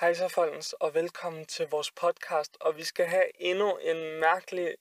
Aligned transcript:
Hej 0.00 0.14
så 0.14 0.28
folkens, 0.28 0.72
og 0.72 0.94
velkommen 0.94 1.46
til 1.46 1.68
vores 1.68 1.90
podcast. 1.90 2.56
Og 2.60 2.76
vi 2.76 2.84
skal 2.84 3.06
have 3.06 3.42
endnu 3.42 3.76
en 3.76 4.20
mærkelig 4.20 4.76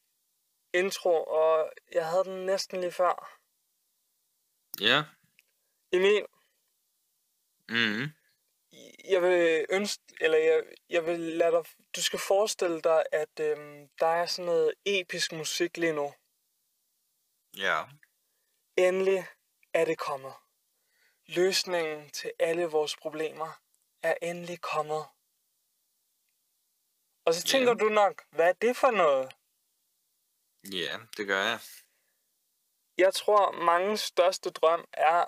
intro, 0.73 1.23
og 1.23 1.71
jeg 1.91 2.09
havde 2.09 2.23
den 2.23 2.45
næsten 2.45 2.79
lige 2.81 2.91
før. 2.91 3.39
Ja. 4.81 5.03
Emil, 5.91 6.25
Mm. 7.69 8.05
jeg 9.09 9.21
vil 9.21 9.65
ønske, 9.69 10.03
eller 10.21 10.37
jeg, 10.37 10.63
jeg 10.89 11.05
vil 11.05 11.19
lade 11.19 11.51
dig, 11.51 11.65
du 11.95 12.01
skal 12.01 12.19
forestille 12.19 12.81
dig, 12.81 13.03
at 13.11 13.39
øhm, 13.39 13.89
der 13.99 14.07
er 14.07 14.25
sådan 14.25 14.45
noget 14.45 14.73
episk 14.85 15.31
musik 15.31 15.77
lige 15.77 15.93
nu. 15.93 16.13
Ja. 17.57 17.83
Endelig 18.77 19.27
er 19.73 19.85
det 19.85 19.97
kommet. 19.97 20.33
Løsningen 21.27 22.09
til 22.09 22.31
alle 22.39 22.65
vores 22.65 22.95
problemer 22.97 23.68
er 24.03 24.15
endelig 24.21 24.61
kommet. 24.61 25.05
Og 27.25 27.33
så 27.33 27.43
tænker 27.43 27.69
Ja. 27.71 27.77
du 27.77 27.89
nok, 27.89 28.23
hvad 28.31 28.49
er 28.49 28.53
det 28.53 28.77
for 28.77 28.91
noget? 28.91 29.35
Ja, 30.73 30.97
det 31.17 31.27
gør 31.27 31.43
jeg. 31.43 31.59
Jeg 32.97 33.13
tror, 33.13 33.51
mange 33.51 33.97
største 33.97 34.49
drøm 34.49 34.85
er 34.93 35.25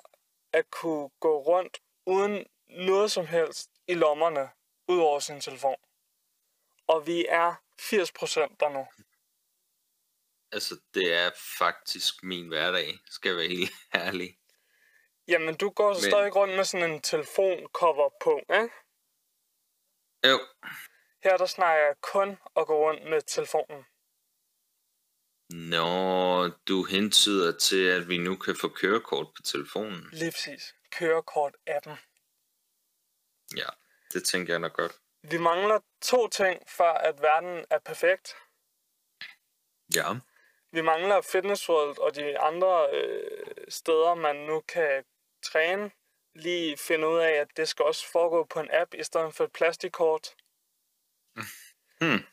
at 0.53 0.71
kunne 0.71 1.09
gå 1.19 1.41
rundt 1.41 1.81
uden 2.05 2.45
noget 2.69 3.11
som 3.11 3.25
helst 3.25 3.71
i 3.87 3.93
lommerne, 3.93 4.49
ud 4.87 4.99
over 4.99 5.19
sin 5.19 5.41
telefon. 5.41 5.75
Og 6.87 7.07
vi 7.07 7.25
er 7.29 7.55
80% 7.79 8.55
der 8.59 8.69
nu. 8.69 8.87
Altså, 10.51 10.79
det 10.93 11.13
er 11.13 11.31
faktisk 11.57 12.23
min 12.23 12.47
hverdag, 12.47 12.99
skal 13.05 13.29
jeg 13.29 13.37
være 13.37 13.47
helt 13.47 13.71
ærlig. 14.05 14.37
Jamen, 15.31 15.55
du 15.57 15.69
går 15.69 15.93
så 15.93 15.99
Men- 16.01 16.11
stadig 16.11 16.35
rundt 16.35 16.55
med 16.55 16.63
sådan 16.65 16.91
en 16.91 17.01
telefoncover 17.01 18.09
på, 18.23 18.33
ikke? 18.53 18.69
Jo. 20.29 20.39
Her 21.23 21.37
der 21.37 21.45
snakker 21.45 21.85
jeg 21.85 21.95
kun 22.01 22.29
at 22.55 22.67
gå 22.67 22.75
rundt 22.89 23.03
med 23.09 23.21
telefonen. 23.21 23.85
Nå, 25.73 26.47
du 26.67 26.83
hentyder 26.83 27.57
til, 27.57 27.87
at 27.87 28.07
vi 28.09 28.17
nu 28.17 28.35
kan 28.35 28.55
få 28.61 28.69
kørekort 28.69 29.27
på 29.35 29.41
telefonen. 29.41 30.09
Lige 30.11 30.31
præcis. 30.31 30.75
Kørekort-appen. 30.95 31.95
Ja, 33.57 33.69
det 34.13 34.23
tænker 34.25 34.53
jeg 34.53 34.59
nok 34.59 34.73
godt. 34.73 34.99
Vi 35.23 35.37
mangler 35.37 35.79
to 36.01 36.27
ting, 36.27 36.63
før 36.69 36.91
at 36.93 37.21
verden 37.21 37.65
er 37.69 37.79
perfekt. 37.79 38.35
Ja. 39.95 40.05
Vi 40.71 40.81
mangler 40.81 41.21
Fitness 41.21 41.69
World 41.69 41.99
og 41.99 42.15
de 42.15 42.39
andre 42.39 42.89
øh, 42.93 43.55
steder, 43.69 44.15
man 44.15 44.35
nu 44.35 44.59
kan 44.67 45.03
træne. 45.43 45.91
Lige 46.35 46.77
finde 46.77 47.07
ud 47.07 47.17
af, 47.17 47.31
at 47.31 47.47
det 47.57 47.67
skal 47.69 47.85
også 47.85 48.11
foregå 48.11 48.43
på 48.43 48.59
en 48.59 48.69
app, 48.71 48.93
i 48.93 49.03
stedet 49.03 49.35
for 49.35 49.43
et 49.43 49.51
plastikkort. 49.51 50.35
Hmm. 51.99 52.23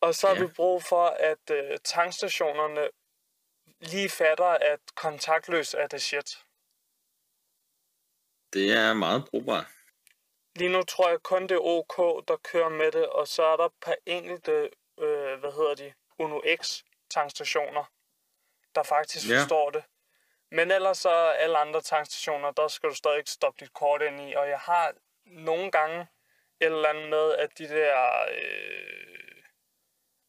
Og 0.00 0.14
så 0.14 0.26
har 0.26 0.34
Ja. 0.34 0.40
vi 0.40 0.46
brug 0.56 0.82
for, 0.82 1.06
at 1.06 1.50
øh, 1.50 1.78
tankstationerne 1.84 2.88
lige 3.80 4.08
fatter, 4.10 4.46
at 4.46 4.80
kontaktløs 4.94 5.74
er 5.74 5.86
det 5.86 6.02
shit. 6.02 6.44
Det 8.52 8.72
er 8.72 8.94
meget 8.94 9.24
brugbart. 9.30 9.66
Lige 10.56 10.72
nu 10.72 10.82
tror 10.82 11.08
jeg 11.08 11.22
kun 11.22 11.42
det 11.42 11.52
er 11.52 11.60
OK, 11.60 12.28
der 12.28 12.36
kører 12.36 12.68
med 12.68 12.92
det, 12.92 13.06
og 13.08 13.28
så 13.28 13.42
er 13.42 13.56
der 13.56 13.64
et 13.64 13.72
par 13.80 13.96
enkelte, 14.06 14.70
øh, 14.98 15.38
hvad 15.40 15.52
hedder 15.52 15.74
de, 15.74 15.94
Uno 16.18 16.40
X 16.62 16.82
tankstationer, 17.10 17.84
der 18.74 18.82
faktisk 18.82 19.28
ja. 19.28 19.40
forstår 19.40 19.70
det. 19.70 19.84
Men 20.50 20.70
ellers 20.70 20.98
så 20.98 21.10
alle 21.10 21.58
andre 21.58 21.80
tankstationer, 21.80 22.50
der 22.50 22.68
skal 22.68 22.88
du 22.90 22.94
stadig 22.94 23.18
ikke 23.18 23.30
stoppe 23.30 23.64
dit 23.64 23.72
kort 23.72 24.02
ind 24.02 24.20
i, 24.20 24.34
og 24.34 24.48
jeg 24.48 24.58
har 24.58 24.94
nogle 25.24 25.70
gange 25.70 26.00
et 26.60 26.66
eller 26.66 26.88
andet 26.88 27.08
med, 27.10 27.34
at 27.34 27.58
de 27.58 27.68
der 27.68 28.22
øh, 28.22 29.42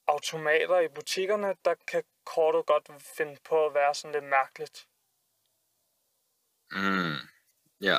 automater 0.08 0.80
i 0.80 0.88
butikkerne, 0.88 1.56
der 1.66 1.76
kan 1.88 2.04
kortet 2.26 2.66
godt 2.66 3.04
finde 3.18 3.38
på 3.44 3.66
at 3.66 3.74
være 3.74 3.96
sådan 3.96 4.12
lidt 4.12 4.26
mærkeligt. 4.26 4.88
Mm. 6.72 7.18
Ja, 7.82 7.98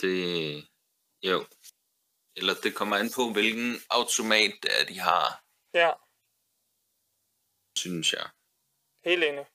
det... 0.00 0.14
Jo. 1.22 1.46
Eller 2.36 2.54
det 2.62 2.76
kommer 2.76 2.96
an 2.96 3.10
på, 3.16 3.32
hvilken 3.32 3.70
automat 3.90 4.52
det 4.62 4.70
er, 4.80 4.84
de 4.86 4.98
har, 5.00 5.44
Ja, 5.74 5.92
synes 7.78 8.12
jeg. 8.12 8.26
helt 9.04 9.24
enig. 9.24 9.46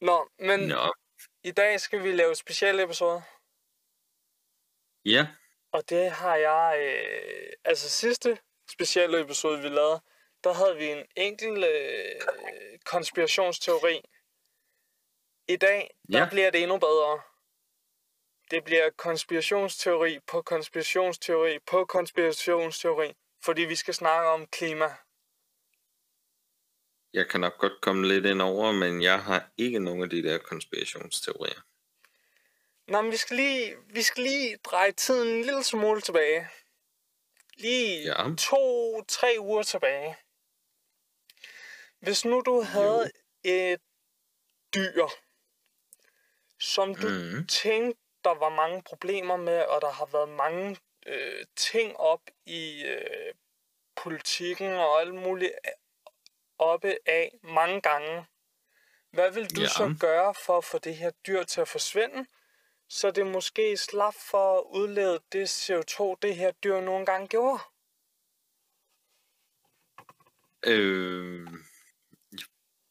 Nå, 0.00 0.28
men 0.38 0.60
Nå. 0.60 0.94
I 1.44 1.50
dag 1.50 1.80
skal 1.80 2.02
vi 2.02 2.12
lave 2.12 2.30
et 2.30 2.38
special 2.38 2.80
episode, 2.80 3.22
Ja. 5.04 5.26
og 5.72 5.88
det 5.88 6.10
har 6.10 6.36
jeg... 6.36 6.78
Øh, 6.80 7.52
altså 7.64 7.90
sidste 7.90 8.38
specielle 8.70 9.20
episode, 9.20 9.62
vi 9.62 9.68
lavede, 9.68 10.00
der 10.44 10.52
havde 10.52 10.76
vi 10.76 10.86
en 10.86 11.06
enkelt 11.16 11.64
øh, 11.64 12.20
konspirationsteori. 12.84 14.02
I 15.48 15.56
dag, 15.56 15.90
der 16.12 16.18
Ja. 16.18 16.28
bliver 16.30 16.50
det 16.50 16.62
endnu 16.62 16.78
bedre. 16.78 17.22
Det 18.50 18.64
bliver 18.64 18.90
konspirationsteori 18.90 20.20
på 20.26 20.42
konspirationsteori 20.42 21.58
på 21.66 21.84
konspirationsteori, 21.84 23.14
fordi 23.44 23.62
vi 23.62 23.74
skal 23.76 23.94
snakke 23.94 24.28
om 24.28 24.46
klima. 24.46 24.96
Jeg 27.12 27.28
kan 27.28 27.40
nok 27.40 27.58
godt 27.58 27.80
komme 27.80 28.08
lidt 28.08 28.26
ind 28.26 28.42
over, 28.42 28.72
men 28.72 29.02
jeg 29.02 29.22
har 29.22 29.50
ikke 29.56 29.78
nogen 29.78 30.02
af 30.02 30.10
de 30.10 30.22
der 30.22 30.38
konspirationsteorier. 30.38 31.60
Nå, 32.88 33.00
men 33.02 33.12
vi 33.12 33.16
skal 33.16 33.36
lige, 33.36 33.76
vi 33.86 34.02
skal 34.02 34.22
lige 34.22 34.56
dreje 34.56 34.92
tiden 34.92 35.28
en 35.28 35.42
lille 35.44 35.64
smule 35.64 36.00
tilbage. 36.00 36.48
Lige 37.54 38.02
Ja. 38.02 38.24
to-tre 38.38 39.36
uger 39.38 39.62
tilbage. 39.62 40.16
Hvis 42.00 42.24
nu 42.24 42.40
du 42.46 42.60
havde 42.60 43.10
et 43.44 43.80
dyr, 44.74 45.06
som 46.60 46.94
du 46.94 47.08
Mhm. 47.08 47.46
tænkte, 47.46 48.00
der 48.24 48.34
var 48.34 48.48
mange 48.48 48.82
problemer 48.82 49.36
med, 49.36 49.62
og 49.62 49.80
der 49.80 49.90
har 49.90 50.06
været 50.06 50.28
mange 50.28 50.76
øh, 51.06 51.44
ting 51.56 51.96
op 51.96 52.20
i 52.46 52.82
øh, 52.84 53.34
politikken 53.96 54.72
og 54.72 55.00
alt 55.00 55.14
muligt 55.14 55.52
oppe 56.58 56.96
af 57.06 57.38
mange 57.42 57.80
gange. 57.80 58.26
Hvad 59.10 59.30
vil 59.32 59.50
du 59.56 59.60
Ja. 59.60 59.68
så 59.68 59.96
gøre 60.00 60.34
for 60.34 60.58
at 60.58 60.64
få 60.64 60.78
det 60.78 60.96
her 60.96 61.10
dyr 61.26 61.42
til 61.42 61.60
at 61.60 61.68
forsvinde, 61.68 62.26
så 62.88 63.10
det 63.10 63.26
måske 63.26 63.76
slap 63.76 64.14
for 64.30 64.58
at 64.58 64.64
udlede 64.70 65.20
det 65.32 65.46
CO2, 65.70 66.14
det 66.22 66.36
her 66.36 66.50
dyr 66.50 66.80
nogle 66.80 67.06
gange 67.06 67.28
gjorde? 67.28 67.62
Øh, 70.66 71.48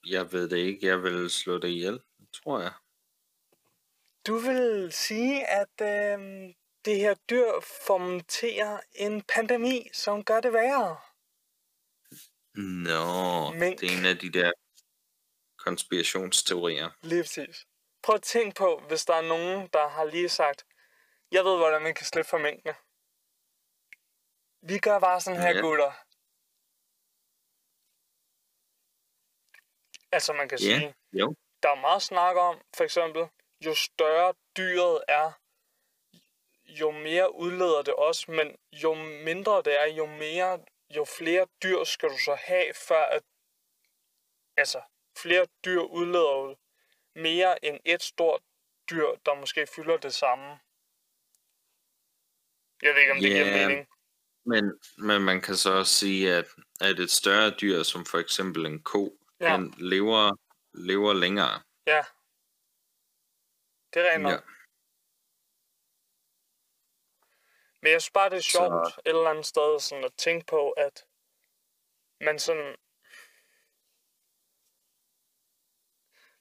jeg 0.07 0.31
ved 0.31 0.49
det 0.49 0.57
ikke. 0.57 0.87
Jeg 0.87 1.03
vil 1.03 1.29
slå 1.29 1.57
det 1.59 1.67
ihjel, 1.67 1.99
tror 2.33 2.59
jeg. 2.61 2.71
Du 4.27 4.37
vil 4.37 4.89
sige, 4.91 5.47
at 5.47 5.81
øh, 5.81 6.19
det 6.85 6.97
her 6.99 7.13
dyr 7.29 7.51
fomenterer 7.87 8.79
en 8.95 9.21
pandemi, 9.21 9.89
som 9.93 10.23
gør 10.23 10.39
det 10.39 10.53
værre. 10.53 10.97
Nå, 12.57 13.51
Mink. 13.53 13.79
det 13.81 13.93
er 13.93 13.97
en 13.99 14.05
af 14.05 14.17
de 14.17 14.31
der 14.31 14.51
konspirationsteorier. 15.57 16.89
Lige 17.01 17.23
præcis. 17.23 17.65
Prøv 18.03 18.15
at 18.15 18.21
tænke 18.23 18.55
på, 18.55 18.81
hvis 18.87 19.05
der 19.05 19.13
er 19.15 19.21
nogen, 19.21 19.69
der 19.73 19.87
har 19.87 20.03
lige 20.05 20.29
sagt, 20.29 20.65
jeg 21.31 21.43
ved, 21.45 21.57
hvordan 21.57 21.81
man 21.81 21.95
kan 21.95 22.05
slippe 22.05 22.29
for 22.29 22.37
mængdene. 22.37 22.75
Vi 24.71 24.79
gør 24.79 24.99
bare 24.99 25.21
sådan 25.21 25.41
her, 25.41 25.49
Ja. 25.55 25.61
gutter. 25.61 25.91
Altså, 30.11 30.33
man 30.33 30.49
kan 30.49 30.59
Ja, 30.59 30.79
sige, 30.79 30.95
jo. 31.13 31.35
der 31.63 31.69
er 31.69 31.81
meget 31.81 32.01
snak 32.01 32.35
om, 32.35 32.61
for 32.77 32.83
eksempel, 32.83 33.23
jo 33.65 33.75
større 33.75 34.33
dyret 34.57 35.03
er, 35.07 35.31
jo 36.81 36.91
mere 36.91 37.35
udleder 37.35 37.81
det 37.81 37.93
også, 37.93 38.31
men 38.31 38.55
jo 38.83 38.93
mindre 39.29 39.61
det 39.65 39.81
er, 39.81 39.85
jo 39.85 40.05
mere, 40.05 40.59
jo 40.95 41.05
flere 41.17 41.47
dyr 41.63 41.83
skal 41.83 42.09
du 42.09 42.17
så 42.25 42.35
have, 42.35 42.73
før 42.73 43.03
at, 43.03 43.23
altså, 44.57 44.81
flere 45.17 45.47
dyr 45.65 45.79
udleder 45.81 46.31
jo 46.31 46.57
mere 47.15 47.65
end 47.65 47.79
et 47.85 48.03
stort 48.03 48.41
dyr, 48.89 49.07
der 49.25 49.35
måske 49.35 49.67
fylder 49.75 49.97
det 49.97 50.13
samme. 50.13 50.59
Jeg 52.81 52.93
ved 52.93 53.01
ikke, 53.01 53.11
om 53.11 53.17
det 53.17 53.29
Ja. 53.29 53.43
giver 53.43 53.67
mening. 53.67 53.87
Men, 54.45 54.79
men 54.97 55.21
man 55.21 55.41
kan 55.41 55.55
så 55.55 55.71
også 55.73 55.93
sige, 55.93 56.33
at, 56.33 56.45
at 56.81 56.99
et 56.99 57.11
større 57.11 57.49
dyr, 57.61 57.83
som 57.83 58.05
for 58.05 58.17
eksempel 58.17 58.65
en 58.65 58.83
ko, 58.83 59.17
Ja. 59.41 59.53
den 59.53 59.73
lever, 59.77 60.35
lever 60.73 61.13
længere. 61.13 61.61
Ja. 61.87 62.03
Det 63.93 64.01
er 64.07 64.13
rent 64.13 64.23
nok. 64.23 64.31
Ja. 64.31 64.37
Men 67.87 67.91
jeg 67.91 68.01
synes 68.01 68.11
bare, 68.11 68.29
det 68.29 68.37
er 68.37 68.41
Så- 68.41 68.49
sjovt 68.49 68.87
et 69.05 69.09
eller 69.09 69.29
andet 69.29 69.45
sted 69.45 69.79
sådan 69.79 70.03
at 70.03 70.13
tænke 70.17 70.45
på, 70.45 70.71
at 70.71 71.05
man 72.21 72.39
sådan... 72.39 72.75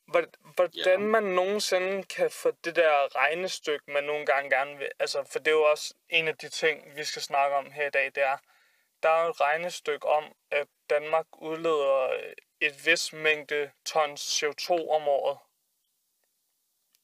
Hvor- 0.07 0.53
Hvordan 0.55 1.01
man 1.01 1.23
nogensinde 1.23 2.03
kan 2.05 2.31
få 2.31 2.51
det 2.65 2.77
der 2.77 3.17
regnestykke, 3.17 3.91
man 3.91 4.05
nogle 4.05 4.27
gange 4.27 4.51
gerne 4.51 4.79
vil... 4.79 4.89
Altså, 4.99 5.25
for 5.33 5.39
det 5.39 5.49
er 5.49 5.53
jo 5.53 5.63
også 5.63 5.95
en 6.09 6.29
af 6.29 6.37
de 6.37 6.49
ting, 6.49 6.97
vi 6.97 7.05
skal 7.05 7.23
snakke 7.23 7.57
om 7.57 7.71
her 7.71 7.87
i 7.87 7.91
dag, 7.91 8.05
det 8.15 8.23
er, 8.23 8.37
der 9.03 9.09
er 9.09 9.25
jo 9.25 9.31
et 9.31 9.41
regnestykke 9.41 10.07
om, 10.09 10.25
at 10.51 10.69
Danmark 10.91 11.27
udleder 11.43 12.01
øh, 12.11 12.33
et 12.61 12.87
vis 12.87 13.13
mængde 13.13 13.71
tons 13.85 14.43
CO2 14.43 14.71
om 14.71 15.09
året. 15.09 15.39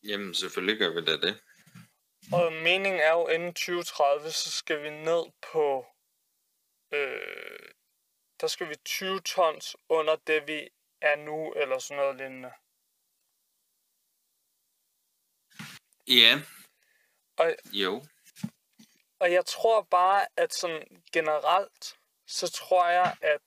Jamen, 0.08 0.34
selvfølgelig 0.34 0.78
gør 0.78 0.90
vi 1.00 1.04
da 1.04 1.16
det. 1.26 1.42
Og 2.32 2.52
meningen 2.52 3.00
er 3.00 3.12
jo, 3.12 3.28
inden 3.28 3.54
2030, 3.54 4.30
så 4.30 4.50
skal 4.50 4.82
vi 4.82 4.90
ned 4.90 5.24
på... 5.52 5.86
Øh, 6.92 7.72
der 8.40 8.46
skal 8.46 8.68
vi 8.68 8.74
20 8.84 9.20
tons 9.20 9.76
under 9.88 10.16
det, 10.16 10.48
vi 10.48 10.68
er 11.00 11.16
nu, 11.16 11.52
eller 11.52 11.78
sådan 11.78 11.96
noget 11.96 12.16
lignende. 12.16 12.52
Ja. 16.08 16.42
Og, 17.36 17.56
Jo. 17.72 18.02
og 19.18 19.32
jeg 19.32 19.46
tror 19.46 19.82
bare, 19.82 20.26
at 20.36 20.54
sådan 20.54 21.02
generelt, 21.12 21.98
så 22.26 22.50
tror 22.50 22.88
jeg, 22.88 23.16
at 23.22 23.40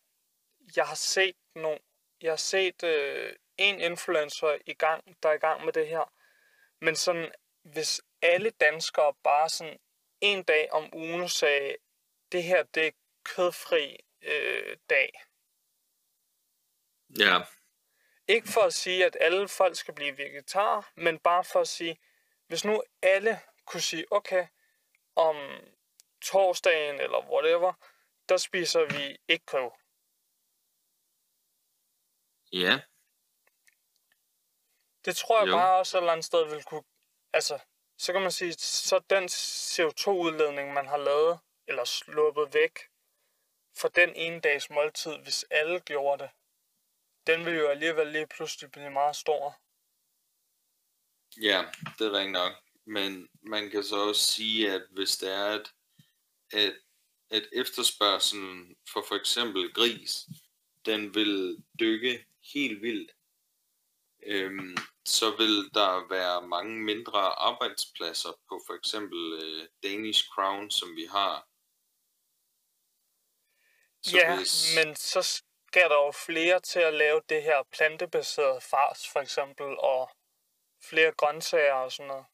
jeg 0.76 0.88
har 0.88 0.96
set 0.96 1.36
nogle, 1.56 1.80
jeg 2.22 2.32
har 2.32 2.38
set 2.38 2.84
øh, 2.84 3.36
en 3.58 3.80
influencer 3.80 4.58
i 4.66 4.74
gang, 4.74 5.24
der 5.24 5.30
er 5.30 5.34
i 5.34 5.38
gang 5.48 5.66
med 5.66 5.74
det 5.74 5.88
her. 5.88 6.14
Men 6.82 6.96
sådan, 6.96 7.32
hvis 7.66 8.02
alle 8.22 8.50
danskere 8.50 9.14
bare 9.24 9.50
sådan 9.50 9.80
en 10.22 10.44
dag 10.44 10.72
om 10.72 10.96
ugen 10.96 11.30
sagde, 11.30 11.76
det 12.32 12.44
her 12.44 12.64
det 12.64 12.88
er 12.88 12.92
kødfri 13.24 13.98
øh, 14.22 14.78
dag. 14.90 15.24
Ja. 17.20 17.42
Ikke 18.28 18.48
for 18.48 18.62
at 18.62 18.74
sige, 18.74 19.06
at 19.06 19.18
alle 19.22 19.48
folk 19.48 19.76
skal 19.76 19.94
blive 19.94 20.18
vegetar, 20.18 20.92
men 20.96 21.20
bare 21.20 21.44
for 21.44 21.62
at 21.62 21.68
sige, 21.68 22.00
hvis 22.48 22.66
nu 22.66 22.84
alle 23.02 23.40
kunne 23.66 23.82
sige, 23.82 24.06
okay, 24.12 24.48
om 25.16 25.36
torsdagen 26.22 27.00
eller 27.00 27.30
whatever, 27.32 27.74
der 28.30 28.38
spiser 28.38 28.86
vi 28.86 29.18
ikke 29.28 29.46
kød. 29.46 29.72
Ja. 32.52 32.82
Det 35.06 35.16
tror 35.16 35.40
jeg 35.40 35.48
Jo. 35.48 35.58
bare 35.58 35.78
også 35.80 35.98
et 35.98 36.02
eller 36.02 36.12
andet 36.12 36.26
sted 36.26 36.50
vil 36.50 36.64
kunne... 36.64 36.84
Altså, 37.36 37.60
så 37.98 38.14
kan 38.14 38.22
man 38.22 38.32
sige, 38.32 38.54
så 38.54 39.00
den 39.10 39.24
CO2-udledning, 39.24 40.74
man 40.74 40.88
har 40.88 40.98
lavet, 40.98 41.40
eller 41.68 41.86
sluppet 41.86 42.54
væk, 42.54 42.80
for 43.78 43.88
den 43.88 44.16
ene 44.16 44.40
dags 44.40 44.70
måltid, 44.70 45.18
hvis 45.18 45.46
alle 45.50 45.80
gjorde 45.80 46.24
det, 46.24 46.32
den 47.28 47.46
vil 47.46 47.54
jo 47.54 47.68
alligevel 47.68 48.08
lige 48.08 48.28
pludselig 48.28 48.72
blive 48.72 48.90
meget 48.90 49.16
stor. 49.16 49.62
Ja, 51.42 51.66
det 52.00 52.08
er 52.08 52.12
rigtigt 52.12 52.32
nok. 52.32 52.54
Men 52.86 53.30
man 53.42 53.70
kan 53.70 53.84
så 53.84 53.96
også 53.96 54.26
sige, 54.34 54.72
at 54.72 54.82
hvis 54.92 55.18
det 55.18 55.34
er, 55.34 55.46
at, 55.46 55.74
at, 56.52 56.74
at 57.30 57.50
efterspørgselen 57.52 58.76
for 58.94 59.06
for 59.08 59.16
eksempel 59.16 59.74
gris, 59.74 60.28
den 60.86 61.16
vil 61.16 61.64
dykke 61.80 62.26
helt 62.54 62.82
vildt, 62.82 63.12
øhm, 64.24 64.78
så 65.06 65.36
vil 65.38 65.70
der 65.74 66.08
være 66.10 66.48
mange 66.48 66.76
mindre 66.80 67.22
arbejdspladser 67.50 68.30
på 68.50 68.62
for 68.68 68.74
eksempel 68.74 69.22
øh, 69.44 69.68
Danish 69.84 70.30
Crown, 70.30 70.72
som 70.72 70.96
vi 70.96 71.06
har. 71.06 71.48
Så 74.04 74.18
ja, 74.18 74.36
hvis... 74.36 74.76
men 74.78 74.96
så 74.96 75.22
skal 75.22 75.90
der 75.90 76.06
jo 76.06 76.12
flere 76.12 76.60
til 76.60 76.80
at 76.80 76.94
lave 76.94 77.22
det 77.30 77.44
her 77.44 77.64
plantebaserede 77.72 78.62
fars, 78.62 79.10
for 79.10 79.20
eksempel, 79.20 79.66
og 79.80 80.10
flere 80.84 81.12
grøntsager 81.12 81.74
og 81.74 81.92
sådan 81.92 82.08
noget. 82.08 82.26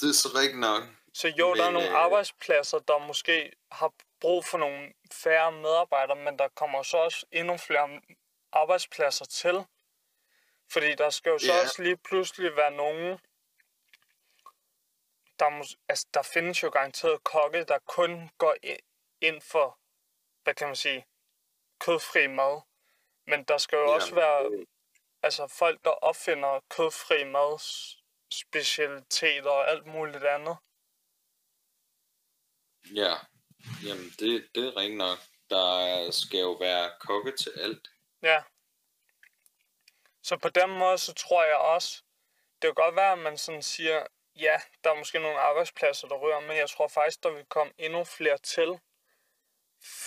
Det 0.00 0.08
er 0.08 0.12
så 0.12 0.28
rigtigt 0.34 0.60
nok. 0.60 0.82
Så 1.14 1.28
jo, 1.28 1.48
men, 1.48 1.58
der 1.58 1.64
er 1.64 1.70
nogle 1.70 1.88
øh, 1.88 1.94
arbejdspladser, 2.04 2.78
der 2.78 3.06
måske 3.06 3.52
har 3.72 3.92
brug 4.20 4.44
for 4.44 4.58
nogle 4.58 4.92
færre 5.12 5.52
medarbejdere, 5.52 6.16
men 6.16 6.38
der 6.38 6.48
kommer 6.48 6.82
så 6.82 6.96
også 6.96 7.26
endnu 7.32 7.56
flere 7.56 8.00
arbejdspladser 8.52 9.24
til. 9.24 9.64
Fordi 10.72 10.94
der 10.94 11.10
skal 11.10 11.30
jo 11.30 11.38
så 11.38 11.52
Ja. 11.52 11.60
også 11.62 11.82
lige 11.82 11.96
pludselig 11.96 12.56
være 12.56 12.70
nogen, 12.70 13.18
der, 15.38 15.50
mås- 15.60 15.76
altså, 15.88 16.06
der 16.14 16.22
findes 16.22 16.62
jo 16.62 16.68
garanteret 16.70 17.24
kokke, 17.24 17.64
der 17.64 17.78
kun 17.78 18.30
går 18.38 18.54
ind 19.20 19.40
for, 19.42 19.78
hvad 20.42 20.54
kan 20.54 20.66
man 20.66 20.76
sige, 20.76 21.06
kødfri 21.80 22.26
mad. 22.26 22.62
Men 23.26 23.44
der 23.44 23.58
skal 23.58 23.76
jo 23.76 23.82
Ja. 23.84 23.94
også 23.94 24.14
være 24.14 24.64
altså, 25.22 25.46
folk, 25.46 25.84
der 25.84 25.90
opfinder 25.90 26.60
kødfri 26.70 27.24
mad, 27.24 27.58
specialiteter 28.32 29.50
og 29.50 29.70
alt 29.70 29.86
muligt 29.86 30.24
andet. 30.24 30.56
Ja, 32.94 33.14
jamen 33.86 34.04
det, 34.18 34.48
det 34.54 34.64
er 34.68 34.76
rigtigt 34.76 34.98
nok. 34.98 35.18
Der 35.50 36.10
skal 36.10 36.40
jo 36.40 36.52
være 36.52 36.92
kokke 37.00 37.36
til 37.36 37.52
alt. 37.60 37.90
Ja. 38.22 38.42
Så 40.22 40.36
på 40.36 40.48
den 40.48 40.70
måde, 40.78 40.98
så 40.98 41.14
tror 41.14 41.44
jeg 41.44 41.56
også, 41.56 42.02
det 42.62 42.68
kan 42.68 42.74
godt 42.74 42.96
være, 42.96 43.12
at 43.12 43.18
man 43.18 43.38
sådan 43.38 43.62
siger, 43.62 44.06
ja, 44.36 44.60
der 44.84 44.90
er 44.90 44.98
måske 44.98 45.18
nogle 45.18 45.38
arbejdspladser, 45.38 46.08
der 46.08 46.16
rører, 46.16 46.40
men 46.40 46.56
jeg 46.56 46.70
tror 46.70 46.88
faktisk, 46.88 47.22
der 47.22 47.30
vil 47.30 47.44
komme 47.44 47.72
endnu 47.78 48.04
flere 48.04 48.38
til. 48.38 48.80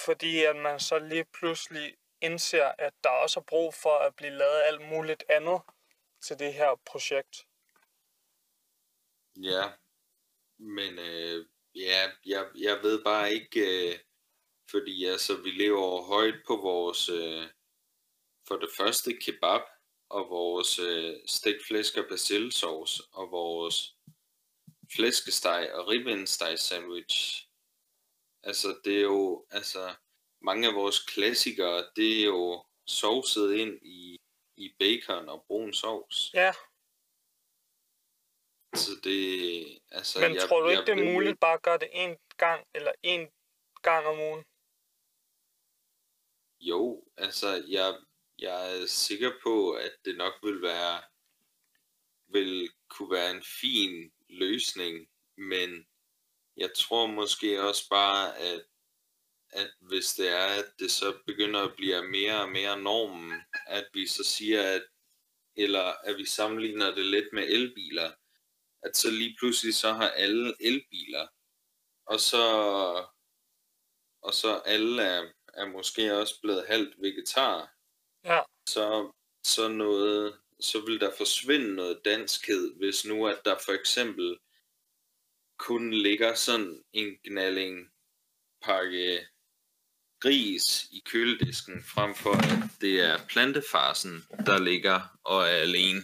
Fordi 0.05 0.43
at 0.43 0.55
man 0.55 0.79
så 0.79 0.99
lige 0.99 1.25
pludselig 1.25 1.95
indser, 2.21 2.71
at 2.77 2.93
der 3.03 3.09
også 3.09 3.39
er 3.39 3.43
brug 3.43 3.73
for 3.73 3.97
at 3.97 4.15
blive 4.15 4.31
lavet 4.31 4.61
alt 4.65 4.81
muligt 4.81 5.23
andet 5.29 5.61
til 6.21 6.39
det 6.39 6.53
her 6.53 6.75
projekt. 6.85 7.47
Ja, 9.35 9.63
men 10.57 10.99
øh, 10.99 11.45
ja, 11.75 12.11
jeg, 12.25 12.47
jeg 12.55 12.83
ved 12.83 13.03
bare 13.03 13.33
ikke, 13.33 13.89
øh, 13.91 13.99
fordi 14.71 15.05
altså 15.05 15.41
vi 15.41 15.49
lever 15.49 16.01
højt 16.01 16.43
på 16.47 16.55
vores, 16.55 17.09
øh, 17.09 17.47
for 18.47 18.55
det 18.55 18.69
første 18.77 19.17
kebab, 19.21 19.61
og 20.09 20.29
vores 20.29 20.79
øh, 20.79 21.15
stegt 21.25 21.65
flæsk 21.67 21.97
og 21.97 22.05
persillesauce, 22.09 23.03
og 23.11 23.31
vores 23.31 23.97
flæskesteg 24.95 25.73
og 25.73 25.87
ribbensteg 25.87 26.59
sandwich. 26.59 27.47
Altså 28.43 28.79
det 28.83 28.97
er 28.97 29.01
jo, 29.01 29.45
altså 29.51 29.95
mange 30.41 30.67
af 30.67 30.75
vores 30.75 30.99
klassikere, 31.05 31.89
det 31.95 32.19
er 32.21 32.25
jo 32.25 32.65
sovset 32.87 33.53
ind 33.53 33.79
i, 33.81 34.19
i 34.57 34.75
bacon 34.79 35.29
og 35.29 35.43
brun 35.47 35.73
sovs. 35.73 36.31
Ja, 36.33 36.53
Så 38.75 38.91
det, 39.03 39.19
altså 39.91 40.19
men 40.19 40.37
tror 40.47 40.61
du 40.61 40.69
ikke, 40.69 40.85
det 40.85 40.95
ved 40.95 41.03
er 41.03 41.13
muligt 41.13 41.39
bare 41.39 41.53
at 41.53 41.61
gøre 41.61 41.77
det 41.77 41.89
en 41.91 42.17
gang, 42.37 42.67
eller 42.75 42.91
en 43.03 43.29
gang 43.81 44.05
om 44.05 44.19
ugen? 44.19 44.43
Jo, 46.59 47.03
altså 47.17 47.63
jeg, 47.67 47.87
jeg 48.39 48.81
er 48.81 48.85
sikker 48.85 49.31
på, 49.43 49.71
at 49.71 49.91
det 50.05 50.17
nok 50.17 50.33
vil 50.43 50.61
være 50.61 51.01
vil 52.27 52.69
kunne 52.89 53.11
være 53.11 53.31
en 53.31 53.43
fin 53.61 54.11
løsning, 54.29 55.09
men 55.37 55.87
jeg 56.57 56.69
tror 56.75 57.07
måske 57.07 57.61
også 57.61 57.89
bare, 57.89 58.37
at, 58.37 58.65
at 59.49 59.71
hvis 59.79 60.13
det 60.13 60.29
er, 60.29 60.45
at 60.45 60.65
det 60.79 60.91
så 60.91 61.17
begynder 61.25 61.61
at 61.61 61.75
blive 61.75 62.07
mere 62.07 62.41
og 62.41 62.49
mere 62.49 62.81
normen, 62.81 63.41
at 63.67 63.87
vi 63.93 64.07
så 64.07 64.23
siger, 64.23 64.75
at 64.75 64.83
eller 65.57 65.93
at 66.03 66.17
vi 66.17 66.25
sammenligner 66.25 66.95
det 66.95 67.05
lidt 67.05 67.25
med 67.33 67.43
elbiler, 67.43 68.11
at 68.83 68.97
så 68.97 69.11
lige 69.11 69.35
pludselig 69.39 69.75
så 69.75 69.93
har 69.93 70.09
alle 70.09 70.55
elbiler, 70.59 71.27
og 72.05 72.19
så 72.19 72.45
og 74.21 74.33
så 74.33 74.61
alle 74.65 75.01
er, 75.03 75.31
er 75.53 75.67
måske 75.67 76.17
også 76.17 76.41
blevet 76.41 76.67
halvt 76.67 77.01
vegetar, 77.01 77.74
Ja, 78.25 78.39
så, 78.69 79.11
så 79.43 79.67
noget, 79.67 80.37
så 80.59 80.85
vil 80.85 80.99
der 80.99 81.11
forsvinde 81.17 81.75
noget 81.75 82.01
danskhed, 82.05 82.73
hvis 82.77 83.05
nu 83.05 83.27
at 83.27 83.41
der 83.45 83.55
for 83.65 83.71
eksempel 83.71 84.37
kun 85.57 85.93
ligger 85.93 86.35
sådan 86.35 86.83
en 86.93 87.17
gnalling 87.23 87.89
pakke 88.61 89.27
ris 90.25 90.87
i 90.91 91.01
køledisken, 91.05 91.83
frem 91.83 92.15
for 92.15 92.31
at 92.31 92.81
det 92.81 93.01
er 93.01 93.25
plantefarsen, 93.27 94.25
der 94.45 94.59
ligger 94.59 95.17
og 95.23 95.41
er 95.41 95.57
alene. 95.67 96.01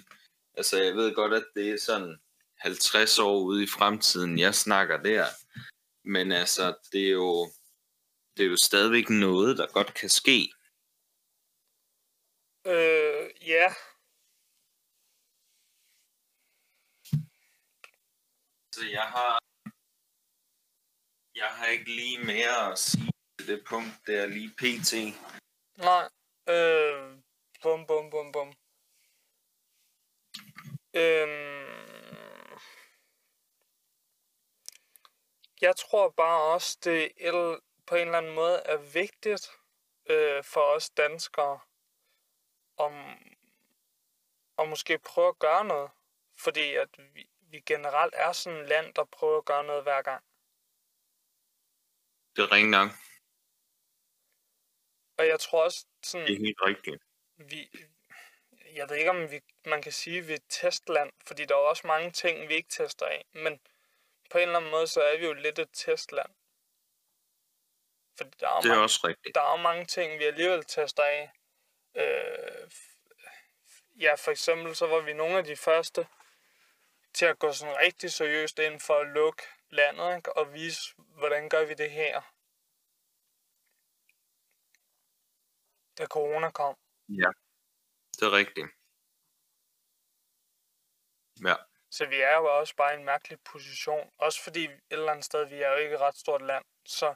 Altså 0.53 0.83
jeg 0.83 0.95
ved 0.95 1.15
godt, 1.15 1.33
at 1.33 1.45
det 1.55 1.69
er 1.69 1.77
sådan 1.77 2.19
50 2.57 3.19
år 3.19 3.39
ude 3.39 3.63
i 3.63 3.67
fremtiden, 3.67 4.39
jeg 4.39 4.55
snakker 4.55 4.97
der. 4.97 5.25
Men 6.03 6.31
altså, 6.31 6.75
det 6.91 7.07
er 7.07 7.11
jo, 7.11 7.51
det 8.37 8.45
er 8.45 8.49
jo 8.49 8.57
stadigvæk 8.57 9.09
noget, 9.09 9.57
der 9.57 9.67
godt 9.67 9.93
kan 9.93 10.09
ske 10.09 10.53
øh, 12.65 13.47
ja, 13.47 13.73
Så 18.75 18.87
jeg 18.91 19.01
har, 19.01 19.39
jeg 21.35 21.47
har 21.47 21.65
ikke 21.67 21.85
lige 21.85 22.25
mere 22.25 22.71
at 22.71 22.79
sige 22.79 23.11
til 23.37 23.47
det 23.47 23.63
punkt, 23.69 23.91
der 24.07 24.25
lige 24.25 24.49
pt. 24.49 24.93
nej, 25.77 26.09
øh, 26.49 27.17
bum, 27.61 27.87
bum, 27.87 28.09
bum, 28.09 28.31
bum. 28.31 28.53
Øhm, 30.93 32.59
jeg 35.61 35.75
tror 35.75 36.09
bare 36.09 36.41
også, 36.53 36.77
det 36.83 37.11
på 37.87 37.95
en 37.95 38.01
eller 38.01 38.17
anden 38.17 38.35
måde 38.35 38.57
er 38.65 38.77
vigtigt 38.77 39.51
øh, 40.09 40.43
for 40.43 40.61
os 40.75 40.89
danskere 40.89 41.59
om, 42.85 42.93
om 44.57 44.67
måske 44.67 45.00
prøve 45.00 45.27
at 45.27 45.39
gøre 45.39 45.65
noget. 45.65 45.91
Fordi 46.38 46.75
at 46.75 46.89
vi, 47.15 47.29
vi 47.41 47.59
generelt 47.59 48.13
er 48.17 48.31
sådan 48.31 48.59
et 48.59 48.67
land, 48.67 48.93
der 48.93 49.03
prøver 49.03 49.38
at 49.38 49.45
gøre 49.45 49.63
noget 49.63 49.83
hver 49.83 50.01
gang. 50.01 50.23
Det 52.35 52.41
er 52.43 52.51
rent 52.51 52.69
nok. 52.69 52.89
Og 55.17 55.27
jeg 55.27 55.39
tror 55.39 55.63
også 55.63 55.85
sådan... 56.03 56.27
Det 56.27 56.33
er 56.35 56.39
helt 56.39 56.61
rigtigt. 56.61 57.03
vi, 57.38 57.69
jeg 58.75 58.89
ved 58.89 58.95
ikke, 58.97 59.09
om 59.09 59.31
vi, 59.31 59.41
man 59.65 59.81
kan 59.81 59.91
sige, 59.91 60.17
at 60.19 60.27
vi 60.27 60.31
er 60.31 60.35
et 60.38 60.43
testland, 60.50 61.11
fordi 61.27 61.45
der 61.45 61.55
er 61.55 61.59
også 61.59 61.88
mange 61.88 62.11
ting, 62.11 62.50
vi 62.50 62.53
ikke 62.53 62.69
tester 62.69 63.05
af. 63.05 63.25
Men 63.33 63.59
på 64.31 64.38
en 64.38 64.41
eller 64.41 64.57
anden 64.59 64.71
måde, 64.71 64.88
så 64.88 65.01
er 65.01 65.17
vi 65.17 65.25
jo 65.25 65.33
lidt 65.33 65.59
et 65.59 65.69
testland. 65.73 66.31
Fordi 68.17 68.29
der 68.39 68.50
er, 68.50 68.59
Det 68.61 68.65
er 68.65 68.73
mange, 68.73 68.83
også 68.83 69.07
rigtigt. 69.07 69.35
der 69.35 69.41
er 69.41 69.57
mange 69.57 69.85
ting, 69.85 70.19
vi 70.19 70.23
alligevel 70.23 70.63
tester 70.65 71.03
af. 71.03 71.31
Øh, 71.95 72.71
ja, 74.01 74.15
for 74.15 74.31
eksempel 74.31 74.75
så 74.75 74.88
var 74.88 75.01
vi 75.01 75.13
nogle 75.13 75.38
af 75.38 75.43
de 75.43 75.55
første 75.55 76.07
til 77.13 77.25
at 77.25 77.39
gå 77.39 77.51
sådan 77.53 77.77
rigtig 77.77 78.12
seriøst 78.12 78.60
ind 78.60 78.79
for 78.79 78.93
at 78.93 79.07
lukke 79.07 79.43
landet 79.69 80.15
ikke? 80.15 80.38
og 80.38 80.53
vise, 80.53 80.95
hvordan 80.98 81.50
gør 81.50 81.65
vi 81.65 81.74
det 81.74 81.91
her. 81.91 82.21
Da 85.98 86.05
corona 86.05 86.51
kom. 86.51 86.75
Ja, 87.10 87.31
det 88.12 88.24
er 88.27 88.31
rigtigt. 88.31 88.67
Ja, 91.48 91.55
Så 91.89 92.05
vi 92.05 92.21
er 92.21 92.36
jo 92.36 92.60
også 92.60 92.75
bare 92.75 92.93
i 92.93 92.98
en 92.98 93.05
mærkelig 93.05 93.39
position. 93.41 94.12
Også 94.17 94.43
fordi 94.43 94.65
et 94.65 94.81
eller 94.89 95.12
andet 95.12 95.25
sted, 95.25 95.45
vi 95.45 95.62
er 95.62 95.69
jo 95.69 95.75
ikke 95.75 95.95
et 95.95 96.01
ret 96.01 96.17
stort 96.17 96.41
land. 96.41 96.65
Så 96.86 97.15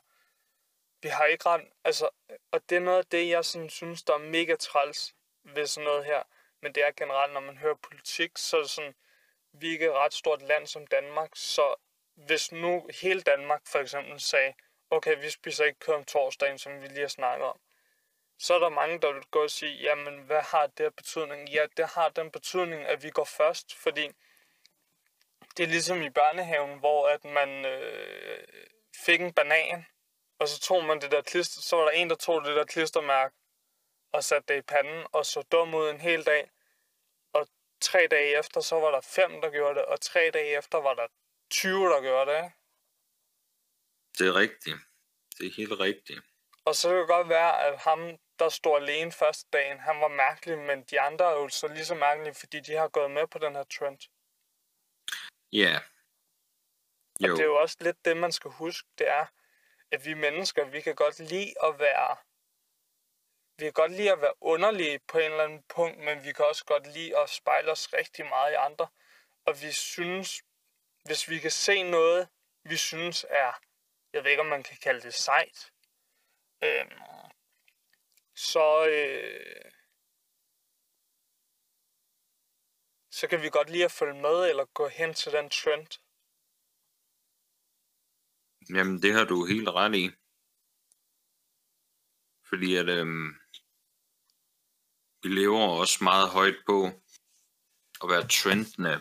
vi 1.01 1.07
har 1.07 1.25
ikke 1.25 1.45
ramt, 1.45 1.73
Altså, 1.83 2.09
og 2.51 2.69
det 2.69 2.75
er 2.75 2.79
noget 2.79 2.97
af 2.97 3.05
det, 3.05 3.29
jeg 3.29 3.45
sådan 3.45 3.69
synes, 3.69 4.03
der 4.03 4.13
er 4.13 4.17
mega 4.17 4.55
træls 4.55 5.15
ved 5.43 5.65
sådan 5.65 5.85
noget 5.85 6.05
her. 6.05 6.23
Men 6.61 6.75
det 6.75 6.83
er 6.83 6.91
generelt, 6.91 7.33
når 7.33 7.39
man 7.39 7.57
hører 7.57 7.75
politik, 7.75 8.31
så 8.37 8.57
er 8.57 8.61
det 8.61 8.69
sådan, 8.69 8.95
vi 9.51 9.67
er 9.67 9.71
ikke 9.71 9.85
et 9.85 9.93
ret 9.93 10.13
stort 10.13 10.41
land 10.41 10.67
som 10.67 10.87
Danmark. 10.87 11.29
Så 11.33 11.75
hvis 12.15 12.51
nu 12.51 12.89
hele 13.01 13.21
Danmark 13.21 13.61
for 13.67 13.79
eksempel 13.79 14.19
sagde, 14.19 14.53
okay, 14.89 15.21
vi 15.21 15.29
spiser 15.29 15.65
ikke 15.65 15.79
kød 15.79 15.95
om 15.95 16.05
torsdagen, 16.05 16.57
som 16.57 16.81
vi 16.81 16.87
lige 16.87 17.01
har 17.01 17.07
snakket 17.07 17.47
om, 17.47 17.59
så 18.39 18.53
er 18.55 18.59
der 18.59 18.69
mange, 18.69 18.99
der 18.99 19.13
vil 19.13 19.23
gå 19.31 19.43
og 19.43 19.49
sige, 19.49 19.81
jamen, 19.81 20.19
hvad 20.19 20.41
har 20.41 20.67
det 20.67 20.83
af 20.83 20.93
betydning? 20.93 21.49
Ja, 21.49 21.65
det 21.77 21.85
har 21.87 22.09
den 22.09 22.31
betydning, 22.31 22.81
at 22.81 23.03
vi 23.03 23.09
går 23.09 23.23
først, 23.23 23.75
fordi 23.75 24.11
det 25.57 25.63
er 25.63 25.67
ligesom 25.67 26.01
i 26.01 26.09
børnehaven, 26.09 26.79
hvor 26.79 27.07
at 27.07 27.25
man 27.25 27.65
øh, 27.65 28.47
fik 29.05 29.21
en 29.21 29.33
banan, 29.33 29.85
og 30.39 30.48
så 30.48 30.60
tog 30.60 30.86
man 30.86 31.01
det 31.01 31.12
der 31.12 31.22
klister, 31.22 31.62
så 31.62 31.75
var 31.75 31.84
der 31.84 31.92
en, 31.92 32.10
der 32.10 32.15
tog 32.15 32.46
det 32.46 32.56
der 32.56 32.65
klistermærke 32.65 33.36
og 34.12 34.24
satte 34.24 34.54
det 34.54 34.60
i 34.60 34.62
panden, 34.62 35.08
og 35.12 35.25
så 35.25 35.42
dum 35.42 35.74
ud 35.74 35.89
en 35.89 36.01
hel 36.01 36.25
dag. 36.25 36.51
Og 37.34 37.48
tre 37.82 38.08
dage 38.12 38.39
efter, 38.39 38.62
så 38.62 38.75
var 38.80 38.92
der 38.92 39.01
fem, 39.01 39.42
der 39.42 39.50
gjorde 39.50 39.75
det, 39.75 39.86
og 39.86 40.01
tre 40.01 40.32
dage 40.34 40.58
efter 40.58 40.77
var 40.77 40.94
der 40.94 41.08
20, 41.50 41.86
der 41.86 42.01
gjorde 42.01 42.32
det. 42.32 42.51
Det 44.18 44.27
er 44.27 44.36
rigtigt. 44.36 44.77
Det 45.38 45.48
er 45.48 45.51
helt 45.58 45.80
rigtigt. 45.80 46.20
Og 46.65 46.75
så 46.75 46.89
kan 46.89 46.98
det 46.98 47.08
godt 47.08 47.30
være, 47.30 47.63
at 47.68 47.80
ham, 47.80 48.18
der 48.39 48.50
stod 48.50 48.75
alene 48.75 49.12
første 49.12 49.50
dagen, 49.54 49.80
han 49.80 50.01
var 50.01 50.08
mærkelig, 50.08 50.58
men 50.58 50.84
de 50.84 51.01
andre 51.01 51.25
er 51.25 51.32
jo 51.32 51.50
så 51.50 51.68
lige 51.68 51.86
så 51.86 51.96
mærkelige, 51.96 52.34
fordi 52.34 52.60
de 52.60 52.72
har 52.72 52.88
gået 52.88 53.12
med 53.12 53.27
på 53.27 53.38
den 53.38 53.56
her 53.56 53.63
trend. 53.63 54.00
Ja. 55.51 55.80
Og 57.15 57.27
Jo, 57.27 57.34
det 57.34 57.42
er 57.42 57.46
jo 57.46 57.56
også 57.56 57.77
lidt 57.80 58.06
det, 58.06 58.18
man 58.18 58.32
skal 58.32 58.51
huske, 58.51 58.89
det 58.98 59.08
er, 59.10 59.25
at 59.95 60.05
vi 60.05 60.13
mennesker, 60.13 60.65
vi 60.65 60.81
kan 60.81 60.95
godt 60.95 61.19
lide 61.19 61.53
at 61.63 61.79
være, 61.79 62.17
vi 63.57 63.63
kan 63.65 63.73
godt 63.73 63.91
lide 63.91 64.11
at 64.11 64.21
være 64.21 64.33
underlige 64.41 64.99
på 65.07 65.17
en 65.17 65.31
eller 65.31 65.43
anden 65.43 65.63
punkt, 65.63 65.97
men 65.97 66.23
vi 66.23 66.33
kan 66.33 66.45
også 66.45 66.65
godt 66.65 66.87
lide 66.87 67.19
at 67.19 67.29
spejle 67.29 67.71
os 67.71 67.93
rigtig 67.93 68.25
meget 68.25 68.51
i 68.51 68.55
andre. 68.55 68.87
Og 69.45 69.61
vi 69.61 69.71
synes, 69.71 70.41
hvis 71.05 71.29
vi 71.29 71.39
kan 71.39 71.51
se 71.51 71.83
noget, 71.83 72.29
vi 72.63 72.77
synes 72.77 73.25
er, 73.29 73.51
jeg 74.13 74.23
ved 74.23 74.31
ikke, 74.31 74.41
om 74.41 74.53
man 74.55 74.63
kan 74.63 74.77
kalde 74.77 75.01
det 75.01 75.13
sejt, 75.13 75.71
øhm, 76.63 77.01
så, 78.35 78.87
øh, 78.87 79.71
så 83.11 83.27
kan 83.27 83.41
vi 83.41 83.49
godt 83.49 83.69
lide 83.69 83.85
at 83.85 83.91
følge 83.91 84.21
med, 84.21 84.49
eller 84.49 84.65
gå 84.65 84.87
hen 84.87 85.13
til 85.13 85.31
den 85.31 85.49
trend 85.49 85.87
jamen 88.69 89.01
det 89.01 89.13
har 89.13 89.25
du 89.25 89.45
helt 89.45 89.69
ret 89.69 89.95
i. 89.95 90.10
Fordi 92.50 92.75
at 92.75 92.89
øhm, 92.89 93.36
vi 95.24 95.29
lever 95.29 95.60
også 95.60 96.03
meget 96.03 96.29
højt 96.29 96.57
på 96.65 96.86
at 98.03 98.10
være 98.10 98.27
trendende. 98.27 98.95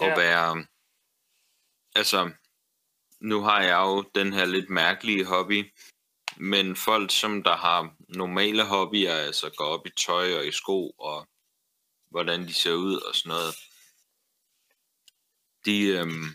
Og 0.00 0.06
Ja. 0.06 0.16
være... 0.16 0.66
Altså, 1.94 2.32
nu 3.20 3.40
har 3.40 3.62
jeg 3.62 3.78
jo 3.78 4.10
den 4.14 4.32
her 4.32 4.44
lidt 4.44 4.70
mærkelige 4.70 5.24
hobby. 5.24 5.72
Men 6.36 6.76
folk, 6.76 7.10
som 7.10 7.42
der 7.42 7.56
har 7.56 7.96
normale 8.08 8.64
hobbyer, 8.64 9.12
altså 9.12 9.50
går 9.56 9.64
op 9.64 9.86
i 9.86 9.90
tøj 9.90 10.34
og 10.38 10.46
i 10.46 10.52
sko 10.52 10.90
og 10.90 11.28
hvordan 12.10 12.42
de 12.42 12.54
ser 12.54 12.74
ud 12.74 12.96
og 13.00 13.14
sådan 13.14 13.28
noget, 13.28 13.54
de, 15.64 15.86
øhm, 15.86 16.28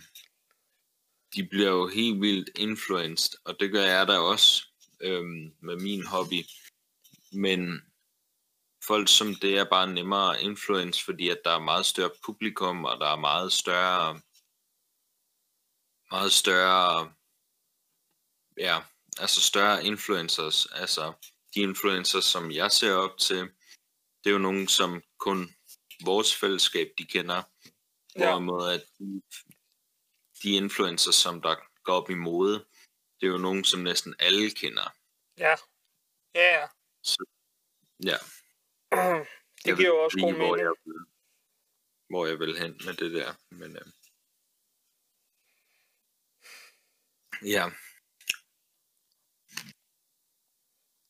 de 1.36 1.48
bliver 1.48 1.70
jo 1.70 1.88
helt 1.88 2.22
vildt 2.22 2.50
influenced, 2.56 3.40
og 3.46 3.60
det 3.60 3.72
gør 3.72 3.84
jeg 3.86 4.08
da 4.08 4.18
også 4.18 4.68
øhm, 5.02 5.54
med 5.60 5.76
min 5.76 6.06
hobby. 6.06 6.44
Men 7.32 7.82
folk 8.88 9.08
som 9.10 9.36
det 9.36 9.58
er 9.58 9.70
bare 9.70 9.88
nemmere 9.88 10.38
at 10.38 10.44
influence, 10.44 11.06
fordi 11.06 11.30
at 11.30 11.42
der 11.46 11.52
er 11.52 11.60
meget 11.60 11.86
større 11.86 12.12
publikum, 12.26 12.86
og 12.86 13.00
der 13.00 13.08
er 13.08 13.16
meget 13.16 13.52
større, 13.54 14.22
meget 16.12 16.32
større, 16.32 17.14
ja, 18.58 18.82
altså 19.18 19.42
større 19.42 19.86
influencers, 19.86 20.66
altså 20.66 21.14
de 21.56 21.60
influencers, 21.62 22.26
som 22.26 22.52
jeg 22.52 22.72
ser 22.72 22.94
op 22.94 23.18
til, 23.18 23.38
det 24.24 24.30
er 24.30 24.32
jo 24.32 24.38
nogen, 24.38 24.68
som 24.68 25.02
kun 25.20 25.56
vores 26.06 26.36
fællesskab, 26.36 26.88
de 26.98 27.06
kender, 27.06 27.44
Ja. 28.20 28.30
hvorimod 28.30 28.70
at 28.70 28.84
de, 30.44 30.50
influencers, 30.56 31.16
som 31.16 31.42
der 31.42 31.56
går 31.84 31.94
op 31.94 32.10
i 32.10 32.14
mode, 32.14 32.66
det 33.22 33.28
er 33.28 33.32
jo 33.32 33.38
nogen, 33.38 33.64
som 33.64 33.80
næsten 33.80 34.16
alle 34.20 34.52
kender. 34.52 34.96
Ja. 35.38 35.56
Ja, 36.36 36.60
ja. 36.60 36.68
Så, 37.04 37.26
ja, 38.04 38.18
Det 38.92 39.68
jeg 39.68 39.76
giver 39.78 39.88
jo 39.88 40.04
også 40.04 40.18
lige, 40.18 40.26
god 40.26 40.34
hvor 40.34 40.56
mening. 40.56 40.60
jeg, 40.60 40.74
vil, 40.86 41.06
hvor 42.10 42.26
jeg 42.26 42.40
vil 42.40 42.60
hen 42.60 42.72
med 42.86 42.94
det 42.94 43.12
der. 43.14 43.34
Men 43.50 43.76
øh, 43.76 43.88
ja, 47.54 47.66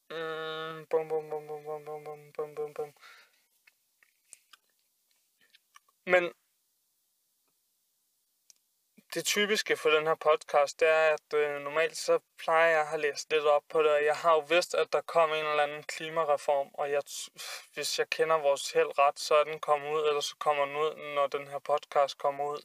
Mm, 0.09 0.85
bum, 0.89 1.07
bum, 1.09 1.29
bum, 1.29 1.47
bum, 1.47 1.63
bum, 1.65 2.03
bum, 2.03 2.31
bum, 2.35 2.55
bum, 2.55 2.73
bum. 2.73 2.93
Men 6.05 6.23
det 9.13 9.25
typiske 9.25 9.77
for 9.77 9.89
den 9.89 10.07
her 10.07 10.15
podcast, 10.15 10.79
det 10.79 10.87
er, 10.87 11.09
at 11.09 11.33
øh, 11.33 11.61
normalt 11.61 11.97
så 11.97 12.19
plejer 12.37 12.69
jeg 12.69 12.81
at 12.81 12.87
have 12.87 13.01
læst 13.01 13.31
lidt 13.31 13.43
op 13.43 13.63
på 13.69 13.83
det, 13.83 13.91
og 13.91 14.05
jeg 14.05 14.15
har 14.15 14.33
jo 14.33 14.39
vidst, 14.39 14.75
at 14.75 14.93
der 14.93 15.01
kom 15.01 15.29
en 15.29 15.45
eller 15.45 15.63
anden 15.63 15.83
klimareform, 15.83 16.69
og 16.73 16.91
jeg, 16.91 17.01
hvis 17.73 17.99
jeg 17.99 18.09
kender 18.09 18.37
vores 18.37 18.71
held 18.71 18.99
ret, 18.99 19.19
så 19.19 19.35
er 19.35 19.43
den 19.43 19.59
kommet 19.59 19.93
ud, 19.93 20.07
eller 20.07 20.21
så 20.21 20.35
kommer 20.39 20.65
den 20.65 20.75
ud, 20.75 21.15
når 21.15 21.27
den 21.27 21.47
her 21.47 21.59
podcast 21.59 22.17
kommer 22.17 22.43
ud. 22.51 22.61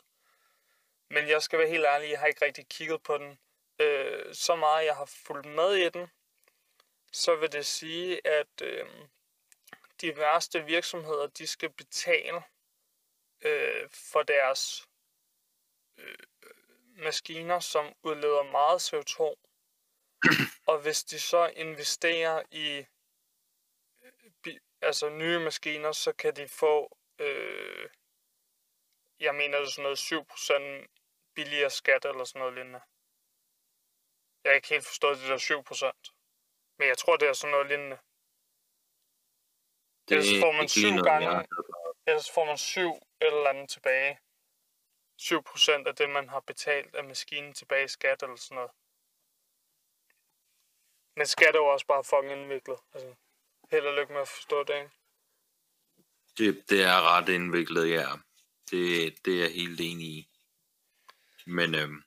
Men 1.10 1.28
jeg 1.28 1.42
skal 1.42 1.58
være 1.58 1.68
helt 1.68 1.84
ærlig, 1.84 2.10
jeg 2.10 2.20
har 2.20 2.26
ikke 2.26 2.44
rigtig 2.44 2.68
kigget 2.68 3.02
på 3.02 3.18
den 3.18 3.38
øh, 3.78 4.34
så 4.34 4.56
meget, 4.56 4.86
jeg 4.86 4.96
har 4.96 5.04
fulgt 5.04 5.46
med 5.46 5.74
i 5.74 5.88
den, 5.88 6.10
så 7.12 7.36
vil 7.36 7.52
det 7.52 7.66
sige, 7.66 8.26
at 8.26 8.62
øh, 8.62 8.86
de 10.00 10.16
værste 10.16 10.64
virksomheder, 10.64 11.26
de 11.26 11.46
skal 11.46 11.70
betale 11.70 12.42
øh, 13.42 13.88
for 13.92 14.22
deres 14.22 14.88
øh, 15.98 16.14
maskiner, 16.98 17.60
som 17.60 17.92
udleder 18.02 18.42
meget 18.42 18.78
CO2. 18.88 19.20
Og 20.70 20.82
hvis 20.82 21.04
de 21.04 21.20
så 21.20 21.46
investerer 21.46 22.42
i 22.50 22.86
altså 24.82 25.08
nye 25.08 25.38
maskiner, 25.38 25.92
så 25.92 26.12
kan 26.12 26.36
de 26.36 26.48
få, 26.48 26.98
øh, 27.18 27.88
jeg 29.20 29.34
mener 29.34 29.58
det 29.58 29.66
er 29.66 29.70
sådan 29.70 29.82
noget 29.82 29.98
7% 29.98 30.86
billigere 31.34 31.70
skat 31.70 32.04
eller 32.04 32.24
sådan 32.24 32.40
noget 32.40 32.54
lignende. 32.54 32.80
Jeg 34.42 34.50
har 34.50 34.56
ikke 34.56 34.68
helt 34.68 34.86
forstået 34.86 35.18
det 35.18 35.28
der 35.28 35.38
7%. 35.38 35.92
Men 36.78 36.88
jeg 36.88 36.98
tror, 36.98 37.16
det 37.16 37.28
er 37.28 37.32
sådan 37.32 37.50
noget 37.50 37.66
lignende. 37.66 37.98
det 40.08 40.16
Ellers 40.16 40.32
er 40.36 40.40
får 40.44 40.52
man 40.52 40.68
syv 40.68 40.94
gange-. 41.10 41.46
Ellers 42.06 42.30
får 42.34 42.44
man 42.44 42.58
syv 42.58 42.92
eller 43.20 43.48
andet 43.48 43.68
tilbage. 43.70 44.18
7% 45.20 45.86
af 45.86 45.94
det, 45.96 46.10
man 46.10 46.28
har 46.28 46.40
betalt 46.40 46.94
af 46.94 47.04
maskinen 47.04 47.54
tilbage 47.54 47.84
i 47.84 47.88
skat 47.88 48.22
eller 48.22 48.36
sådan 48.36 48.54
noget. 48.54 48.70
Men 51.16 51.26
skat 51.26 51.54
er 51.54 51.58
jo 51.58 51.66
også 51.66 51.86
bare 51.86 52.04
fucking 52.04 52.32
indviklet. 52.32 52.78
Altså, 52.94 53.14
held 53.70 53.86
og 53.86 53.94
lykke 53.94 54.12
med 54.12 54.20
at 54.20 54.28
forstå 54.28 54.64
det, 54.64 54.74
ikke? 54.74 54.90
Det, 56.38 56.70
det 56.70 56.82
er 56.82 57.00
ret 57.00 57.28
indviklet, 57.28 57.90
ja. 57.90 58.06
Det, 58.70 59.14
det 59.24 59.36
er 59.36 59.40
jeg 59.40 59.52
helt 59.52 59.80
enig 59.80 60.06
i. 60.06 60.28
Men 61.46 61.74
øhm, 61.74 62.02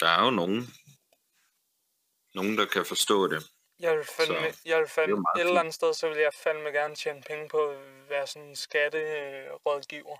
der 0.00 0.08
er 0.08 0.24
jo 0.24 0.30
nogen, 0.30 0.62
nogen, 2.34 2.58
der 2.58 2.66
kan 2.66 2.86
forstå 2.86 3.28
det. 3.28 3.42
Jeg 3.78 3.96
vil 3.96 4.04
fandme, 4.04 4.52
Så, 4.52 4.62
jeg 4.64 4.78
vil 4.78 4.88
fandme 4.88 5.24
et 5.36 5.40
eller 5.40 5.60
andet 5.60 5.74
sted, 5.74 5.94
så 5.94 6.08
vil 6.08 6.18
jeg 6.18 6.34
fandme 6.34 6.68
gerne 6.68 6.94
tjene 6.94 7.22
penge 7.22 7.48
på 7.48 7.68
at 7.68 8.08
være 8.08 8.26
sådan 8.26 8.48
en 8.48 8.56
skatterådgiver. 8.56 10.16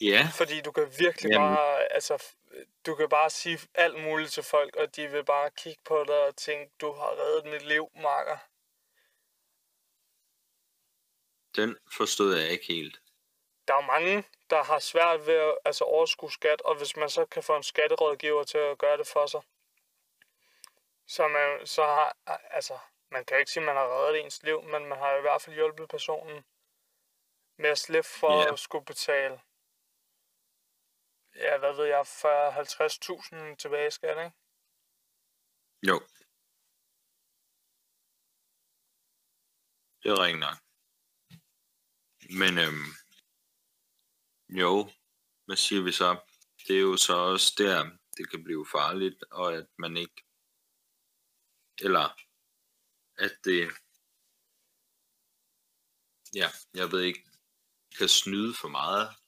Ja, 0.00 0.28
Fordi 0.34 0.60
du 0.60 0.72
kan 0.72 0.92
virkelig 0.98 1.30
Jamen. 1.30 1.54
bare, 1.54 1.92
altså, 1.92 2.24
du 2.86 2.94
kan 2.94 3.08
bare 3.08 3.30
sige 3.30 3.58
alt 3.74 4.02
muligt 4.02 4.32
til 4.32 4.42
folk, 4.42 4.76
og 4.76 4.96
de 4.96 5.08
vil 5.10 5.24
bare 5.24 5.50
kigge 5.50 5.80
på 5.84 6.04
dig 6.04 6.26
og 6.26 6.36
tænke, 6.36 6.72
du 6.80 6.92
har 6.92 7.10
reddet 7.20 7.52
mit 7.52 7.62
liv, 7.62 7.90
makker. 7.94 8.38
den 11.56 11.76
forstod 11.96 12.36
jeg 12.36 12.48
ikke 12.48 12.66
helt. 12.66 13.00
Der 13.68 13.74
er 13.74 13.80
mange, 13.80 14.24
der 14.50 14.62
har 14.64 14.78
svært 14.78 15.26
ved 15.26 15.34
at 15.34 15.58
altså, 15.64 15.84
overskue 15.84 16.32
skat, 16.32 16.60
og 16.60 16.74
hvis 16.74 16.96
man 16.96 17.10
så 17.10 17.24
kan 17.26 17.42
få 17.42 17.56
en 17.56 17.62
skatterådgiver 17.62 18.44
til 18.44 18.58
at 18.58 18.78
gøre 18.78 18.96
det 18.96 19.06
for 19.06 19.26
sig, 19.26 19.40
så, 21.06 21.28
man, 21.28 21.66
så 21.66 21.82
har, 21.84 22.16
altså, 22.50 22.78
man 23.10 23.24
kan 23.24 23.38
ikke 23.38 23.50
sige, 23.50 23.62
at 23.62 23.66
man 23.66 23.76
har 23.76 23.88
reddet 23.98 24.20
ens 24.24 24.42
liv, 24.42 24.62
men 24.62 24.86
man 24.86 24.98
har 24.98 25.16
i 25.16 25.20
hvert 25.20 25.42
fald 25.42 25.56
hjulpet 25.56 25.88
personen 25.88 26.44
med 27.58 27.70
at 27.70 27.78
slippe 27.78 28.08
for 28.08 28.42
Ja. 28.42 28.52
at 28.52 28.58
skulle 28.58 28.84
betale, 28.84 29.40
ja, 31.34 31.58
hvad 31.58 31.74
ved 31.76 31.84
jeg, 31.84 32.00
40-50.000 33.52 33.56
tilbage 33.56 33.88
i 33.88 33.90
skat, 33.90 34.18
ikke? 34.24 34.36
Jo. 35.88 35.96
Det 40.02 40.10
er 40.10 40.18
rigtig 40.24 40.40
nok. 40.40 40.58
Men 42.40 42.52
øhm, 42.64 42.90
jo, 44.60 44.90
hvad 45.46 45.56
siger 45.56 45.82
vi 45.82 45.92
så? 45.92 46.10
Det 46.66 46.76
er 46.76 46.80
jo 46.80 46.96
så 46.96 47.16
også 47.16 47.54
der, 47.58 47.98
det 48.16 48.30
kan 48.30 48.44
blive 48.44 48.66
farligt, 48.66 49.24
og 49.30 49.54
at 49.54 49.66
man 49.78 49.96
ikke, 49.96 50.24
eller 51.86 52.06
at 53.24 53.34
det, 53.44 53.60
ja, 56.34 56.48
jeg 56.74 56.92
ved 56.92 57.00
ikke, 57.02 57.24
kan 57.98 58.08
snyde 58.08 58.54
for 58.60 58.68
meget. 58.68 59.23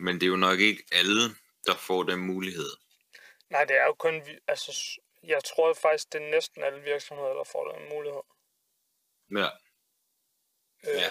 Men 0.00 0.14
det 0.14 0.22
er 0.22 0.26
jo 0.30 0.36
nok 0.36 0.58
ikke 0.60 0.82
alle, 0.92 1.20
der 1.66 1.74
får 1.76 2.02
den 2.02 2.18
mulighed. 2.20 2.70
Nej, 3.50 3.64
det 3.64 3.76
er 3.76 3.84
jo 3.84 3.94
kun, 3.94 4.22
altså, 4.46 5.00
jeg 5.22 5.44
tror 5.44 5.74
faktisk, 5.74 6.12
det 6.12 6.22
er 6.22 6.30
næsten 6.30 6.62
alle 6.64 6.80
virksomheder, 6.82 7.32
der 7.34 7.44
får 7.44 7.72
den 7.72 7.88
mulighed. 7.88 8.22
Ja, 9.30 9.48
Øh, 10.84 11.00
Ja. 11.00 11.10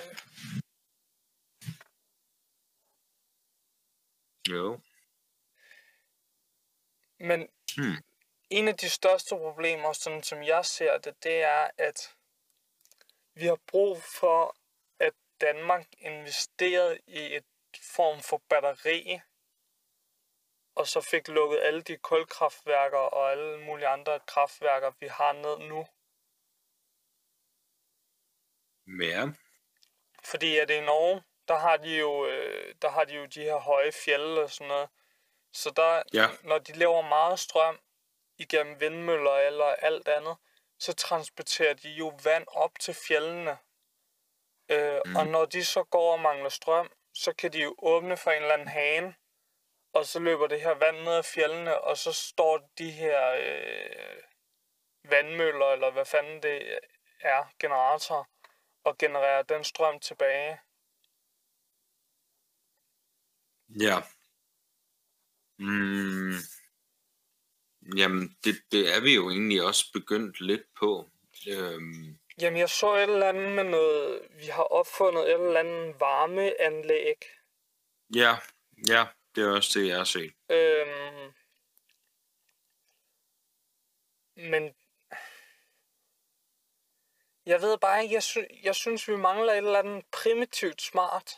jo. 4.49 4.79
Men 7.19 7.47
Hmm. 7.77 7.97
en 8.49 8.67
af 8.67 8.77
de 8.77 8.89
største 8.89 9.35
problemer, 9.35 9.93
sådan 9.93 10.23
som 10.23 10.43
jeg 10.43 10.65
ser 10.65 10.97
det, 10.97 11.23
det 11.23 11.41
er, 11.41 11.69
at 11.77 12.15
vi 13.33 13.45
har 13.45 13.59
brug 13.67 14.03
for, 14.03 14.57
at 14.99 15.13
Danmark 15.41 15.87
investerer 15.97 16.97
i 17.07 17.35
et 17.35 17.45
form 17.95 18.19
for 18.21 18.41
batteri, 18.49 19.19
og 20.75 20.87
så 20.87 21.01
fik 21.01 21.27
lukket 21.27 21.59
alle 21.63 21.81
de 21.81 21.97
kulkraftværker 21.97 22.97
og 22.97 23.31
alle 23.31 23.59
mulige 23.65 23.87
andre 23.87 24.19
kraftværker, 24.19 24.91
vi 24.99 25.07
har 25.07 25.33
ned 25.33 25.57
nu. 25.69 25.87
Mere. 28.85 29.35
Fordi 30.23 30.57
at 30.57 30.69
i 30.69 30.79
Norge, 30.81 31.23
der 31.47 31.55
har 31.57 31.77
de 31.77 31.97
jo, 31.97 32.27
øh, 32.27 32.75
der 32.81 32.89
har 32.89 33.05
de 33.05 33.13
jo 33.13 33.25
de 33.25 33.41
her 33.43 33.55
høje 33.55 33.91
fjelde 33.91 34.43
og 34.43 34.51
sådan 34.51 34.67
noget. 34.67 34.89
Så 35.53 35.69
der, 35.75 36.03
Ja. 36.13 36.27
når 36.43 36.57
de 36.57 36.73
laver 36.73 37.01
meget 37.01 37.39
strøm 37.39 37.79
igennem 38.37 38.79
vindmøller 38.79 39.31
eller 39.31 39.65
alt 39.65 40.07
andet, 40.07 40.37
så 40.79 40.93
transporterer 40.93 41.73
de 41.73 41.89
jo 41.89 42.19
vand 42.23 42.45
op 42.47 42.79
til 42.79 42.93
fjellene. 42.93 43.57
Øh, 44.69 45.01
mm. 45.05 45.15
Og 45.15 45.27
når 45.27 45.45
de 45.45 45.65
så 45.65 45.83
går 45.83 46.13
og 46.13 46.19
mangler 46.19 46.49
strøm, 46.49 46.91
så 47.17 47.33
kan 47.33 47.53
de 47.53 47.61
jo 47.63 47.75
åbne 47.77 48.17
for 48.17 48.31
en 48.31 48.41
eller 48.41 48.53
anden 48.53 48.67
hane, 48.67 49.15
og 49.93 50.05
så 50.05 50.19
løber 50.19 50.47
det 50.47 50.61
her 50.61 50.73
vand 50.73 50.97
ned 50.97 51.13
ad 51.13 51.23
fjellene, 51.23 51.81
og 51.81 51.97
så 51.97 52.13
står 52.13 52.71
de 52.77 52.91
her 52.91 53.31
øh, 53.31 54.23
vandmøller, 55.11 55.65
eller 55.65 55.91
hvad 55.91 56.05
fanden 56.05 56.43
det 56.43 56.79
er, 57.19 57.53
generatorer, 57.59 58.23
og 58.83 58.97
genererer 58.97 59.43
den 59.43 59.63
strøm 59.63 59.99
tilbage. 59.99 60.59
Ja. 63.69 63.97
Mm. 65.59 66.33
Jamen, 67.97 68.37
det, 68.43 68.55
det 68.71 68.95
er 68.95 69.01
vi 69.01 69.15
jo 69.15 69.29
egentlig 69.29 69.63
også 69.63 69.91
begyndt 69.93 70.41
lidt 70.41 70.73
på. 70.79 71.09
Øhm, 71.47 72.19
Jamen, 72.41 72.59
jeg 72.59 72.69
så 72.69 72.95
et 72.95 73.03
eller 73.03 73.29
andet 73.29 73.51
med 73.51 73.63
noget... 73.63 74.27
Vi 74.31 74.45
har 74.45 74.63
opfundet 74.63 75.23
et 75.29 75.33
eller 75.33 75.59
andet 75.59 75.99
varmeanlæg. 75.99 77.25
ja, 78.15 78.35
ja, 78.87 79.07
det 79.35 79.43
er 79.43 79.55
også 79.55 79.79
det, 79.79 79.87
jeg 79.87 79.97
har 79.97 80.03
set. 80.03 80.33
Øhm, 80.49 81.33
men... 84.51 84.75
Jeg 87.45 87.61
ved 87.61 87.77
bare 87.77 88.03
ikke, 88.03 88.15
jeg, 88.15 88.23
sy- 88.23 88.63
jeg 88.63 88.75
synes, 88.75 89.07
vi 89.07 89.15
mangler 89.15 89.53
et 89.53 89.57
eller 89.57 89.79
andet 89.79 90.05
primitivt 90.11 90.81
smart. 90.81 91.33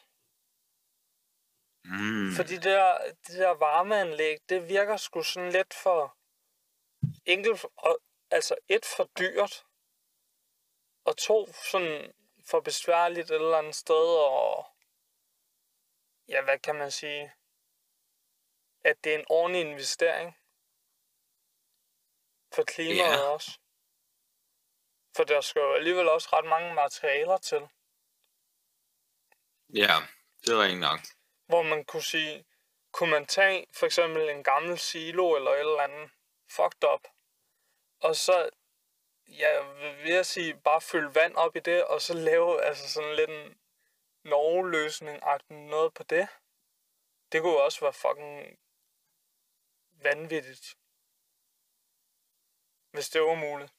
Mm. 1.85 2.31
Fordi 2.35 2.53
det 2.53 2.63
der, 2.63 3.11
det 3.27 3.37
der 3.39 3.49
varmeanlæg, 3.49 4.37
det 4.49 4.69
virker 4.69 4.97
sgu 4.97 5.21
sådan 5.23 5.51
lidt 5.51 5.73
for 5.73 6.17
enkelt, 7.25 7.65
og, 7.77 7.99
altså 8.31 8.55
et 8.67 8.85
for 8.85 9.09
dyrt, 9.19 9.65
og 11.05 11.17
to 11.17 11.53
sådan 11.53 12.13
for 12.49 12.59
besværligt 12.59 13.31
et 13.31 13.35
eller 13.35 13.57
andet 13.57 13.75
sted, 13.75 14.17
og 14.17 14.65
ja, 16.27 16.41
hvad 16.43 16.59
kan 16.59 16.75
man 16.75 16.91
sige, 16.91 17.33
at 18.83 19.03
det 19.03 19.13
er 19.15 19.19
en 19.19 19.25
ordentlig 19.29 19.61
investering 19.61 20.37
for 22.53 22.63
klimaet 22.63 22.97
Ja. 22.97 23.21
også. 23.21 23.51
For 25.15 25.23
der 25.23 25.41
skal 25.41 25.59
jo 25.59 25.73
alligevel 25.73 26.09
også 26.09 26.29
ret 26.33 26.45
mange 26.45 26.73
materialer 26.73 27.37
til. 27.37 27.67
Ja, 29.73 29.95
det 30.41 30.53
er 30.53 30.61
rigtigt 30.63 30.79
nok. 30.79 30.99
hvor 31.45 31.61
man 31.63 31.85
kunne 31.85 32.03
sige, 32.03 32.45
kunne 32.91 33.11
man 33.11 33.25
tage 33.25 33.65
for 33.73 33.85
eksempel 33.85 34.29
en 34.29 34.43
gammel 34.43 34.79
silo 34.79 35.35
eller 35.35 35.51
et 35.51 35.59
eller 35.59 35.81
andet 35.81 36.11
fucked 36.51 36.83
up, 36.93 37.07
og 37.99 38.15
så, 38.15 38.49
ja, 39.29 39.61
vil 40.03 40.13
jeg 40.13 40.25
sige, 40.25 40.57
bare 40.57 40.81
fylde 40.81 41.15
vand 41.15 41.35
op 41.35 41.55
i 41.55 41.59
det, 41.59 41.85
og 41.85 42.01
så 42.01 42.13
lave 42.13 42.63
altså 42.63 42.89
sådan 42.89 43.15
lidt 43.15 43.29
en 43.29 43.57
Norge-løsning, 44.23 45.19
noget 45.49 45.93
på 45.93 46.03
det. 46.03 46.27
Det 47.31 47.41
kunne 47.41 47.53
jo 47.53 47.63
også 47.65 47.81
være 47.81 47.93
fucking 47.93 48.59
vanvittigt. 49.91 50.75
Hvis 52.91 53.09
det 53.09 53.21
var 53.21 53.35
muligt. 53.35 53.73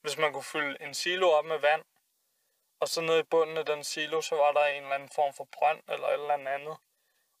Hvis 0.00 0.18
man 0.18 0.32
kunne 0.32 0.42
fylde 0.42 0.82
en 0.82 0.94
silo 0.94 1.30
op 1.30 1.44
med 1.44 1.58
vand, 1.58 1.84
og 2.80 2.88
så 2.88 3.00
nede 3.00 3.20
i 3.20 3.22
bunden 3.22 3.56
af 3.56 3.66
den 3.66 3.84
silo, 3.84 4.20
så 4.20 4.36
var 4.36 4.52
der 4.52 4.64
en 4.64 4.82
eller 4.82 4.94
anden 4.94 5.08
form 5.08 5.34
for 5.34 5.44
brønd 5.44 5.82
eller 5.88 6.08
et 6.08 6.12
eller 6.12 6.34
andet 6.34 6.48
andet. 6.48 6.76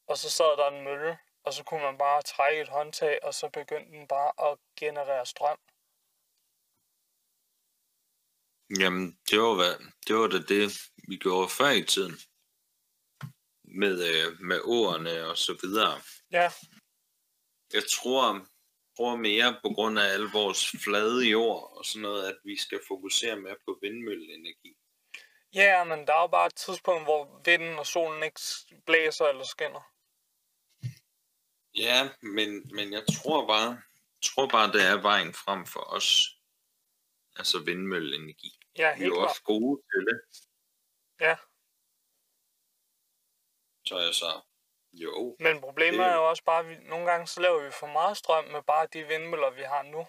Og 0.06 0.18
så 0.18 0.30
sad 0.30 0.56
der 0.56 0.68
en 0.68 0.84
mølle, 0.84 1.18
og 1.44 1.52
så 1.52 1.64
kunne 1.64 1.82
man 1.82 1.98
bare 1.98 2.22
trække 2.22 2.60
et 2.62 2.68
håndtag, 2.68 3.18
og 3.22 3.34
så 3.34 3.48
begyndte 3.48 3.92
den 3.92 4.08
bare 4.08 4.50
at 4.50 4.58
generere 4.76 5.26
strøm. 5.26 5.58
Jamen, 8.78 9.18
det 9.30 9.40
var, 9.40 9.54
hvad, 9.54 9.74
det 10.06 10.16
var 10.16 10.26
da 10.26 10.38
det, 10.38 10.80
vi 11.08 11.16
gjorde 11.16 11.48
før 11.48 11.70
i 11.70 11.84
tiden. 11.84 12.18
Med, 13.64 13.94
øh, 14.10 14.40
med 14.40 14.60
ordene 14.64 15.26
og 15.26 15.38
så 15.38 15.58
videre. 15.62 16.00
Ja, 16.30 16.50
Jeg 17.72 17.82
tror, 17.90 18.46
tror 18.96 19.16
mere 19.16 19.60
på 19.62 19.68
grund 19.68 19.98
af 19.98 20.04
al 20.12 20.20
vores 20.20 20.70
flade 20.84 21.24
jord 21.24 21.76
og 21.76 21.84
sådan 21.84 22.02
noget, 22.02 22.28
at 22.28 22.36
vi 22.44 22.56
skal 22.56 22.80
fokusere 22.88 23.36
mere 23.36 23.56
på 23.64 23.78
vindmølleenergi. 23.82 24.76
ja, 25.54 25.84
men 25.84 26.06
der 26.06 26.14
er 26.14 26.20
jo 26.20 26.26
bare 26.26 26.46
et 26.46 26.54
tidspunkt, 26.54 27.04
hvor 27.04 27.42
vinden 27.44 27.78
og 27.78 27.86
solen 27.86 28.22
ikke 28.22 28.40
blæser 28.86 29.24
eller 29.24 29.44
skinner. 29.44 29.92
Ja, 31.74 32.08
men, 32.22 32.74
men 32.74 32.92
jeg 32.92 33.02
tror 33.06 33.46
bare, 33.46 33.82
tror 34.22 34.48
bare, 34.48 34.72
det 34.72 34.82
er 34.86 35.00
vejen 35.02 35.34
frem 35.34 35.66
for 35.66 35.80
os. 35.80 36.28
Altså 37.36 37.58
vindmølleenergi. 37.58 38.57
Ja, 38.78 38.88
Vi 38.88 38.92
er 38.92 38.94
helt 38.94 39.08
jo 39.08 39.20
også 39.22 39.42
gode 39.42 39.82
til 39.90 40.00
det. 40.08 40.18
Ja. 41.20 41.36
Så 43.86 43.98
jeg 43.98 44.14
så, 44.14 44.40
jo, 44.92 45.36
Men 45.40 45.60
problemet 45.60 45.98
Det- 46.00 46.06
er 46.06 46.14
jo 46.14 46.28
også 46.28 46.44
bare, 46.44 46.60
at 46.60 46.68
vi, 46.68 46.74
nogle 46.88 47.10
gange 47.10 47.26
så 47.26 47.40
laver 47.40 47.64
vi 47.64 47.70
for 47.70 47.86
meget 47.86 48.16
strøm 48.16 48.44
med 48.44 48.62
bare 48.62 48.86
de 48.92 49.04
vindmøller, 49.06 49.50
vi 49.50 49.62
har 49.62 49.82
nu. 49.82 50.06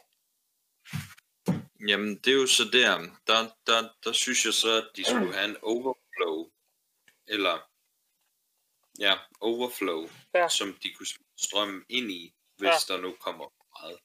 Jamen, 1.89 2.15
det 2.17 2.27
er 2.27 2.36
jo 2.41 2.47
så 2.47 2.63
der, 2.73 2.97
der, 3.27 3.39
der, 3.67 3.89
der 4.03 4.12
synes 4.13 4.45
jeg 4.45 4.53
så, 4.53 4.71
at 4.82 4.95
de 4.95 5.05
skulle 5.05 5.34
have 5.34 5.49
en 5.49 5.58
overflow, 5.62 6.51
eller, 7.27 7.69
ja, 8.99 9.13
overflow, 9.41 10.08
Ja. 10.34 10.47
som 10.49 10.67
de 10.84 10.93
kunne 10.93 11.08
smide 11.08 11.29
strøm 11.38 11.86
ind 11.89 12.12
i, 12.12 12.36
hvis 12.58 12.89
Ja. 12.89 12.93
der 12.93 13.01
nu 13.01 13.15
kommer 13.19 13.45
meget. 13.79 13.99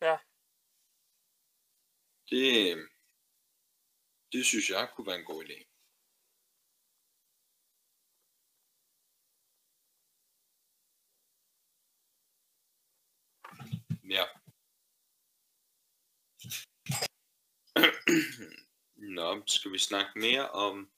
Ja. 0.00 0.16
Det, 2.30 2.88
det 4.32 4.46
synes 4.46 4.70
jeg 4.70 4.88
kunne 4.94 5.06
være 5.06 5.18
en 5.18 5.24
god 5.24 5.44
idé. 5.44 5.58
Ja. 14.08 14.24
Nå, 19.16 19.42
skal 19.46 19.72
vi 19.72 19.78
snakke 19.78 20.18
mere 20.18 20.50
om 20.50 20.90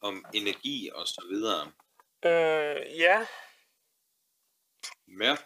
om 0.00 0.24
energi 0.34 0.90
og 0.90 1.08
så 1.08 1.26
videre? 1.30 1.72
Øh, 2.24 2.98
ja, 2.98 3.26
Mere? 5.06 5.36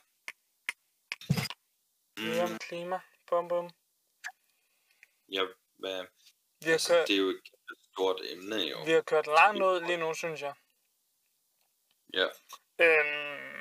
mere 2.17 2.43
om 2.43 2.59
klima. 2.59 3.01
Bum, 3.27 3.49
bum. 3.49 3.71
Ja, 5.29 5.43
hvad? 5.79 6.07
Vi 6.61 6.67
har, 6.67 6.73
Altså, 6.73 6.93
kørt, 6.95 7.09
det 7.09 7.15
er 7.15 7.21
jo 7.21 7.29
et 7.29 7.43
stort 7.93 8.21
emne, 8.25 8.57
jo. 8.57 8.85
vi 8.85 8.91
har 8.91 9.01
kørt 9.03 9.27
langt 9.27 9.63
ud 9.63 9.81
lige 9.81 9.97
nu, 9.97 10.15
synes 10.15 10.41
jeg. 10.43 10.55
Ja. 12.15 12.27
Øhm, 12.81 13.59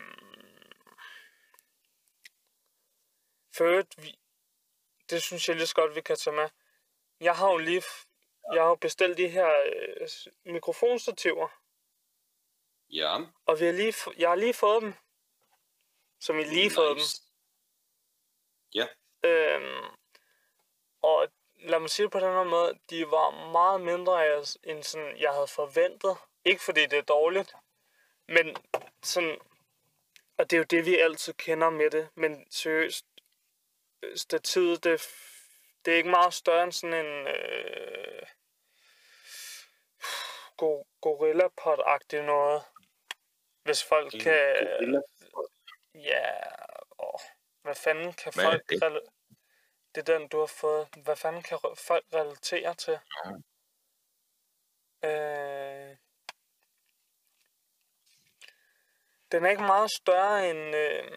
øvrigt, 3.62 4.04
vi, 4.04 4.20
det 5.10 5.24
synes 5.24 5.48
jeg 5.48 5.56
lige 5.56 5.68
så 5.68 5.76
godt, 5.76 5.96
vi 5.96 6.02
kan 6.02 6.16
tage 6.16 6.36
med. 6.36 6.50
Jeg 7.20 7.36
har 7.36 7.52
jo 7.52 7.58
lige 7.58 7.84
jeg 8.54 8.64
har 8.64 8.76
bestilt 8.76 9.18
de 9.18 9.30
her 9.30 9.50
øh, 9.74 10.08
mikrofonstativer, 10.54 11.48
Ja. 12.90 13.18
og 13.46 13.60
vi 13.60 13.66
har 13.66 13.72
lige, 13.72 13.94
jeg 14.18 14.30
har 14.30 14.36
lige 14.36 14.54
fået 14.54 14.82
dem. 14.82 14.94
Som 16.20 16.40
I 16.40 16.44
lige 16.44 16.72
fået 16.72 16.98
dem. 16.98 17.06
Ja. 18.74 18.88
Øhm, 19.24 19.86
og 21.02 21.32
lad 21.68 21.80
mig 21.80 21.90
sige 21.90 22.04
det 22.04 22.12
på 22.12 22.20
den 22.20 22.34
her 22.34 22.44
måde, 22.44 22.80
de 22.90 23.12
var 23.12 23.52
meget 23.52 23.82
mindre 23.82 24.38
end 24.64 24.84
sådan, 24.84 25.18
jeg 25.18 25.34
havde 25.34 25.48
forventet. 25.48 26.18
Ikke 26.46 26.64
fordi 26.64 26.86
det 26.86 27.00
er 27.00 27.04
dårligt, 27.04 27.54
men 28.28 28.56
sådan, 29.04 29.38
og 30.38 30.50
det 30.50 30.54
er 30.54 30.58
jo 30.58 30.64
det, 30.64 30.86
vi 30.86 30.98
altid 31.00 31.34
kender 31.34 31.70
med 31.70 31.90
det, 31.90 32.10
men 32.16 32.52
seriøst, 32.52 33.06
stativet, 34.16 34.84
det, 34.84 35.08
det 35.86 35.94
er 35.94 35.98
ikke 35.98 36.10
meget 36.10 36.34
større 36.34 36.64
end 36.64 36.72
sådan 36.72 37.06
en 37.06 37.28
øh, 37.28 38.22
go- 40.58 40.84
gorilla 41.02 41.48
pot 41.48 41.80
noget. 42.14 42.64
Hvis 43.64 43.84
folk 43.84 44.14
En 44.14 44.20
kan... 44.20 44.56
gorilla 44.56 45.02
Ja, 45.96 46.32
åh, 47.00 47.20
hvad 47.62 47.76
fanden 47.76 48.14
kan 48.14 48.34
Hvad 48.36 48.46
folk... 48.80 49.12
det? 49.96 50.10
er 50.10 50.18
den, 50.18 50.28
du 50.28 50.40
har 50.40 50.46
fået. 50.46 50.88
Hvad 51.04 51.16
fanden 51.16 51.44
kan 51.44 51.60
folk 51.78 52.06
relatere 52.14 52.76
til? 52.76 53.00
Øh, 55.04 55.98
den 59.32 59.46
er 59.46 59.50
ikke 59.50 59.64
meget 59.64 59.92
større 59.92 60.50
end 60.50 60.76
øh, 60.76 61.12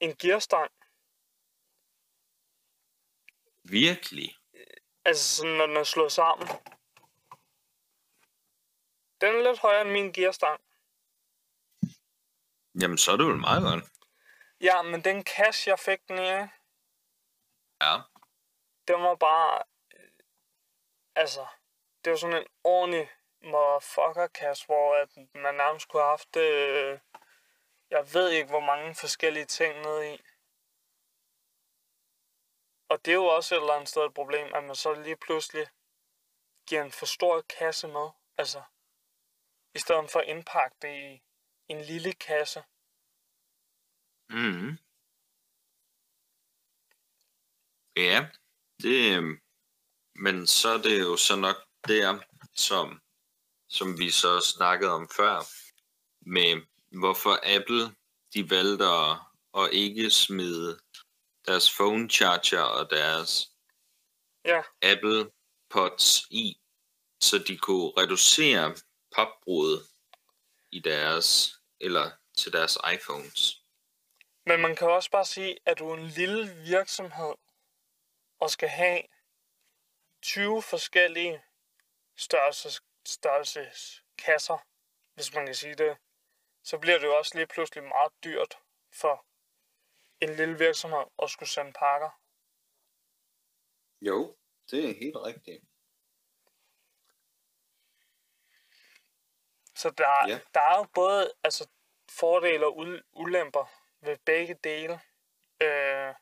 en 0.00 0.16
gearstang. 0.16 0.70
Virkelig? 3.64 4.38
Altså 5.04 5.36
sådan, 5.36 5.52
når 5.52 5.66
den 5.66 5.76
er 5.76 5.84
slået 5.84 6.12
sammen. 6.12 6.48
Den 9.20 9.34
er 9.34 9.42
lidt 9.42 9.58
højere 9.58 9.80
end 9.80 9.90
min 9.90 10.12
gearstang. 10.12 10.60
Jamen, 12.80 12.98
så 12.98 13.12
er 13.12 13.16
det 13.16 13.26
vel 13.26 13.36
meget 13.36 13.62
godt. 13.62 13.84
Ja, 14.60 14.82
men 14.82 15.04
den 15.04 15.24
cash, 15.24 15.68
jeg 15.68 15.78
fik 15.78 16.08
den 16.08 16.18
i? 16.18 16.61
Ja. 17.82 17.94
den 18.88 19.02
var 19.02 19.14
bare... 19.14 19.62
øh, 19.94 20.10
Altså, 21.14 21.46
det 22.04 22.10
var 22.10 22.16
sådan 22.16 22.36
en 22.42 22.48
ordentlig 22.64 23.10
motherfucker-kasse, 23.42 24.66
hvor 24.66 24.94
at 24.94 25.16
man 25.34 25.54
nærmest 25.54 25.88
kunne 25.88 26.02
have 26.02 26.10
haft... 26.10 26.36
Øh, 26.36 26.98
jeg 27.90 28.14
ved 28.14 28.30
ikke, 28.30 28.48
hvor 28.48 28.60
mange 28.60 28.94
forskellige 28.94 29.44
ting 29.44 29.80
nede 29.80 30.14
i. 30.14 30.22
Og 32.88 33.04
det 33.04 33.10
er 33.10 33.14
jo 33.14 33.26
også 33.26 33.54
et 33.54 33.60
eller 33.60 33.74
andet 33.74 33.88
sted 33.88 34.02
et 34.04 34.14
problem, 34.14 34.54
at 34.54 34.64
man 34.64 34.74
så 34.74 34.94
lige 34.94 35.16
pludselig 35.16 35.66
giver 36.66 36.82
en 36.82 36.92
for 36.92 37.06
stor 37.06 37.40
kasse 37.40 37.88
med. 37.88 38.10
Altså, 38.38 38.62
i 39.74 39.78
stedet 39.78 40.10
for 40.10 40.20
at 40.20 40.28
indpakke 40.28 40.76
det 40.82 40.94
i 40.94 41.22
en 41.68 41.80
lille 41.80 42.12
kasse. 42.12 42.64
Mm. 44.28 44.78
Ja, 47.96 48.26
det, 48.82 49.16
øhm, 49.16 49.38
men 50.14 50.46
så 50.46 50.68
er 50.68 50.82
det 50.82 51.00
jo 51.00 51.16
så 51.16 51.36
nok 51.36 51.56
der, 51.88 52.18
som, 52.54 53.00
som 53.68 53.98
vi 53.98 54.10
så 54.10 54.40
snakkede 54.40 54.90
om 54.90 55.08
før, 55.16 55.38
med 56.26 56.66
hvorfor 56.90 57.56
Apple 57.56 57.94
de 58.34 58.50
valgte 58.50 58.84
at, 58.84 59.16
at 59.62 59.72
ikke 59.72 60.10
smide 60.10 60.80
deres 61.46 61.74
phone 61.74 62.10
charger 62.10 62.62
og 62.62 62.90
deres 62.90 63.48
Ja, 64.44 64.62
Apple 64.82 65.30
Pods 65.70 66.26
i, 66.30 66.60
så 67.20 67.38
de 67.38 67.58
kunne 67.58 67.92
reducere 67.98 68.76
papbruddet 69.16 69.86
i 70.72 70.80
deres, 70.80 71.54
eller 71.80 72.10
til 72.38 72.52
deres 72.52 72.78
iPhones. 72.94 73.62
Men 74.46 74.60
man 74.60 74.76
kan 74.76 74.90
også 74.90 75.10
bare 75.10 75.24
sige, 75.24 75.56
at 75.66 75.78
du 75.78 75.88
er 75.88 75.96
en 75.96 76.06
lille 76.06 76.54
virksomhed 76.64 77.34
og 78.42 78.50
skal 78.50 78.68
have 78.68 79.02
20 80.22 80.62
forskellige 80.62 81.42
størrelses, 83.04 84.04
kasser, 84.18 84.58
hvis 85.14 85.34
man 85.34 85.46
kan 85.46 85.54
sige 85.54 85.74
det, 85.74 85.98
så 86.62 86.78
bliver 86.78 86.98
det 86.98 87.06
jo 87.06 87.16
også 87.16 87.32
lige 87.38 87.46
pludselig 87.46 87.84
meget 87.84 88.12
dyrt 88.24 88.58
for 88.92 89.26
en 90.20 90.36
lille 90.36 90.58
virksomhed 90.58 91.04
at 91.22 91.30
skulle 91.30 91.48
sende 91.48 91.72
pakker. 91.72 92.10
Jo, 94.00 94.36
det 94.70 94.90
er 94.90 94.94
helt 94.94 95.16
rigtigt. 95.16 95.64
Så 99.76 99.90
der, 99.90 100.28
Ja. 100.28 100.40
der 100.54 100.60
er 100.60 100.78
jo 100.78 100.86
både 100.94 101.34
altså, 101.44 101.68
fordele 102.10 102.66
og 102.66 102.72
ul- 102.76 103.02
ulemper 103.12 103.66
ved 104.00 104.16
begge 104.26 104.54
dele. 104.54 105.00
Øh, 105.62 106.14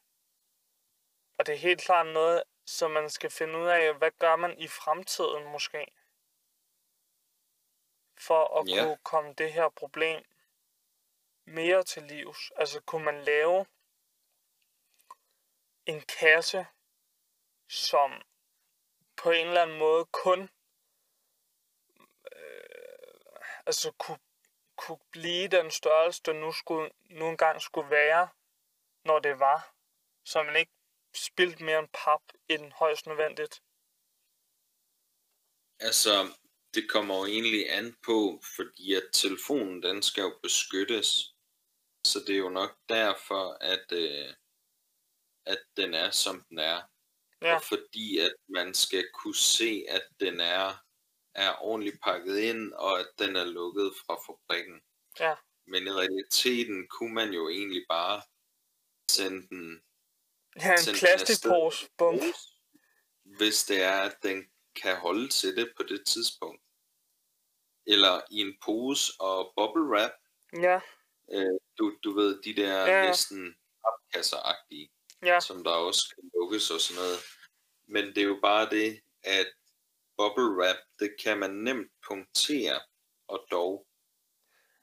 og 1.40 1.46
det 1.46 1.54
er 1.54 1.58
helt 1.58 1.80
klart 1.80 2.06
noget, 2.06 2.42
som 2.66 2.90
man 2.90 3.10
skal 3.10 3.30
finde 3.30 3.58
ud 3.58 3.66
af, 3.66 3.94
hvad 3.94 4.10
gør 4.10 4.36
man 4.36 4.58
i 4.58 4.68
fremtiden 4.68 5.44
måske, 5.44 5.86
for 8.18 8.60
at 8.60 8.68
Ja. 8.68 8.82
kunne 8.84 8.98
komme 9.02 9.32
det 9.34 9.52
her 9.52 9.68
problem 9.68 10.24
mere 11.44 11.82
til 11.82 12.02
livs. 12.02 12.52
Altså 12.56 12.80
kunne 12.80 13.04
man 13.04 13.22
lave 13.22 13.66
en 15.86 16.00
kasse, 16.00 16.66
som 17.68 18.22
på 19.16 19.30
en 19.30 19.46
eller 19.46 19.62
anden 19.62 19.78
måde 19.78 20.04
kun 20.04 20.50
altså 23.66 23.92
kunne, 23.98 24.20
kunne 24.76 25.00
blive 25.10 25.48
den 25.48 25.70
størrelse, 25.70 26.22
der 26.22 26.32
nu, 26.32 26.52
skulle, 26.52 26.90
nu 27.10 27.28
engang 27.28 27.62
skulle 27.62 27.90
være, 27.90 28.28
når 29.04 29.18
det 29.18 29.38
var. 29.38 29.74
Så 30.24 30.42
man 30.42 30.56
ikke 30.56 30.72
spildt 31.14 31.60
mere 31.60 31.78
end 31.78 31.88
pap 32.04 32.22
end 32.48 32.72
højst 32.72 33.06
nødvendigt. 33.06 33.62
Altså, 35.80 36.14
det 36.74 36.90
kommer 36.90 37.14
jo 37.18 37.24
egentlig 37.24 37.72
an 37.72 37.96
på, 38.06 38.40
fordi 38.56 38.94
at 38.94 39.06
telefonen, 39.12 39.82
den 39.82 40.02
skal 40.02 40.22
jo 40.22 40.38
beskyttes. 40.42 41.08
Så 42.06 42.18
det 42.26 42.34
er 42.34 42.38
jo 42.38 42.48
nok 42.48 42.72
derfor, 42.88 43.44
at, 43.60 43.92
øh, 43.92 44.34
at 45.46 45.62
den 45.76 45.94
er, 45.94 46.10
som 46.10 46.44
den 46.48 46.58
er. 46.58 46.82
Ja, 47.42 47.54
Og 47.54 47.62
fordi 47.62 48.18
at 48.18 48.34
man 48.48 48.74
skal 48.74 49.04
kunne 49.14 49.34
se, 49.56 49.84
at 49.88 50.02
den 50.20 50.40
er, 50.40 50.84
er 51.34 51.62
ordentligt 51.62 52.00
pakket 52.02 52.38
ind, 52.38 52.72
og 52.72 53.00
at 53.00 53.08
den 53.18 53.36
er 53.36 53.44
lukket 53.44 53.92
fra 54.06 54.14
fabrikken. 54.26 54.82
ja, 55.20 55.34
Men 55.66 55.86
i 55.86 55.90
realiteten 55.90 56.88
kunne 56.88 57.14
man 57.14 57.30
jo 57.32 57.48
egentlig 57.48 57.84
bare 57.88 58.22
sende 59.10 59.48
den 59.48 59.82
ja 60.56 60.72
en 60.72 60.94
plastikpose. 61.00 61.88
Bum. 61.98 62.20
hvis 63.38 63.64
det 63.64 63.82
er, 63.82 64.00
at 64.00 64.16
den 64.22 64.50
kan 64.82 64.96
holde 64.96 65.28
til 65.28 65.56
det 65.56 65.72
på 65.76 65.82
det 65.82 66.06
tidspunkt. 66.06 66.62
eller 67.86 68.20
i 68.30 68.40
en 68.40 68.54
pose 68.64 69.12
og 69.20 69.52
bubble 69.56 69.82
wrap. 69.82 70.10
Ja, 70.62 70.80
Øh, 71.32 71.60
du, 71.78 71.96
du 72.04 72.12
ved, 72.14 72.42
de 72.42 72.54
der 72.56 72.86
Ja. 72.86 73.06
næsten 73.06 73.56
papkasser-agtige, 73.84 74.88
ja, 75.24 75.40
som 75.40 75.64
der 75.64 75.70
også 75.70 76.00
skal 76.10 76.24
lukkes 76.34 76.70
og 76.70 76.80
sådan 76.80 77.02
noget. 77.02 77.18
Men 77.88 78.04
det 78.06 78.18
er 78.18 78.22
jo 78.26 78.38
bare 78.42 78.70
det, 78.70 79.00
at 79.22 79.46
bubble 80.16 80.44
wrap, 80.56 80.76
det 80.98 81.16
kan 81.24 81.38
man 81.38 81.50
nemt 81.50 81.92
punktere 82.08 82.80
og 83.28 83.46
dog. 83.50 83.86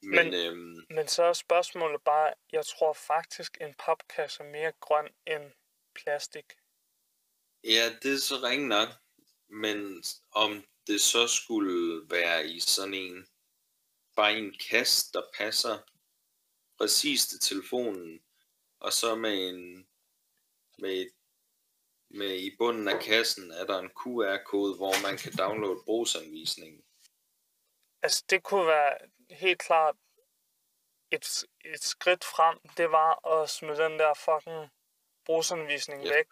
Men, 0.01 0.11
Men- 0.15 0.31
Men 0.31 0.33
øhm, 0.33 0.85
men 0.89 1.07
så 1.07 1.23
er 1.23 1.33
spørgsmålet 1.33 2.01
bare, 2.03 2.33
jeg 2.51 2.65
tror 2.65 2.93
faktisk, 2.93 3.57
en 3.61 3.73
papkasse 3.79 4.43
er 4.43 4.47
mere 4.47 4.71
grøn 4.79 5.07
end 5.27 5.51
plastik. 6.03 6.45
ja, 7.63 7.95
det 8.01 8.13
er 8.13 8.17
så 8.17 8.35
ringe 8.43 8.67
nok. 8.67 8.89
Men 9.49 10.03
om 10.31 10.65
det 10.87 11.01
så 11.01 11.27
skulle 11.27 12.09
være 12.09 12.47
i 12.47 12.59
sådan 12.59 12.93
en, 12.93 13.27
bare 14.15 14.37
en 14.37 14.53
kasse, 14.69 15.11
der 15.13 15.21
passer 15.37 15.79
præcis 16.77 17.27
til 17.27 17.39
telefonen, 17.39 18.23
og 18.79 18.93
så 18.93 19.15
med 19.15 19.49
en, 19.49 19.87
med, 20.77 20.93
et- 21.01 21.13
med 22.09 22.39
i 22.39 22.55
bunden 22.57 22.87
af 22.87 22.99
kassen 23.03 23.51
er 23.51 23.65
der 23.65 23.79
en 23.79 23.89
QR-kode, 23.89 24.75
hvor 24.75 25.01
man 25.07 25.17
kan 25.17 25.33
downloade 25.37 25.81
brugsanvisningen. 25.85 26.83
Altså, 28.01 28.23
det 28.29 28.43
kunne 28.43 28.67
være 28.67 28.97
helt 29.29 29.59
klart 29.59 29.95
et, 31.11 31.43
et 31.65 31.83
skridt 31.83 32.23
frem. 32.23 32.59
Det 32.77 32.91
var 32.91 33.27
at 33.27 33.49
smide 33.49 33.77
den 33.77 33.99
der 33.99 34.13
fucking 34.13 34.71
brugsanvisning 35.27 36.03
Ja. 36.03 36.13
væk. 36.15 36.25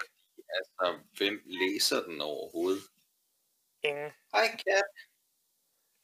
Altså, 0.50 1.00
hvem 1.18 1.42
læser 1.46 2.04
den 2.04 2.22
overhovedet? 2.22 2.84
Ingen. 3.84 4.12
Hej, 4.34 4.48
Kat. 4.66 4.84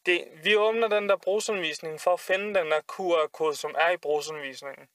Det, 0.06 0.28
vi 0.44 0.56
åbner 0.56 0.88
den 0.88 1.10
der 1.10 1.18
brugsanvisning 1.18 2.02
for 2.02 2.14
at 2.14 2.20
finde 2.20 2.60
den 2.60 2.72
der 2.72 2.82
QR-kode, 2.82 3.56
som 3.56 3.76
er 3.78 3.90
i 3.90 3.98
brugsanvisningen. 3.98 4.90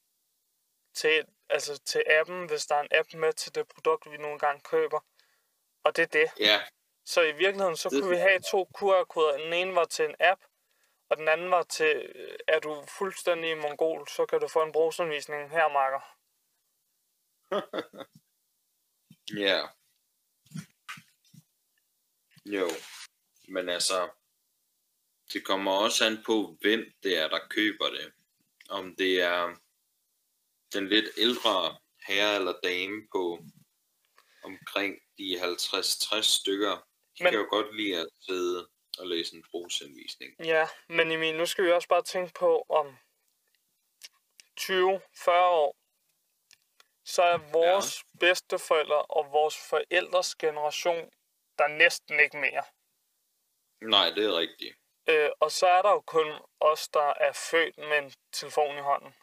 Til, 0.95 1.27
altså 1.49 1.79
til 1.79 2.03
appen, 2.07 2.49
hvis 2.49 2.67
der 2.67 2.75
er 2.75 2.81
en 2.81 2.89
app 2.91 3.15
med 3.15 3.33
til 3.33 3.55
det 3.55 3.69
produkt, 3.69 4.11
vi 4.13 4.17
nogle 4.17 4.39
gange 4.39 4.61
køber. 4.61 5.01
Og 5.85 5.97
det 5.97 6.03
er 6.03 6.07
det. 6.07 6.31
Ja, 6.41 6.61
Så 7.09 7.21
i 7.23 7.33
virkeligheden, 7.33 7.77
så 7.77 7.89
Det- 7.89 8.03
kunne 8.03 8.11
vi 8.11 8.17
have 8.17 8.41
to 8.41 8.71
QR-koder. 8.79 9.37
Den 9.39 9.53
ene 9.53 9.75
var 9.75 9.85
til 9.85 10.05
en 10.05 10.15
app, 10.21 10.41
og 11.09 11.17
den 11.17 11.29
anden 11.29 11.51
var 11.51 11.63
til, 11.63 11.97
øh, 12.15 12.39
er 12.49 12.59
du 12.61 12.85
fuldstændig 12.99 13.59
mongol, 13.59 14.09
så 14.09 14.27
kan 14.27 14.41
du 14.41 14.49
få 14.49 14.63
en 14.63 14.73
brugsanvisning 14.73 15.51
her, 15.51 15.69
Marker. 15.69 16.16
ja. 19.47 19.67
Jo, 22.45 22.69
men 23.49 23.69
altså, 23.69 24.11
det 25.33 25.45
kommer 25.45 25.73
også 25.73 26.05
an 26.05 26.23
på, 26.27 26.57
hvem 26.61 26.93
det 27.03 27.19
er, 27.19 27.29
der 27.29 27.49
køber 27.51 27.91
det. 27.91 28.13
Om 28.69 28.97
det 28.97 29.21
er 29.21 29.57
den 30.73 30.89
lidt 30.89 31.07
ældre 31.17 31.79
herre 32.07 32.35
eller 32.37 32.61
dame 32.63 33.09
på 33.13 33.45
omkring 34.45 34.99
de 35.19 35.41
50-60 35.43 36.21
stykker. 36.23 36.77
De 37.19 37.25
Men- 37.25 37.33
kan 37.33 37.41
jo 37.41 37.47
godt 37.51 37.77
lide 37.77 37.97
at 38.01 38.09
sidde 38.21 38.69
og 38.99 39.07
læse 39.07 39.37
en 39.37 39.45
brugsanvisning. 39.51 40.35
Ja, 40.45 40.69
men 40.89 41.13
Emil, 41.13 41.37
nu 41.37 41.47
skal 41.47 41.65
vi 41.65 41.71
også 41.73 41.89
bare 41.89 42.03
tænke 42.03 42.33
på, 42.39 42.67
om 42.69 42.97
20-40 44.61 45.31
år, 45.31 45.77
så 47.07 47.23
er 47.23 47.39
vores 47.53 48.03
ja. 48.03 48.19
bedsteforældre 48.19 49.03
og 49.03 49.33
vores 49.33 49.69
forældres 49.69 50.35
generation 50.35 51.11
der 51.59 51.67
næsten 51.69 52.21
ikke 52.21 52.37
mere. 52.37 52.65
Nej, 53.81 54.11
det 54.11 54.25
er 54.25 54.39
rigtigt. 54.39 54.77
Øh, 55.09 55.31
og 55.41 55.51
så 55.51 55.67
er 55.67 55.83
der 55.83 55.91
jo 55.91 56.01
kun 56.01 56.27
os, 56.61 56.89
der 56.89 57.13
er 57.27 57.33
født 57.33 57.79
med 57.79 57.99
en 57.99 58.13
telefon 58.33 58.77
i 58.79 58.81
hånden. 58.81 59.15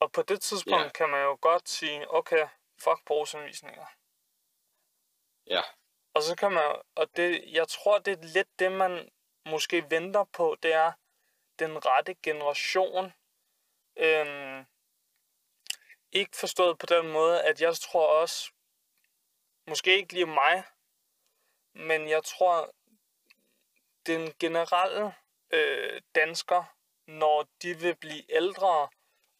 Og 0.00 0.12
på 0.12 0.22
det 0.22 0.40
tidspunkt 0.42 0.84
Ja. 0.84 0.88
kan 0.88 1.08
man 1.08 1.22
jo 1.22 1.38
godt 1.40 1.68
sige, 1.68 2.14
okay, 2.14 2.48
fuck 2.82 3.04
brugsanvisninger. 3.06 3.86
Ja, 5.46 5.62
Og 6.14 6.22
så 6.22 6.36
kan 6.36 6.52
man, 6.52 6.82
og 6.94 7.16
det, 7.16 7.44
jeg 7.52 7.68
tror, 7.68 7.98
det 7.98 8.18
er 8.18 8.22
lidt 8.22 8.48
det, 8.58 8.72
man 8.72 9.10
måske 9.46 9.90
venter 9.90 10.24
på, 10.24 10.56
det 10.62 10.72
er 10.72 10.92
den 11.58 11.86
rette 11.86 12.14
generation. 12.14 13.12
Øhm, 13.96 14.66
ikke 16.12 16.36
forstået 16.36 16.78
på 16.78 16.86
den 16.86 17.12
måde, 17.12 17.42
at 17.42 17.60
jeg 17.60 17.76
tror 17.76 18.20
også, 18.20 18.52
måske 19.68 19.96
ikke 19.96 20.12
lige 20.12 20.26
mig, 20.26 20.64
men 21.74 22.08
jeg 22.08 22.24
tror, 22.24 22.74
den 24.06 24.32
generelle 24.38 25.14
øh, 25.50 26.02
dansker, 26.14 26.76
når 27.06 27.48
de 27.62 27.78
vil 27.78 27.96
blive 27.96 28.32
ældre, 28.32 28.88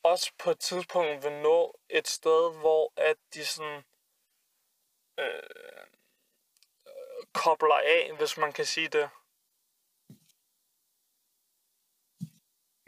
også 0.03 0.33
på 0.39 0.51
et 0.51 0.59
tidspunkt 0.59 1.25
vil 1.25 1.33
nå 1.33 1.81
et 1.89 2.09
sted, 2.09 2.59
hvor 2.61 2.93
at 2.97 3.17
de 3.35 3.47
sådan 3.47 3.85
øh, 5.19 5.87
kobler 7.33 7.75
af, 7.75 8.13
hvis 8.17 8.37
man 8.37 8.53
kan 8.53 8.67
sige 8.67 8.89
det. 8.89 9.11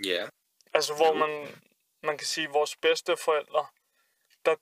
ja, 0.04 0.28
Altså, 0.74 0.94
hvor 0.96 1.12
man, 1.12 1.62
man 2.02 2.18
kan 2.18 2.26
sige, 2.26 2.48
vores 2.48 2.76
bedste 2.76 3.16
forældre, 3.16 3.66
der, 4.44 4.56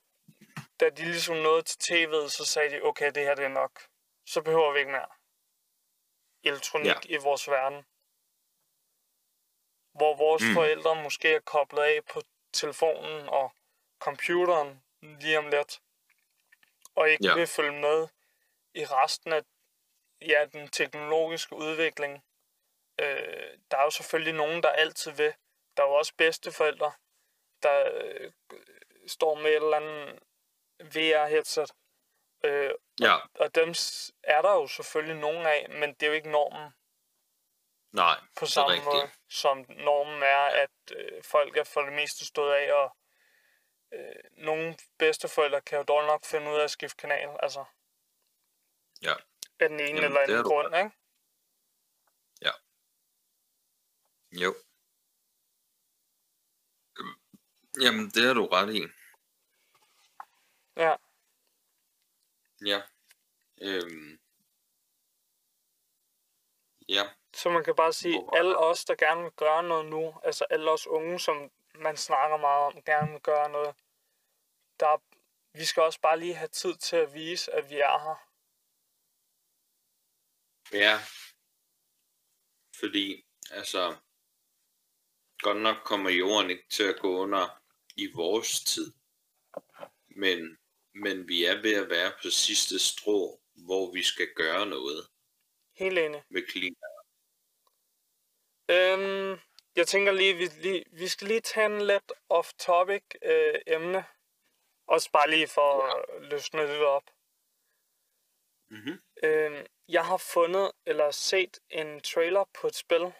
da 0.79 0.89
de 0.89 1.03
ligesom 1.05 1.35
nåede 1.35 1.61
til 1.61 1.77
tv'et, 1.83 2.29
så 2.29 2.45
sagde 2.45 2.71
de, 2.71 2.81
okay, 2.81 3.11
det 3.15 3.23
her 3.23 3.35
det 3.35 3.45
er 3.45 3.49
nok. 3.49 3.87
Så 4.25 4.41
behøver 4.41 4.73
vi 4.73 4.79
ikke 4.79 4.91
mere 4.91 5.09
elektronik 6.43 7.09
ja. 7.09 7.15
i 7.15 7.17
vores 7.17 7.49
verden. 7.49 7.85
Hvor 9.93 10.15
vores 10.15 10.43
mm. 10.43 10.53
Forældre 10.53 11.03
måske 11.03 11.33
er 11.33 11.39
koblet 11.39 11.81
af 11.81 12.05
på 12.05 12.21
telefonen 12.53 13.29
og 13.29 13.55
computeren 13.99 14.83
lige 15.01 15.37
om 15.37 15.47
lidt, 15.47 15.81
og 16.95 17.09
ikke. 17.09 17.27
Ja. 17.27 17.35
vil 17.35 17.47
følge 17.47 17.81
med 17.81 18.07
i 18.73 18.85
resten 18.85 19.33
af 19.33 19.41
ja, 20.21 20.45
den 20.53 20.67
teknologiske 20.67 21.55
udvikling. 21.55 22.23
Øh, 22.99 23.57
der 23.71 23.77
er 23.77 23.83
jo 23.83 23.89
selvfølgelig 23.89 24.33
nogen, 24.33 24.63
der 24.63 24.69
altid 24.69 25.11
vil. 25.11 25.33
Der 25.77 25.83
er 25.83 25.87
jo 25.87 25.93
også 25.93 26.13
bedsteforældre, 26.17 26.91
der 27.63 27.89
øh, 27.93 28.31
står 29.07 29.35
med 29.35 29.45
et 29.51 29.55
eller 29.55 29.77
andet 29.77 30.19
VR-headset. 30.79 31.71
Øh, 32.43 32.71
ja, 32.99 33.17
og 33.33 33.55
dem 33.55 33.73
s- 33.73 34.11
er 34.23 34.41
der 34.41 34.53
jo 34.53 34.67
selvfølgelig 34.67 35.15
nogen 35.21 35.45
af, 35.45 35.69
men 35.69 35.93
det 35.93 36.03
er 36.03 36.07
jo 36.07 36.13
ikke 36.13 36.29
normen 36.31 36.71
nej, 37.91 38.19
på 38.39 38.45
samme 38.45 38.71
rigtigt. 38.73 38.85
måde, 38.85 39.09
som 39.29 39.65
normen 39.69 40.23
er, 40.23 40.45
at 40.63 40.71
øh, 40.95 41.23
folk 41.23 41.57
er 41.57 41.63
for 41.63 41.81
det 41.81 41.93
meste 41.93 42.25
stået 42.25 42.53
af, 42.53 42.73
og 42.73 42.97
øh, 43.93 44.15
nogle 44.31 44.77
bedsteforældre 44.97 45.61
kan 45.61 45.77
jo 45.77 45.83
dog 45.83 46.03
nok 46.05 46.25
finde 46.25 46.51
ud 46.51 46.57
af 46.59 46.63
at 46.63 46.71
skifte 46.71 46.97
kanal, 46.97 47.37
altså 47.39 47.65
Ja. 49.01 49.13
af 49.59 49.69
den 49.69 49.79
ene 49.79 49.87
Jamen, 49.89 50.03
eller 50.03 50.19
anden 50.19 50.35
har 50.37 50.43
du 50.43 50.49
grund, 50.49 50.75
ikke? 50.75 50.91
Jo. 54.33 54.55
Øhm, 56.99 57.19
Jamen, 57.79 58.09
det 58.09 58.25
har 58.27 58.33
du 58.33 58.45
ret 58.45 58.75
i. 58.75 58.81
Ja, 60.75 60.95
Ja. 62.65 62.81
Øhm. 63.61 64.19
Ja, 66.89 67.03
så 67.33 67.49
man 67.49 67.63
kan 67.63 67.75
bare 67.75 67.93
sige, 67.93 68.19
Hvor- 68.21 68.37
alle 68.37 68.57
os, 68.57 68.85
der 68.85 68.95
gerne 68.95 69.21
vil 69.23 69.31
gøre 69.31 69.63
noget 69.63 69.85
nu, 69.85 70.19
altså 70.23 70.45
alle 70.49 70.71
os 70.71 70.87
unge, 70.87 71.19
som 71.19 71.51
man 71.75 71.97
snakker 71.97 72.37
meget 72.37 72.63
om, 72.65 72.83
gerne 72.83 73.11
vil 73.11 73.21
gøre 73.21 73.49
noget, 73.49 73.75
der, 74.79 74.97
vi 75.57 75.65
skal 75.65 75.83
også 75.83 76.01
bare 76.01 76.19
lige 76.19 76.33
have 76.35 76.47
tid 76.47 76.75
til 76.75 76.95
at 76.95 77.13
vise, 77.13 77.51
at 77.53 77.69
vi 77.69 77.79
er 77.79 77.97
her. 77.99 78.27
ja. 80.73 80.99
Fordi, 82.79 83.25
altså, 83.51 83.97
godt 85.39 85.57
nok 85.57 85.77
kommer 85.85 86.09
jorden 86.09 86.49
ikke 86.49 86.67
til 86.69 86.83
at 86.83 86.99
gå 87.01 87.17
under 87.17 87.60
i 88.03 88.11
vores 88.15 88.59
tid. 88.63 88.93
Men, 90.15 90.57
men 90.93 91.27
vi 91.27 91.45
er 91.45 91.61
ved 91.61 91.75
at 91.75 91.89
være 91.89 92.11
på 92.23 92.29
sidste 92.29 92.79
strå, 92.79 93.41
hvor 93.53 93.93
vi 93.93 94.03
skal 94.03 94.27
gøre 94.35 94.65
noget 94.65 95.07
Helt 95.75 95.99
enig. 95.99 96.23
med 96.29 96.41
klima. 96.47 96.75
Øhm, 98.69 99.39
jeg 99.75 99.87
tænker 99.87 100.11
lige, 100.11 100.33
vi, 100.33 100.45
lige, 100.45 100.83
vi 100.91 101.07
skal 101.07 101.27
lige 101.27 101.41
tage 101.41 101.65
en 101.65 101.81
lidt 101.81 102.11
off-topic 102.29 103.03
øh, 103.21 103.59
emne. 103.67 104.05
Også 104.87 105.11
bare 105.11 105.29
lige 105.29 105.47
for 105.47 105.85
ja. 105.85 106.17
at 106.17 106.31
løsne 106.31 106.67
lidt 106.67 106.81
op. 106.81 107.03
Mm-hmm. 108.69 109.01
Øhm, 109.23 109.65
jeg 109.87 110.05
har 110.05 110.17
fundet 110.17 110.71
eller 110.85 111.11
set 111.11 111.59
en 111.69 112.01
trailer 112.01 112.43
på 112.61 112.67
et 112.67 112.75
spil. 112.75 113.13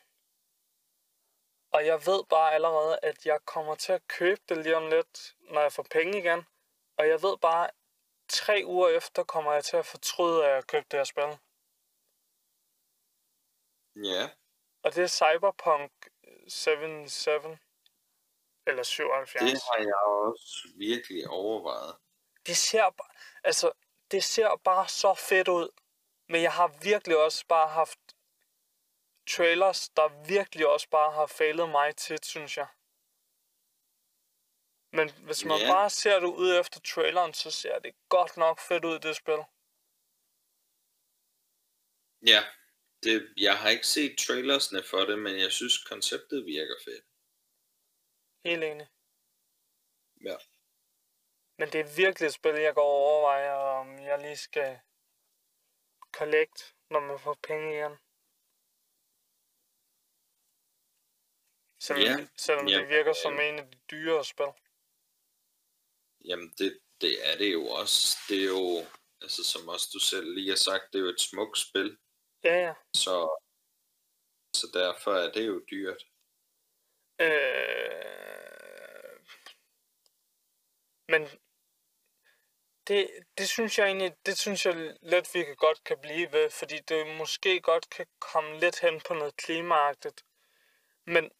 Og 1.72 1.86
jeg 1.86 2.06
ved 2.06 2.24
bare 2.30 2.54
allerede, 2.54 3.00
at 3.02 3.26
jeg 3.26 3.40
kommer 3.46 3.76
til 3.76 3.94
at 3.94 4.08
købe 4.08 4.42
det 4.50 4.58
lige 4.58 4.78
om 4.78 4.88
lidt, 4.88 5.36
når 5.42 5.62
jeg 5.62 5.74
får 5.74 5.86
penge 5.92 6.18
igen. 6.18 6.46
Og 6.98 7.08
jeg 7.08 7.22
ved 7.22 7.38
bare, 7.38 7.70
tre 8.30 8.64
uger 8.66 8.90
efter 8.90 9.24
kommer 9.24 9.54
jeg 9.54 9.64
til 9.64 9.78
at 9.78 9.86
fortryde, 9.86 10.46
at 10.46 10.52
jeg 10.56 10.68
købte 10.68 10.90
det 10.92 11.00
her 11.00 11.04
spil. 11.04 11.38
Ja, 13.96 14.30
Og 14.84 14.96
det 14.96 15.04
er 15.04 15.08
Cyberpunk 15.08 15.92
77. 16.48 17.60
Eller 18.68 18.84
77. 18.84 19.52
Det 19.52 19.62
har 19.64 19.78
jeg 19.78 19.96
også 19.96 20.68
virkelig 20.78 21.30
overvejet. 21.30 21.96
Det 22.48 22.58
ser, 22.58 22.96
altså, 23.44 23.72
det 24.12 24.24
ser 24.24 24.62
bare 24.64 24.88
så 24.88 25.14
fedt 25.14 25.48
ud. 25.48 25.70
Men 26.30 26.42
jeg 26.42 26.54
har 26.54 26.68
virkelig 26.82 27.18
også 27.18 27.46
bare 27.48 27.68
haft 27.68 28.00
trailers, 29.36 29.90
der 29.90 30.26
virkelig 30.28 30.68
også 30.68 30.90
bare 30.90 31.12
har 31.12 31.26
failet 31.26 31.70
mig 31.70 31.96
til, 31.96 32.18
synes 32.24 32.58
jeg. 32.58 32.68
Men 34.98 35.08
hvis 35.28 35.46
man 35.46 35.60
Ja. 35.60 35.68
bare 35.74 35.90
ser 35.90 36.20
det 36.20 36.28
ud 36.44 36.60
efter 36.62 36.80
traileren, 36.80 37.34
så 37.34 37.52
ser 37.52 37.80
det 37.80 37.96
godt 38.10 38.38
nok 38.38 38.60
fedt 38.60 38.86
ud, 38.86 39.00
det 39.00 39.16
spil. 39.16 39.42
Ja, 42.34 42.42
det, 43.04 43.34
jeg 43.38 43.56
har 43.60 43.70
ikke 43.70 43.88
set 43.88 44.14
trailersne 44.18 44.84
for 44.84 45.02
det, 45.10 45.20
men 45.20 45.40
jeg 45.40 45.52
synes, 45.52 45.84
konceptet 45.92 46.46
virker 46.46 46.76
fedt. 46.84 47.06
Helt 48.46 48.64
enig. 48.64 48.88
Ja. 50.30 50.38
Men 51.58 51.70
det 51.72 51.80
er 51.80 51.96
virkelig 51.96 52.28
et 52.28 52.34
spil, 52.34 52.56
jeg 52.56 52.74
går 52.74 52.84
og 52.84 53.04
overvejer, 53.06 53.54
om 53.54 54.00
jeg 54.00 54.20
lige 54.22 54.38
skal 54.38 54.80
collect, 56.18 56.76
når 56.90 57.00
man 57.00 57.20
får 57.20 57.38
penge 57.48 57.74
igen. 57.78 57.98
Selvom, 61.82 62.20
Ja, 62.20 62.28
selvom 62.38 62.68
ja, 62.68 62.78
det 62.78 62.90
virker 62.90 63.14
som 63.14 63.34
øh. 63.34 63.50
en 63.50 63.60
af 63.60 63.72
de 63.72 63.78
dyre 63.92 64.26
spil. 64.26 64.52
Jamen, 66.26 66.54
det, 66.58 66.80
det 67.02 67.32
er 67.32 67.38
det 67.38 67.54
jo 67.54 67.68
også. 67.68 68.18
Det 68.30 68.38
er 68.44 68.48
jo, 68.48 68.86
altså 69.22 69.44
som 69.44 69.70
også 69.70 69.90
du 69.94 70.00
selv 70.00 70.34
lige 70.34 70.50
har 70.50 70.56
sagt, 70.56 70.84
det 70.94 71.00
er 71.00 71.04
jo 71.04 71.10
et 71.10 71.22
smukt 71.22 71.58
spil. 71.58 71.98
Ja, 72.44 72.56
ja. 72.56 72.74
Så, 72.96 73.44
så 74.56 74.68
derfor 74.74 75.14
er 75.14 75.32
det 75.32 75.48
jo 75.48 75.62
dyrt. 75.72 76.04
Øh... 77.20 78.02
Men 81.08 81.22
det, 82.88 83.10
det 83.38 83.50
synes 83.50 83.78
jeg 83.78 83.88
egentlig, 83.88 84.16
det 84.26 84.38
synes 84.38 84.66
jeg 84.66 84.98
lidt, 85.02 85.34
vi 85.34 85.44
kan 85.44 85.56
godt 85.56 85.84
kan 85.84 85.98
blive 86.02 86.32
ved, 86.32 86.50
fordi 86.50 86.80
det 86.80 87.18
måske 87.18 87.62
godt 87.62 87.90
kan 87.90 88.08
komme 88.20 88.60
lidt 88.60 88.80
hen 88.80 89.02
på 89.08 89.14
noget 89.14 89.36
klimaagtigt. 89.36 90.26
Men 91.06 91.32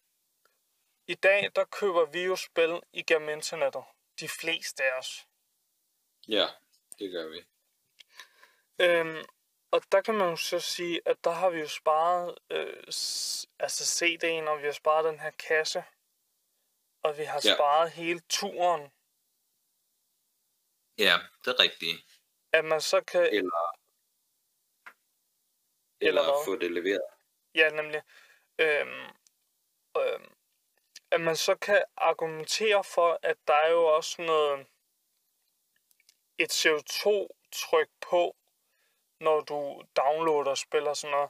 i 1.12 1.16
dag, 1.16 1.52
der 1.56 1.66
køber 1.66 2.06
vi 2.06 2.24
jo 2.24 2.36
spil 2.36 2.82
igennem 2.94 3.30
internettet. 3.30 3.84
De 4.20 4.30
fleste 4.30 4.84
af 4.84 4.98
os. 4.98 5.28
Ja, 6.28 6.48
det 7.00 7.12
gør 7.12 7.28
vi. 7.30 7.46
Øhm, 8.80 9.26
og 9.72 9.82
der 9.92 10.02
kan 10.02 10.16
man 10.16 10.30
jo 10.30 10.36
så 10.36 10.60
sige, 10.60 11.02
at 11.06 11.24
der 11.24 11.32
har 11.32 11.50
vi 11.50 11.60
jo 11.60 11.68
sparet 11.68 12.38
øh, 12.50 12.84
altså 13.60 13.84
CD'en, 14.06 14.50
og 14.50 14.60
vi 14.62 14.66
har 14.66 14.72
sparet 14.72 15.06
den 15.06 15.20
her 15.20 15.32
kasse. 15.32 15.84
Og 17.04 17.18
vi 17.18 17.24
har 17.24 17.42
Ja. 17.46 17.56
sparet 17.56 17.92
hele 17.92 18.20
turen. 18.30 18.82
Ja, 20.98 21.16
det 21.46 21.52
er 21.52 21.60
rigtigt. 21.60 22.06
At 22.54 22.66
man 22.66 22.82
så 22.82 23.02
kan... 23.02 23.22
Eller, 23.22 23.78
Eller 26.00 26.22
eller 26.22 26.24
hvad? 26.24 26.46
få 26.46 26.56
det 26.56 26.72
leveret. 26.72 27.02
Ja, 27.56 27.70
nemlig. 27.70 28.02
Øhm, 28.60 29.06
øhm, 29.98 30.34
at 31.12 31.22
man 31.22 31.36
så 31.36 31.56
kan 31.56 31.84
argumentere 31.98 32.84
for, 32.84 33.20
at 33.24 33.38
der 33.48 33.54
er 33.54 33.70
jo 33.70 33.84
også 33.86 34.22
noget 34.22 34.68
et 36.38 36.52
CO2-tryk 36.52 37.90
på, 38.02 38.36
når 39.20 39.42
du 39.42 39.84
downloader 39.96 40.56
spil 40.56 40.88
og 40.88 40.98
sådan 40.98 41.12
noget. 41.12 41.30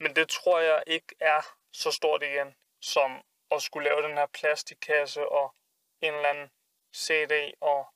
Men 0.00 0.16
det 0.16 0.28
tror 0.28 0.60
jeg 0.60 0.82
ikke 0.86 1.14
er 1.20 1.42
så 1.72 1.90
stort 1.90 2.22
igen, 2.22 2.54
som 2.80 3.22
at 3.50 3.62
skulle 3.62 3.88
lave 3.88 4.02
den 4.02 4.16
her 4.16 4.26
plastikkasse 4.26 5.28
og 5.28 5.54
en 6.00 6.14
eller 6.14 6.28
anden 6.28 6.50
CD 6.96 7.52
og 7.60 7.86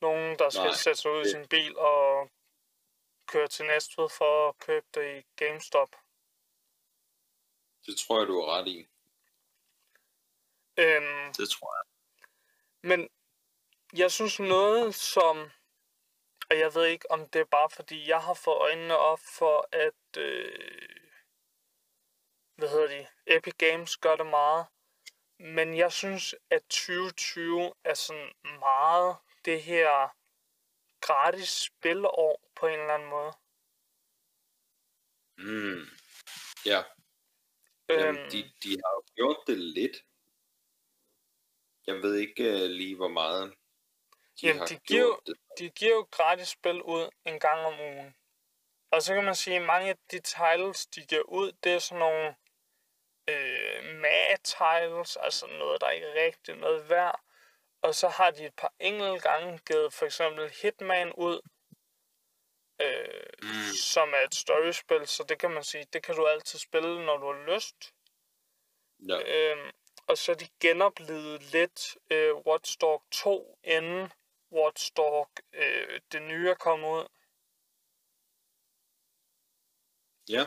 nogen, 0.00 0.38
der 0.38 0.50
skal 0.50 0.64
Nej, 0.64 0.74
sætte 0.74 1.00
sig 1.02 1.10
ud 1.10 1.20
i 1.20 1.22
det- 1.24 1.30
sin 1.30 1.48
bil 1.48 1.78
og 1.78 2.30
køre 3.26 3.48
til 3.48 3.66
Næstved 3.66 4.08
for 4.08 4.48
at 4.48 4.58
købe 4.58 4.86
det 4.94 5.18
i 5.18 5.26
GameStop. 5.36 5.90
Det 7.86 7.96
tror 7.98 8.18
jeg, 8.18 8.26
du 8.28 8.40
har 8.40 8.58
ret 8.58 8.66
i. 8.68 8.86
Øhm, 10.78 11.32
Det 11.32 11.50
tror 11.50 11.76
jeg. 11.76 11.84
men 12.82 13.08
jeg 13.92 14.10
synes 14.12 14.40
noget 14.40 14.94
som, 14.94 15.50
og 16.50 16.58
jeg 16.58 16.74
ved 16.74 16.84
ikke 16.86 17.10
om 17.10 17.28
det 17.28 17.40
er 17.40 17.44
bare 17.44 17.70
fordi 17.70 18.08
jeg 18.08 18.22
har 18.22 18.34
fået 18.34 18.56
øjnene 18.56 18.96
op 18.96 19.20
for, 19.38 19.68
at, 19.72 20.16
øh, 20.18 21.10
hvad 22.56 22.68
hedder 22.68 22.88
de, 22.88 23.06
Epic 23.26 23.54
Games 23.58 23.96
gør 23.96 24.16
det 24.16 24.26
meget, 24.26 24.66
men 25.38 25.76
jeg 25.76 25.92
synes, 25.92 26.34
at 26.50 26.62
2020 26.62 27.72
er 27.84 27.94
sådan 27.94 28.32
meget 28.58 29.16
det 29.44 29.62
her 29.62 30.08
gratis 31.00 31.48
spilår 31.48 32.42
på 32.56 32.66
en 32.66 32.80
eller 32.80 32.94
anden 32.94 33.08
måde. 33.10 33.32
Mm. 35.38 35.86
Ja, 36.66 36.82
Øhm, 37.90 38.00
Jamen, 38.00 38.30
de, 38.30 38.52
de 38.62 38.68
har 38.68 38.92
jo 38.96 39.02
gjort 39.14 39.36
det 39.46 39.58
lidt. 39.58 39.96
Jeg 41.88 41.96
ved 42.02 42.14
ikke 42.16 42.44
uh, 42.48 42.70
lige, 42.80 42.96
hvor 42.96 43.08
meget 43.08 43.54
de 44.40 44.46
Jamen, 44.46 44.58
har 44.58 44.66
de 44.66 44.76
giver 44.78 45.16
det. 45.26 45.36
de 45.58 45.70
giver 45.70 45.94
jo 45.94 46.06
gratis 46.10 46.48
spil 46.48 46.82
ud 46.82 47.10
en 47.24 47.40
gang 47.40 47.60
om 47.66 47.80
ugen. 47.80 48.14
Og 48.90 49.02
så 49.02 49.14
kan 49.14 49.24
man 49.24 49.34
sige, 49.34 49.56
at 49.56 49.62
mange 49.62 49.88
af 49.90 49.96
de 50.10 50.20
titles, 50.20 50.86
de 50.86 51.00
giver 51.06 51.22
ud, 51.22 51.52
det 51.52 51.72
er 51.72 51.78
sådan 51.78 51.98
nogle 51.98 52.26
øh, 53.30 53.84
mad-titles, 54.02 55.16
altså 55.16 55.46
noget, 55.46 55.80
der 55.80 55.90
ikke 55.90 56.06
er 56.06 56.24
rigtig 56.26 56.56
noget 56.56 56.88
værd. 56.88 57.20
Og 57.82 57.94
så 57.94 58.08
har 58.08 58.30
de 58.30 58.44
et 58.46 58.54
par 58.56 58.72
enkelte 58.80 59.28
gange 59.28 59.58
givet 59.58 59.92
for 59.92 60.06
eksempel 60.06 60.50
Hitman 60.62 61.12
ud, 61.12 61.40
øh, 62.82 63.24
Mm. 63.42 63.72
som 63.92 64.08
er 64.14 64.20
et 64.24 64.34
storyspil, 64.34 65.06
så 65.06 65.24
det 65.28 65.38
kan 65.38 65.50
man 65.50 65.64
sige, 65.64 65.86
det 65.92 66.02
kan 66.02 66.14
du 66.16 66.26
altid 66.26 66.58
spille, 66.58 67.06
når 67.06 67.16
du 67.16 67.26
har 67.32 67.54
lyst. 67.54 67.94
Ja. 69.08 69.18
Øhm, 69.52 69.70
og 70.08 70.18
så 70.18 70.34
de 70.34 70.48
genoplevet 70.60 71.42
lidt 71.42 71.96
øh, 72.10 72.34
Watch 72.36 72.78
Dogs 72.80 73.04
2, 73.10 73.58
inden 73.64 74.12
Watch 74.52 74.92
Dogs 74.96 75.30
øh, 75.52 76.00
det 76.12 76.22
nye 76.22 76.50
er 76.50 76.54
kommet 76.54 76.88
ud. 76.88 77.08
ja, 80.28 80.44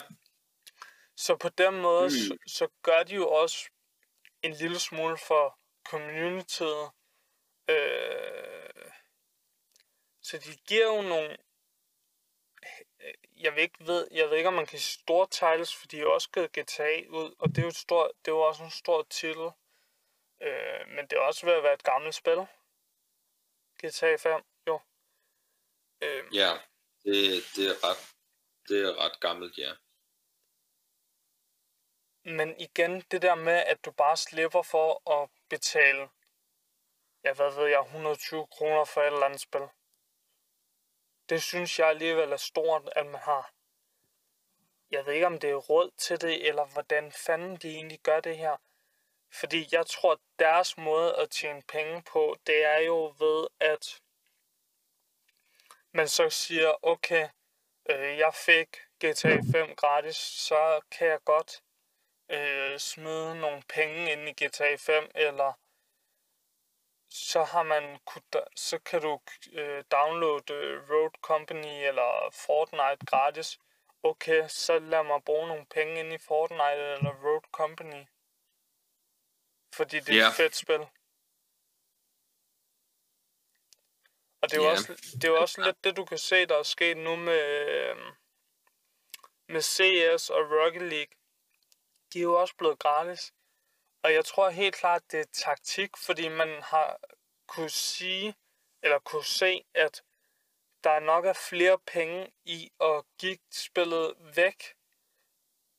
Så 1.16 1.36
på 1.36 1.50
den 1.50 1.82
måde, 1.82 2.04
Mm. 2.06 2.10
så, 2.10 2.38
så 2.48 2.68
gør 2.82 3.04
de 3.04 3.16
jo 3.16 3.30
også 3.30 3.70
en 4.44 4.54
lille 4.54 4.80
smule 4.80 5.18
for 5.18 5.60
communityet. 5.90 6.92
Øh, 7.70 8.92
så 10.22 10.38
de 10.38 10.56
giver 10.68 10.86
jo 10.96 11.02
nogle... 11.02 11.38
øh, 13.04 13.14
Jeg 13.44 13.56
ved, 13.56 13.62
ikke, 13.62 13.88
ved, 13.88 14.08
jeg 14.12 14.30
ved 14.30 14.38
ikke, 14.38 14.48
om 14.48 14.54
man 14.54 14.66
kan 14.66 14.80
sige 14.80 15.00
store 15.02 15.28
titles, 15.28 15.76
for 15.76 15.88
de 15.88 15.98
har 15.98 16.04
jo 16.04 16.14
også 16.14 16.30
givet 16.34 16.52
GTA 16.52 17.08
ud, 17.10 17.36
og 17.40 17.50
det 17.50 17.58
er 17.58 17.62
jo, 17.62 17.68
et 17.68 17.76
stort, 17.76 18.12
det 18.26 18.32
er 18.32 18.36
jo 18.36 18.42
også 18.42 18.64
en 18.64 18.72
stor 18.72 19.04
titel. 19.10 19.52
Øh, 20.42 20.88
men 20.88 21.08
det 21.08 21.14
er 21.14 21.22
også 21.22 21.46
ved 21.46 21.54
at 21.54 21.64
være 21.64 21.74
et 21.74 21.84
gammelt 21.84 22.16
spil. 22.16 22.48
GTA 23.80 24.16
5, 24.16 24.42
jo. 24.68 24.80
Øh, 26.02 26.36
ja. 26.36 26.52
Det, 27.04 27.44
det, 27.56 27.66
er 27.72 27.78
ret, 27.88 28.02
det 28.68 28.84
er 28.88 28.94
ret 29.06 29.20
gammelt, 29.20 29.58
ja. 29.58 29.74
Men 32.24 32.60
igen, 32.60 33.02
det 33.12 33.22
der 33.22 33.36
med, 33.36 33.54
at 33.54 33.86
du 33.86 33.92
bare 33.92 34.18
slipper 34.18 34.62
for 34.62 35.12
at 35.12 35.30
betale, 35.50 36.10
ja, 37.24 37.34
hvad 37.34 37.52
ved 37.56 37.68
jeg, 37.68 37.82
120 37.82 38.48
kroner 38.48 38.86
for 38.86 39.02
et 39.02 39.08
eller 39.08 39.26
andet 39.26 39.42
spil. 39.42 39.68
Det 41.32 41.44
synes 41.44 41.80
jeg 41.80 41.88
alligevel 41.88 42.32
er 42.32 42.38
stort, 42.38 42.90
at 42.96 43.06
man 43.06 43.22
har. 43.22 43.54
Jeg 44.92 45.06
ved 45.06 45.14
ikke, 45.14 45.26
om 45.26 45.40
det 45.40 45.50
er 45.50 45.56
råd 45.56 45.92
til 45.98 46.22
det, 46.22 46.48
eller 46.48 46.66
hvordan 46.66 47.12
fanden 47.12 47.56
de 47.56 47.76
egentlig 47.76 48.00
gør 48.00 48.20
det 48.20 48.38
her. 48.38 48.58
Fordi 49.34 49.68
jeg 49.72 49.86
tror, 49.86 50.12
at 50.12 50.20
deres 50.40 50.78
måde 50.78 51.16
at 51.16 51.30
tjene 51.30 51.62
penge 51.68 52.04
på, 52.04 52.36
det 52.48 52.66
er 52.66 52.80
jo 52.80 53.16
ved, 53.20 53.48
at 53.60 54.02
man 55.92 56.08
så 56.08 56.30
siger, 56.30 56.86
okay, 56.86 57.30
øh, 57.90 58.18
jeg 58.18 58.34
fik 58.34 58.70
GTA 58.98 59.38
5 59.52 59.76
gratis, 59.76 60.16
så 60.18 60.82
kan 60.92 61.08
jeg 61.08 61.20
godt 61.26 61.64
øh, 62.30 62.80
smide 62.80 63.40
nogle 63.40 63.64
penge 63.70 64.12
ind 64.12 64.30
i 64.30 64.46
GTA 64.46 64.76
5, 64.76 65.12
eller 65.16 65.54
så 67.12 67.44
har 67.44 67.64
man 67.64 68.00
så 68.56 68.80
kan 68.80 69.02
du 69.02 69.22
øh, 69.52 69.84
downloade 69.92 70.54
øh, 70.54 70.90
Road 70.90 71.12
Company 71.22 71.88
eller 71.88 72.30
Fortnite 72.34 73.06
gratis. 73.06 73.60
Okay, 74.04 74.48
så 74.48 74.80
lad 74.80 75.04
mig 75.04 75.24
bruge 75.24 75.48
nogle 75.48 75.66
penge 75.66 76.00
ind 76.00 76.14
i 76.14 76.18
Fortnite 76.18 76.94
eller 76.98 77.14
Road 77.24 77.42
Company. 77.52 78.06
Fordi 79.74 80.00
det 80.00 80.10
er 80.16 80.20
Ja. 80.22 80.28
et 80.30 80.34
fedt 80.36 80.56
spil. 80.56 80.82
Og 84.42 84.52
det 84.52 84.58
er, 84.58 84.64
Ja. 84.64 84.72
også, 84.72 84.94
det 85.14 85.24
er 85.24 85.28
jo 85.28 85.42
også 85.42 85.62
lidt 85.62 85.84
det, 85.84 85.98
du 85.98 86.06
kan 86.06 86.18
se, 86.18 86.46
der 86.46 86.58
er 86.58 86.64
sket 86.64 86.98
nu 86.98 87.16
med, 87.16 87.68
øh, 87.70 87.96
med 89.48 89.62
CS 89.62 90.30
og 90.30 90.40
Rocket 90.52 90.82
League. 90.82 91.14
de 92.14 92.20
er 92.20 92.24
jo 92.24 92.34
også 92.42 92.56
blevet 92.56 92.80
gratis. 92.80 93.34
Og 94.04 94.14
jeg 94.14 94.26
tror 94.26 94.50
helt 94.50 94.76
klart, 94.76 95.12
det 95.12 95.20
er 95.20 95.26
taktik, 95.34 95.98
fordi 95.98 96.28
man 96.28 96.62
har 96.62 97.00
kunne 97.48 97.70
sige, 97.70 98.36
eller 98.84 99.00
kunne 99.00 99.26
se, 99.26 99.66
at 99.74 100.04
der 100.84 101.00
nok 101.00 101.26
er 101.26 101.34
flere 101.50 101.80
penge 101.80 102.32
i 102.46 102.72
at 102.82 103.04
give 103.18 103.38
spillet 103.52 104.16
væk, 104.36 104.64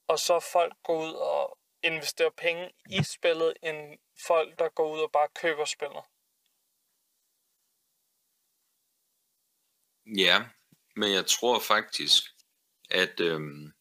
og 0.06 0.18
så 0.18 0.40
folk 0.40 0.74
går 0.82 1.02
ud 1.06 1.12
og 1.12 1.58
investerer 1.82 2.30
penge 2.30 2.72
i 2.90 3.02
spillet, 3.02 3.56
end 3.62 3.98
folk, 4.26 4.58
der 4.58 4.68
går 4.68 4.94
ud 4.94 5.00
og 5.00 5.12
bare 5.12 5.28
køber 5.34 5.64
spillet. 5.64 6.02
Ja, 10.06 10.44
men 10.96 11.12
jeg 11.12 11.26
tror 11.26 11.60
faktisk, 11.60 12.22
at, 12.90 13.20
øhm, 13.20 13.72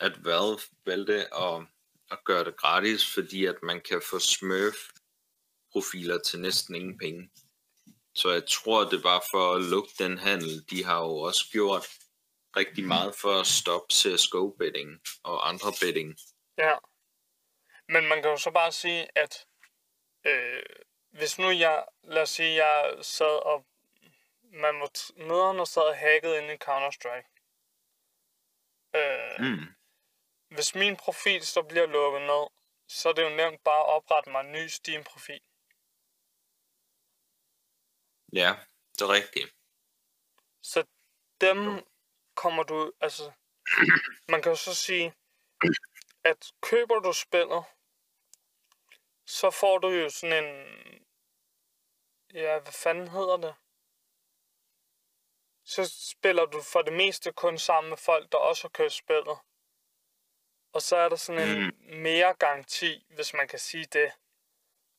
at 0.00 0.24
Valve 0.24 0.60
valgte 0.84 1.34
at, 1.34 1.66
at 2.10 2.18
gøre 2.24 2.44
det 2.44 2.56
gratis, 2.56 3.14
fordi 3.14 3.46
at 3.46 3.62
man 3.62 3.80
kan 3.80 4.02
få 4.10 4.18
Smurf 4.18 4.76
profiler 5.72 6.18
til 6.18 6.40
næsten 6.40 6.74
ingen 6.74 6.98
penge. 6.98 7.30
Så 8.14 8.30
jeg 8.30 8.46
tror, 8.48 8.84
det 8.84 9.04
var 9.04 9.24
for 9.30 9.54
at 9.54 9.62
lukke 9.62 9.90
den 9.98 10.18
handel. 10.18 10.70
De 10.70 10.84
har 10.84 10.98
jo 10.98 11.16
også 11.16 11.44
gjort 11.52 11.86
rigtig 12.56 12.84
meget 12.84 13.14
for 13.14 13.40
at 13.40 13.46
stoppe 13.46 13.94
CSGO-betting 13.94 15.00
og 15.22 15.48
andre 15.48 15.72
betting. 15.80 16.16
Ja. 16.58 16.76
Men 17.88 18.08
man 18.08 18.22
kan 18.22 18.30
jo 18.30 18.36
så 18.36 18.50
bare 18.50 18.72
sige, 18.72 19.18
at 19.18 19.46
øh, 20.26 20.62
hvis 21.10 21.38
nu 21.38 21.50
jeg, 21.50 21.84
lad 22.04 22.22
os 22.22 22.30
sige, 22.30 22.64
jeg 22.64 22.94
sad 23.02 23.46
og 23.46 23.66
man 24.42 24.80
var 24.80 24.90
nederen 25.28 25.60
og 25.60 25.68
sad 25.68 25.82
og 25.82 25.96
hacket 25.96 26.36
ind 26.38 26.50
i 26.50 26.64
Counter-Strike. 26.64 27.30
Øh, 28.96 29.40
Mm. 29.40 29.66
Hvis 30.54 30.74
min 30.74 30.96
profil 30.96 31.46
så 31.46 31.62
bliver 31.62 31.86
lukket 31.86 32.22
ned, 32.22 32.44
så 32.88 33.08
er 33.08 33.12
det 33.12 33.22
jo 33.22 33.36
nemt 33.36 33.64
bare 33.64 33.80
at 33.80 33.90
oprette 33.96 34.30
mig 34.30 34.40
en 34.40 34.52
ny 34.52 34.66
Steam-profil. 34.66 35.42
Ja, 38.32 38.50
det 38.92 39.00
er 39.00 39.12
rigtigt. 39.18 39.54
Så 40.62 40.86
dem 41.40 41.58
kommer 42.34 42.62
du, 42.62 42.92
altså, 43.00 43.32
man 44.28 44.42
kan 44.42 44.52
jo 44.52 44.56
så 44.56 44.74
sige, 44.74 45.14
at 46.24 46.52
køber 46.62 46.98
du 47.00 47.12
spillet, 47.12 47.64
så 49.26 49.50
får 49.50 49.78
du 49.78 49.88
jo 49.88 50.10
sådan 50.10 50.44
en, 50.44 50.50
ja, 52.34 52.58
hvad 52.58 52.72
fanden 52.72 53.08
hedder 53.08 53.36
det? 53.36 53.54
Så 55.64 55.82
spiller 56.12 56.46
du 56.46 56.62
for 56.62 56.82
det 56.82 56.92
meste 56.92 57.32
kun 57.32 57.58
sammen 57.58 57.88
med 57.90 57.98
folk, 57.98 58.32
der 58.32 58.38
også 58.38 58.62
har 58.64 58.68
købt 58.68 58.92
spillet. 58.92 59.38
Og 60.74 60.82
så 60.82 60.96
er 60.96 61.08
der 61.08 61.16
sådan 61.16 61.48
en 61.48 62.02
mere 62.02 62.34
garanti, 62.34 63.06
hvis 63.14 63.34
man 63.34 63.48
kan 63.48 63.58
sige 63.58 63.84
det, 63.84 64.12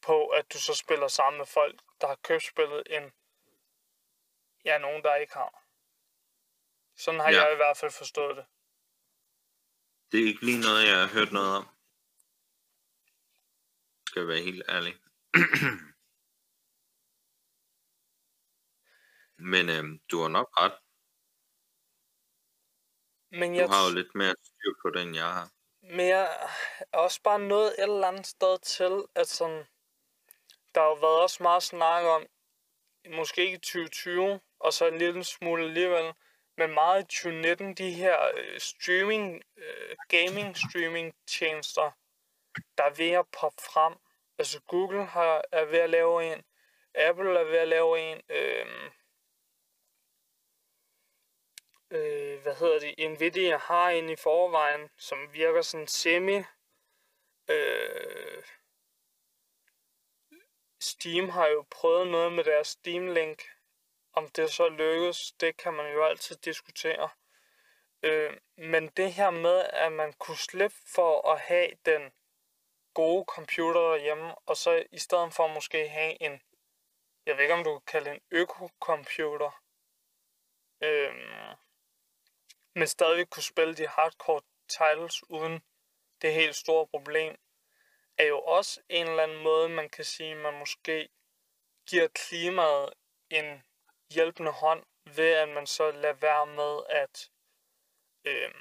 på 0.02 0.28
at 0.28 0.54
du 0.54 0.58
så 0.60 0.74
spiller 0.74 1.08
sammen 1.08 1.38
med 1.38 1.46
folk, 1.46 1.82
der 2.02 2.08
har 2.08 2.20
købt 2.24 2.44
spillet, 2.44 2.84
end 2.96 3.12
ja, 4.66 4.78
nogen, 4.78 5.04
der 5.04 5.16
ikke 5.16 5.34
har. 5.34 5.54
Sådan 6.96 7.20
har 7.20 7.32
Ja. 7.32 7.42
jeg 7.44 7.54
i 7.54 7.56
hvert 7.56 7.78
fald 7.78 7.92
forstået 7.92 8.36
det. 8.38 8.46
Det 10.12 10.20
er 10.20 10.28
ikke 10.28 10.46
lige 10.46 10.62
noget, 10.62 10.88
jeg 10.88 10.98
har 11.02 11.14
hørt 11.14 11.32
noget 11.32 11.58
om. 11.58 11.66
Skal 14.08 14.20
jeg 14.20 14.28
være 14.28 14.44
helt 14.50 14.64
ærlig. 14.70 14.94
Men 19.54 19.70
øhm, 19.70 20.00
du 20.12 20.22
har 20.22 20.28
nok 20.38 20.50
ret. 20.62 20.76
Men 23.40 23.50
Du 23.52 23.56
jeg, 23.60 23.70
har 23.70 23.82
jo 23.88 23.96
lidt 23.96 24.16
mere 24.16 24.36
styr 24.44 24.74
på 24.82 24.90
det, 24.90 25.02
end 25.02 25.16
jeg 25.16 25.34
har 25.34 25.55
men 25.90 26.08
jeg 26.08 26.30
er 26.94 26.98
også 26.98 27.22
bare 27.22 27.40
nået 27.40 27.68
et 27.68 27.84
eller 27.84 28.08
andet 28.08 28.28
sted 28.28 28.58
til, 28.60 29.04
at 29.16 29.28
sådan, 29.28 29.64
der 30.76 30.82
har 30.82 31.02
været 31.02 31.22
også 31.22 31.44
meget 31.44 31.64
snak 31.64 32.04
om, 32.04 32.26
måske 33.10 33.46
ikke 33.46 33.58
2020, 33.58 34.40
og 34.60 34.74
så 34.74 34.88
en 34.88 34.98
lille 34.98 35.24
smule 35.24 35.64
alligevel, 35.64 36.14
men 36.58 36.74
meget 36.74 37.02
i 37.02 37.06
2019, 37.06 37.74
de 37.74 37.92
her 37.92 38.18
øh, 38.36 38.60
streaming, 38.60 39.42
øh, 39.58 39.96
gaming 40.08 40.58
streaming 40.58 41.16
tjenester, 41.28 41.92
der 42.78 42.84
er 42.84 42.94
ved 42.98 43.12
at 43.12 43.26
poppe 43.42 43.62
frem. 43.62 43.94
Altså 44.38 44.62
Google 44.68 45.06
har, 45.06 45.42
er 45.52 45.66
ved 45.66 45.80
at 45.80 45.90
lave 45.90 46.34
en, 46.34 46.44
Apple 46.96 47.40
er 47.40 47.44
ved 47.44 47.58
at 47.58 47.68
lave 47.68 48.00
en, 48.00 48.22
øh, 48.30 48.66
øh, 51.92 52.42
hvad 52.42 52.56
hedder 52.56 52.80
det, 52.80 53.12
Nvidia 53.12 53.58
har 53.58 53.90
en 53.90 54.10
i 54.10 54.16
forvejen, 54.16 54.90
som 54.98 55.34
virker 55.34 55.62
sådan 55.62 55.88
semi. 55.88 56.38
Øh, 57.48 58.44
Steam 60.80 61.30
har 61.30 61.48
jo 61.48 61.66
prøvet 61.70 62.08
noget 62.08 62.34
med 62.34 62.44
deres 62.44 62.68
Steam 62.68 63.08
Link. 63.08 63.44
Om 64.14 64.30
det 64.30 64.52
så 64.52 64.70
lykkes, 64.70 65.32
det 65.32 65.58
kan 65.58 65.74
man 65.74 65.94
jo 65.94 66.06
altid 66.06 66.36
diskutere. 66.36 67.10
Øh, 68.04 68.38
men 68.58 68.88
det 68.88 69.14
her 69.14 69.30
med, 69.30 69.66
at 69.74 69.92
man 69.92 70.14
kunne 70.14 70.38
slippe 70.38 70.76
for 70.96 71.32
at 71.32 71.40
have 71.40 71.70
den 71.86 72.12
gode 72.94 73.26
computer 73.28 73.82
derhjemme, 73.82 74.36
og 74.36 74.58
så 74.58 74.84
i 74.92 74.98
stedet 74.98 75.34
for 75.34 75.48
måske 75.48 75.88
have 75.88 76.22
en, 76.22 76.42
jeg 77.26 77.36
ved 77.36 77.44
ikke 77.44 77.54
om 77.54 77.64
du 77.64 77.80
kan 77.80 77.86
kalde 77.88 78.12
en 78.12 78.22
øko-computer, 78.32 79.62
øh, 80.82 81.14
men 82.76 82.88
stadig 82.88 83.30
kunne 83.30 83.44
spille 83.44 83.76
de 83.76 83.88
hardcore 83.88 84.42
titles 84.70 85.30
uden 85.30 85.64
det 86.22 86.34
helt 86.34 86.56
store 86.56 86.88
problem, 86.88 87.38
er 88.18 88.26
jo 88.26 88.40
også 88.42 88.82
en 88.90 89.08
eller 89.08 89.24
anden 89.24 89.44
måde, 89.44 89.70
man 89.70 89.90
kan 89.90 90.06
sige, 90.06 90.36
man 90.36 90.60
måske 90.60 91.10
giver 91.88 92.08
klimaet 92.08 92.94
en 93.30 93.64
hjælpende 94.10 94.52
hånd, 94.52 94.86
ved 95.06 95.32
at 95.32 95.50
man 95.50 95.68
så 95.68 95.92
lader 95.92 96.14
være 96.14 96.46
med 96.46 96.84
at 96.90 97.30
øh, 98.26 98.54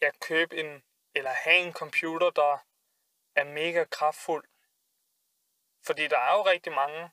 ja, 0.00 0.10
købe 0.20 0.56
en, 0.56 0.82
eller 1.14 1.30
have 1.30 1.56
en 1.56 1.72
computer, 1.72 2.30
der 2.30 2.58
er 3.34 3.44
mega 3.44 3.84
kraftfuld. 3.84 4.48
Fordi 5.86 6.08
der 6.08 6.18
er 6.18 6.32
jo 6.32 6.42
rigtig 6.42 6.72
mange, 6.72 7.10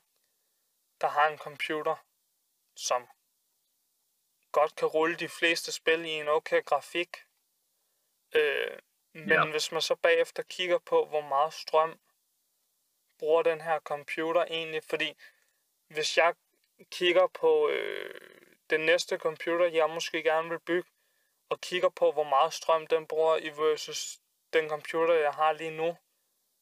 der 1.00 1.08
har 1.08 1.28
en 1.28 1.38
computer, 1.38 1.96
som 2.76 3.08
godt 4.54 4.76
kan 4.76 4.88
rulle 4.88 5.16
de 5.16 5.28
fleste 5.28 5.72
spil 5.72 6.04
i 6.04 6.10
en 6.10 6.28
okay 6.28 6.64
grafik. 6.64 7.16
Øh, 8.34 8.78
men 9.12 9.28
Ja. 9.28 9.46
hvis 9.50 9.72
man 9.72 9.82
så 9.82 9.94
bagefter 9.94 10.42
kigger 10.42 10.78
på, 10.78 11.04
hvor 11.04 11.20
meget 11.20 11.52
strøm 11.54 11.98
bruger 13.18 13.42
den 13.42 13.60
her 13.60 13.78
computer 13.80 14.44
egentlig, 14.44 14.82
fordi 14.84 15.16
hvis 15.88 16.16
jeg 16.18 16.34
kigger 16.90 17.26
på 17.26 17.68
øh, 17.68 18.20
den 18.70 18.80
næste 18.80 19.16
computer, 19.18 19.66
jeg 19.66 19.90
måske 19.90 20.22
gerne 20.22 20.48
vil 20.48 20.60
bygge, 20.60 20.90
og 21.48 21.60
kigger 21.60 21.88
på, 21.88 22.12
hvor 22.12 22.24
meget 22.24 22.52
strøm 22.54 22.86
den 22.86 23.06
bruger 23.06 23.36
i 23.36 23.48
versus 23.48 24.18
den 24.52 24.68
computer, 24.68 25.14
jeg 25.14 25.32
har 25.32 25.52
lige 25.52 25.70
nu, 25.70 25.96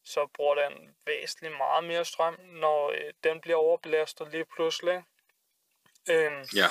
så 0.04 0.26
bruger 0.26 0.54
den 0.54 0.96
væsentligt 1.06 1.56
meget 1.56 1.84
mere 1.84 2.04
strøm, 2.04 2.40
når 2.40 2.90
øh, 2.90 3.12
den 3.24 3.40
bliver 3.40 3.56
overbelastet 3.58 4.30
lige 4.30 4.44
pludselig. 4.44 5.02
Øhm, 6.10 6.44
Ja. 6.54 6.66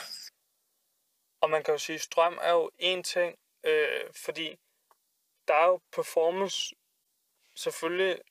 Og 1.42 1.50
man 1.50 1.64
kan 1.64 1.74
jo 1.74 1.78
sige, 1.78 1.96
at 1.96 2.02
strøm 2.02 2.38
er 2.42 2.52
jo 2.52 2.72
en 2.80 3.04
ting, 3.04 3.39
øh, 3.64 4.14
fordi 4.14 4.60
der 5.48 5.54
er 5.54 5.66
jo 5.66 5.80
performance, 5.92 6.76
selvfølgelig, 7.56 8.22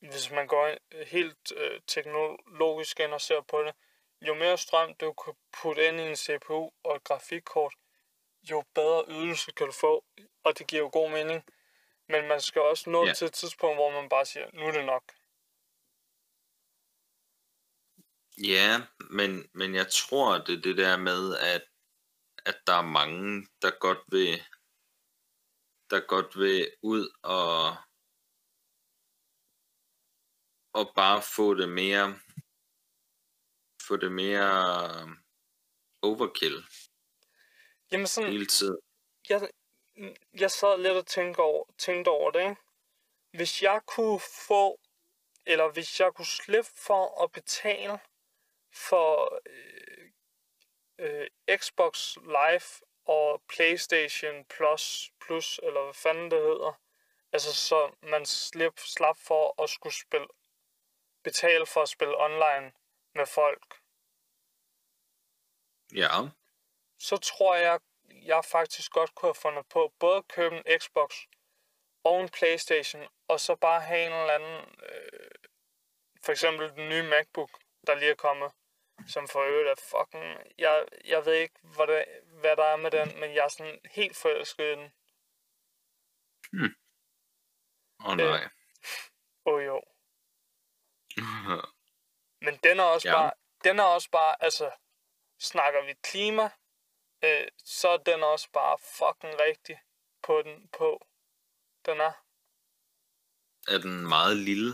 hvis 0.00 0.30
man 0.30 0.46
går 0.46 0.68
ind- 0.68 1.04
helt 1.06 1.52
øh, 1.56 1.80
teknologisk 1.86 3.00
ind 3.00 3.12
og 3.12 3.20
ser 3.20 3.40
på 3.40 3.62
det, 3.62 3.74
jo 4.22 4.34
mere 4.34 4.58
strøm 4.58 4.94
du 4.94 5.12
kan 5.12 5.34
putte 5.62 5.88
ind 5.88 6.00
i 6.00 6.02
en 6.02 6.16
CPU 6.16 6.70
og 6.84 6.96
et 6.96 7.04
grafikkort, 7.04 7.74
jo 8.50 8.64
bedre 8.74 9.04
ydelse 9.08 9.52
kan 9.52 9.66
du 9.66 9.72
få, 9.72 10.04
og 10.44 10.58
det 10.58 10.66
giver 10.66 10.82
jo 10.82 10.90
god 10.92 11.10
mening. 11.10 11.44
Men 12.08 12.28
man 12.28 12.40
skal 12.40 12.62
også 12.62 12.90
nå 12.90 13.06
yeah. 13.06 13.16
til 13.16 13.26
et 13.26 13.32
tidspunkt, 13.32 13.76
hvor 13.76 13.90
man 13.90 14.08
bare 14.08 14.26
siger, 14.26 14.46
nu 14.52 14.66
er 14.66 14.70
det 14.72 14.84
nok. 14.84 15.02
Ja, 18.38 18.80
men, 19.10 19.50
men 19.52 19.74
jeg 19.74 19.86
tror, 19.90 20.38
det 20.38 20.64
det 20.64 20.76
der 20.76 20.96
med, 20.96 21.36
at, 21.36 21.62
at 22.46 22.58
der 22.66 22.72
er 22.72 22.82
mange, 22.82 23.46
der 23.62 23.70
godt 23.78 23.98
vil, 24.08 24.42
der 25.90 26.06
godt 26.06 26.38
vil 26.38 26.74
ud 26.82 27.08
og, 27.22 27.76
og 30.72 30.92
bare 30.94 31.22
få 31.36 31.54
det 31.54 31.68
mere, 31.68 32.20
få 33.86 33.96
det 33.96 34.12
mere 34.12 34.52
overkill 36.02 36.64
Jamen 37.92 38.06
sådan, 38.06 38.30
hele 38.30 38.46
tiden. 38.46 38.78
jeg, 39.28 39.50
jeg 40.34 40.50
sad 40.50 40.78
lidt 40.78 40.96
og 40.96 41.06
tænkte 41.06 41.40
over, 41.40 41.64
tænkte 41.78 42.08
over 42.08 42.30
det, 42.30 42.40
ikke? 42.40 42.56
Hvis 43.32 43.62
jeg 43.62 43.80
kunne 43.86 44.20
få, 44.48 44.80
eller 45.46 45.72
hvis 45.72 46.00
jeg 46.00 46.12
kunne 46.14 46.26
slippe 46.26 46.70
for 46.76 47.22
at 47.24 47.32
betale 47.32 47.98
for 48.74 49.40
øh, 49.46 49.81
øh, 51.02 51.26
Xbox 51.58 52.16
Live 52.16 52.86
og 53.04 53.42
PlayStation 53.48 54.44
Plus, 54.44 55.12
Plus, 55.20 55.60
eller 55.62 55.82
hvad 55.84 55.94
fanden 55.94 56.30
det 56.30 56.38
hedder. 56.38 56.80
Altså, 57.32 57.54
så 57.54 57.94
man 58.02 58.26
slip, 58.26 58.78
slap 58.78 59.16
for 59.18 59.62
at 59.62 59.70
skulle 59.70 59.94
spille, 59.94 60.26
betale 61.24 61.66
for 61.66 61.82
at 61.82 61.88
spille 61.88 62.20
online 62.24 62.72
med 63.14 63.26
folk. 63.26 63.80
Ja. 65.94 66.08
Så 66.98 67.16
tror 67.16 67.56
jeg, 67.56 67.80
jeg 68.10 68.44
faktisk 68.44 68.92
godt 68.92 69.14
kunne 69.14 69.28
have 69.28 69.42
fundet 69.42 69.66
på 69.68 69.92
både 69.98 70.16
at 70.16 70.28
købe 70.28 70.56
en 70.56 70.80
Xbox 70.80 71.14
og 72.04 72.20
en 72.20 72.28
Playstation, 72.28 73.08
og 73.28 73.40
så 73.40 73.56
bare 73.56 73.80
have 73.80 74.06
en 74.06 74.12
eller 74.12 74.34
anden, 74.34 74.74
øh, 74.82 75.30
for 76.24 76.32
eksempel 76.32 76.70
den 76.70 76.88
nye 76.88 77.02
MacBook, 77.02 77.50
der 77.86 77.94
lige 77.94 78.10
er 78.10 78.14
kommet, 78.14 78.52
som 79.08 79.28
for 79.28 79.42
øvrigt 79.42 79.68
er 79.68 79.82
fucking, 79.90 80.52
jeg, 80.58 80.84
jeg 81.04 81.26
ved 81.26 81.34
ikke, 81.34 81.54
hvad, 81.62 81.86
det, 81.86 82.04
hvad 82.40 82.56
der 82.56 82.64
er 82.64 82.76
med 82.76 82.90
den, 82.90 83.20
men 83.20 83.34
jeg 83.34 83.44
er 83.44 83.48
sådan 83.48 83.80
helt 83.90 84.16
forelsket 84.16 84.64
i 84.64 84.70
den. 84.70 84.92
Åh 88.04 88.08
oh, 88.10 88.16
nej. 88.16 88.48
Åh 89.46 89.54
oh, 89.54 89.64
jo. 89.64 89.82
Men 92.46 92.56
den 92.64 92.80
er 92.80 92.84
også 92.84 93.08
Ja. 93.08 93.14
bare, 93.14 93.32
den 93.64 93.78
er 93.78 93.82
også 93.84 94.10
bare, 94.10 94.36
altså, 94.44 94.70
snakker 95.40 95.84
vi 95.84 95.94
klima, 96.02 96.50
øh, 97.24 97.48
så 97.64 97.88
er 97.88 97.96
den 97.96 98.22
også 98.22 98.50
bare 98.52 98.78
fucking 98.78 99.40
rigtig 99.40 99.80
på 100.22 100.42
den, 100.42 100.68
på. 100.68 101.06
Den 101.86 102.00
er. 102.00 102.12
er 103.68 103.78
den 103.78 104.08
meget 104.08 104.36
lille? 104.36 104.72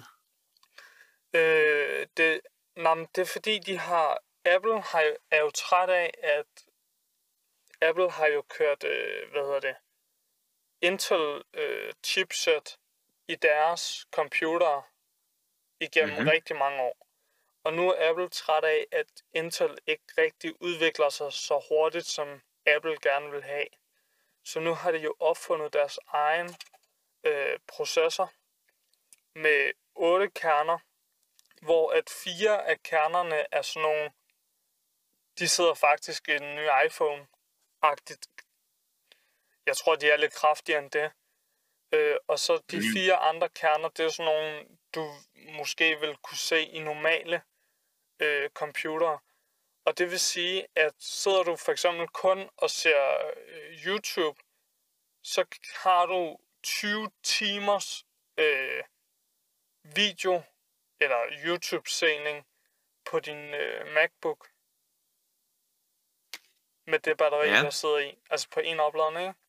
Øh, 1.34 2.06
det, 2.16 2.40
nej, 2.82 2.94
men 2.94 3.06
det 3.14 3.22
er 3.22 3.26
fordi, 3.26 3.58
de 3.58 3.78
har, 3.78 4.22
Apple 4.44 4.80
har, 4.80 5.00
jo- 5.02 5.16
er 5.30 5.40
jo 5.40 5.50
træt 5.50 5.90
af, 5.90 6.10
at 6.22 6.46
Apple 7.80 8.10
har 8.10 8.26
jo 8.26 8.42
kørt, 8.42 8.84
øh, 8.84 9.30
hvad 9.30 9.42
hedder 9.42 9.60
det, 9.60 9.76
Intel 10.80 11.42
øh, 11.54 11.92
chipset 12.04 12.78
i 13.28 13.34
deres 13.34 14.06
computere 14.12 14.82
igennem 15.80 16.10
Mhm. 16.10 16.18
mm-hmm. 16.18 16.30
rigtig 16.30 16.56
mange 16.56 16.82
år. 16.82 17.06
Og 17.64 17.72
nu 17.72 17.90
er 17.92 18.10
Apple 18.10 18.28
træt 18.28 18.64
af, 18.64 18.86
at 18.92 19.06
Intel 19.32 19.78
ikke 19.86 20.04
rigtig 20.18 20.62
udvikler 20.62 21.08
sig 21.08 21.32
så 21.32 21.64
hurtigt, 21.68 22.06
som 22.06 22.42
Apple 22.66 22.96
gerne 23.02 23.30
vil 23.30 23.42
have. 23.42 23.66
Så 24.44 24.60
nu 24.60 24.74
har 24.74 24.90
de 24.92 24.98
jo 24.98 25.14
opfundet 25.18 25.72
deres 25.72 25.98
egen 26.08 26.54
øh, 27.24 27.58
processor 27.68 28.32
med 29.34 29.72
otte 29.94 30.30
kerner, 30.30 30.78
hvor 31.62 31.90
at 31.92 32.10
fire 32.24 32.66
af 32.68 32.82
kernerne 32.82 33.54
er 33.54 33.62
sådan 33.62 33.82
nogle, 33.82 34.10
de 35.38 35.48
sidder 35.48 35.74
faktisk 35.74 36.28
i 36.28 36.32
den 36.32 36.54
nye 36.56 36.70
iPhone-agtigt. 36.86 38.26
Jeg 39.66 39.76
tror, 39.76 39.96
de 39.96 40.10
er 40.10 40.16
lidt 40.16 40.32
kraftigere 40.34 40.82
end 40.82 40.90
det. 40.90 41.10
Øh, 41.92 42.16
og 42.28 42.38
så 42.38 42.62
de 42.70 42.76
Mhm. 42.76 42.86
fire 42.94 43.16
andre 43.16 43.48
kerner, 43.48 43.88
det 43.88 44.04
er 44.04 44.08
sådan 44.08 44.32
nogle, 44.32 44.66
du 44.94 45.14
måske 45.52 46.00
vil 46.00 46.16
kunne 46.16 46.38
se 46.38 46.62
i 46.62 46.78
normale 46.78 47.42
øh, 48.20 48.50
computere. 48.50 49.18
Og 49.84 49.98
det 49.98 50.10
vil 50.10 50.20
sige, 50.20 50.66
at 50.76 50.92
sidder 50.98 51.42
du 51.42 51.56
for 51.56 51.72
eksempel 51.72 52.08
kun 52.08 52.50
og 52.56 52.70
ser 52.70 53.02
øh, 53.46 53.86
YouTube, 53.86 54.40
så 55.22 55.44
har 55.82 56.06
du 56.06 56.36
20 56.62 57.10
timers 57.22 58.04
øh, 58.38 58.84
video 59.82 60.42
eller 61.00 61.18
YouTube-sening 61.44 62.46
på 63.04 63.20
din 63.20 63.54
øh, 63.54 63.94
MacBook 63.94 64.48
med 66.86 66.98
det 66.98 67.16
batteri, 67.16 67.48
Ja. 67.48 67.62
der 67.62 67.70
sidder 67.70 67.98
i. 67.98 68.18
Altså 68.30 68.48
på 68.50 68.60
en 68.60 68.80
opladning, 68.80 69.28
ikke? 69.28 69.40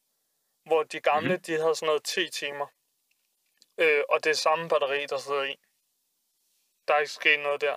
Hvor 0.64 0.84
de 0.84 1.00
gamle, 1.00 1.30
mm-hmm. 1.30 1.44
de 1.44 1.52
havde 1.60 1.76
sådan 1.76 1.88
noget 1.88 2.04
10 2.04 2.30
timer. 2.30 2.68
Øh, 3.78 4.04
og 4.10 4.24
det 4.24 4.30
er 4.30 4.34
samme 4.34 4.70
batteri, 4.70 5.06
der 5.06 5.18
sidder 5.18 5.44
i. 5.44 5.56
Der 6.88 6.94
er 6.94 7.00
ikke 7.00 7.12
sket 7.12 7.40
noget 7.40 7.62
der. 7.62 7.76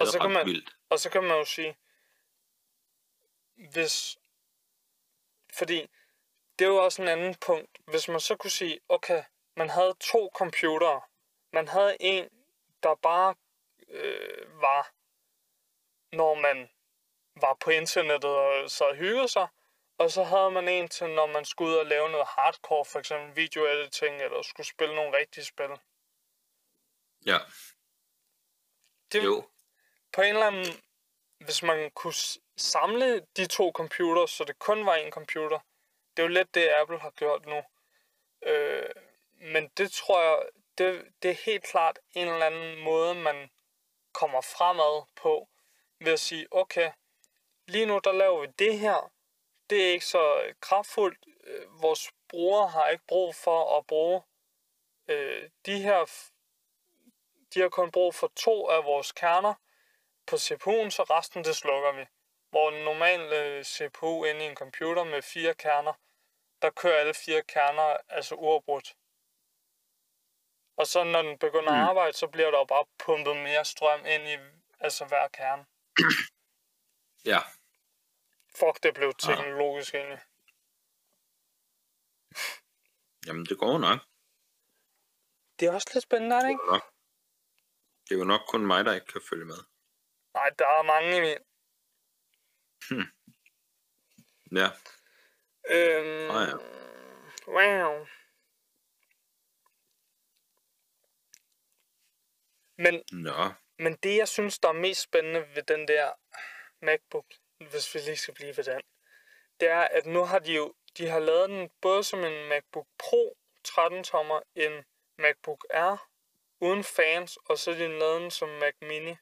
Og 0.00 0.06
så 0.06 0.18
kan 0.18 0.30
man- 0.30 0.46
vildt. 0.46 0.76
Og 0.88 0.98
så 0.98 1.10
kan 1.10 1.22
man 1.24 1.36
jo 1.38 1.44
sige, 1.44 1.76
hvis... 3.54 4.18
Fordi 5.54 5.90
det 6.58 6.64
er 6.64 6.68
jo 6.68 6.84
også 6.84 7.02
en 7.02 7.08
anden 7.08 7.34
punkt. 7.34 7.78
Hvis 7.86 8.08
man 8.08 8.20
så 8.20 8.36
kunne 8.36 8.50
sige, 8.50 8.80
okay, 8.88 9.24
man 9.56 9.70
havde 9.70 9.94
to 10.00 10.30
computere. 10.34 11.00
Man 11.52 11.68
havde 11.68 11.96
en, 12.00 12.28
der 12.82 12.94
bare 12.94 13.34
øh, 13.88 14.60
var, 14.60 14.92
når 16.16 16.34
man 16.34 16.70
var 17.36 17.54
på 17.60 17.70
internettet 17.70 18.30
og 18.30 18.70
så 18.70 18.94
hyggede 18.94 19.28
sig. 19.28 19.48
Og 19.98 20.10
så 20.10 20.22
havde 20.22 20.50
man 20.50 20.68
en 20.68 20.88
til, 20.88 21.10
når 21.10 21.26
man 21.26 21.44
skulle 21.44 21.70
ud 21.70 21.76
og 21.76 21.86
lave 21.86 22.10
noget 22.10 22.26
hardcore, 22.26 22.84
for 22.84 22.98
eksempel 22.98 23.36
video 23.36 23.64
editing, 23.66 24.22
eller 24.22 24.42
skulle 24.42 24.66
spille 24.66 24.94
nogle 24.94 25.16
rigtige 25.18 25.44
spil. 25.44 25.70
Ja, 27.26 27.38
Det, 29.12 29.24
jo. 29.24 29.48
på 30.12 30.22
en 30.22 30.28
eller 30.34 30.46
anden, 30.46 30.82
hvis 31.38 31.62
man 31.62 31.90
kunne 31.90 32.14
samle 32.56 33.26
de 33.36 33.46
to 33.46 33.72
computer, 33.74 34.26
så 34.26 34.44
det 34.44 34.58
kun 34.58 34.86
var 34.86 34.94
en 34.94 35.12
computer, 35.12 35.58
det 36.16 36.22
er 36.22 36.26
jo 36.26 36.28
lidt 36.28 36.54
det, 36.54 36.68
Apple 36.68 36.98
har 36.98 37.10
gjort 37.10 37.46
nu. 37.46 37.62
Øh, 38.42 38.90
men 39.40 39.68
det 39.68 39.92
tror 39.92 40.22
jeg, 40.22 40.48
det, 40.78 41.04
det 41.22 41.30
er 41.30 41.44
helt 41.46 41.64
klart 41.64 41.98
en 42.14 42.28
eller 42.28 42.46
anden 42.46 42.84
måde, 42.84 43.14
man 43.14 43.50
kommer 44.12 44.40
fremad 44.40 45.06
på, 45.16 45.48
ved 46.00 46.12
at 46.12 46.20
sige, 46.20 46.46
okay, 46.50 46.90
lige 47.66 47.86
nu 47.86 48.00
der 48.04 48.12
laver 48.12 48.40
vi 48.40 48.46
det 48.58 48.78
her, 48.78 49.12
det 49.70 49.86
er 49.88 49.92
ikke 49.92 50.06
så 50.06 50.42
øh, 50.42 50.54
kraftfuldt, 50.60 51.18
øh, 51.44 51.82
vores 51.82 52.10
brugere 52.28 52.68
har 52.68 52.88
ikke 52.88 53.04
brug 53.08 53.34
for 53.34 53.78
at 53.78 53.86
bruge 53.86 54.22
øh, 55.08 55.50
de 55.66 55.82
her, 55.82 56.10
de 57.54 57.60
har 57.60 57.68
kun 57.68 57.90
brug 57.90 58.14
for 58.14 58.32
to 58.36 58.68
af 58.68 58.84
vores 58.84 59.12
kerner, 59.12 59.54
på 60.26 60.36
CPU'en, 60.36 60.90
så 60.90 61.02
resten 61.02 61.44
det 61.44 61.56
slukker 61.56 61.92
vi. 61.92 62.04
Hvor 62.50 62.70
en 62.70 62.84
normal 62.84 63.20
øh, 63.32 63.64
CPU 63.64 64.24
inde 64.24 64.44
i 64.44 64.48
en 64.48 64.56
computer 64.56 65.04
med 65.04 65.22
fire 65.22 65.54
kerner, 65.54 65.92
der 66.62 66.70
kører 66.70 67.00
alle 67.00 67.14
fire 67.14 67.42
kerner 67.42 67.96
altså 68.08 68.34
uafbrudt. 68.34 68.94
Og 70.76 70.86
så 70.86 71.04
når 71.04 71.22
den 71.22 71.38
begynder 71.38 71.72
mm. 71.72 71.78
At 71.78 71.88
arbejde, 71.88 72.16
så 72.16 72.26
bliver 72.26 72.50
der 72.50 72.58
jo 72.58 72.64
bare 72.64 72.84
pumpet 72.98 73.36
mere 73.36 73.64
strøm 73.64 74.06
ind 74.06 74.28
i 74.28 74.36
altså 74.80 75.04
hver 75.04 75.28
kerne. 75.28 75.64
Ja, 77.24 77.38
Fuck, 78.58 78.82
det 78.82 78.94
blev 78.94 79.12
teknologisk 79.14 79.94
egentlig. 79.94 80.20
jamen 83.26 83.46
det 83.46 83.58
går 83.58 83.78
nok. 83.78 83.98
Det 85.60 85.68
er 85.68 85.72
også 85.72 85.90
lidt 85.94 86.02
spændende, 86.02 86.36
er 86.36 86.40
det 86.40 86.48
ikke? 86.48 86.62
er, 86.62 86.72
nok. 86.72 86.92
det 88.08 88.14
er 88.14 88.18
jo 88.18 88.24
nok 88.24 88.40
kun 88.48 88.66
mig, 88.66 88.84
der 88.84 88.92
ikke 88.94 89.06
kan 89.06 89.20
følge 89.30 89.44
med. 89.44 89.60
Nej, 90.34 90.50
der 90.58 90.66
er 90.66 90.82
mange 90.82 91.16
i 91.16 91.20
min. 91.20 91.38
Ja, 94.58 94.68
Øhm, 95.70 96.26
Nå 96.26 96.38
ja. 96.40 96.56
Wow. 97.46 98.06
Men 102.76 103.02
nå. 103.12 103.52
Men 103.78 103.96
det, 104.02 104.16
jeg 104.16 104.28
synes, 104.28 104.58
der 104.58 104.68
er 104.68 104.72
mest 104.72 105.00
spændende 105.00 105.46
ved 105.54 105.62
den 105.62 105.88
der 105.88 106.12
MacBook, 106.82 107.26
hvis 107.70 107.94
vi 107.94 108.00
lige 108.00 108.16
skal 108.16 108.34
blive 108.34 108.56
ved 108.56 108.64
den, 108.64 108.82
det 109.60 109.68
er, 109.68 109.80
at 109.80 110.06
nu 110.06 110.24
har 110.24 110.38
de 110.38 110.52
jo 110.52 110.74
de 110.98 111.08
har 111.08 111.18
lavet 111.18 111.48
den 111.48 111.70
både 111.80 112.04
som 112.04 112.24
en 112.24 112.48
MacBook 112.48 112.86
Pro 112.98 113.36
13 113.64 114.04
tommer, 114.04 114.40
en 114.54 114.84
MacBook 115.18 115.66
Air 115.70 116.08
uden 116.60 116.84
fans, 116.84 117.36
og 117.36 117.58
så 117.58 117.72
har 117.72 117.78
de 117.78 117.98
lavet 117.98 118.20
den 118.20 118.30
som 118.30 118.48
Mac 118.48 118.74
Mini. 118.80 119.16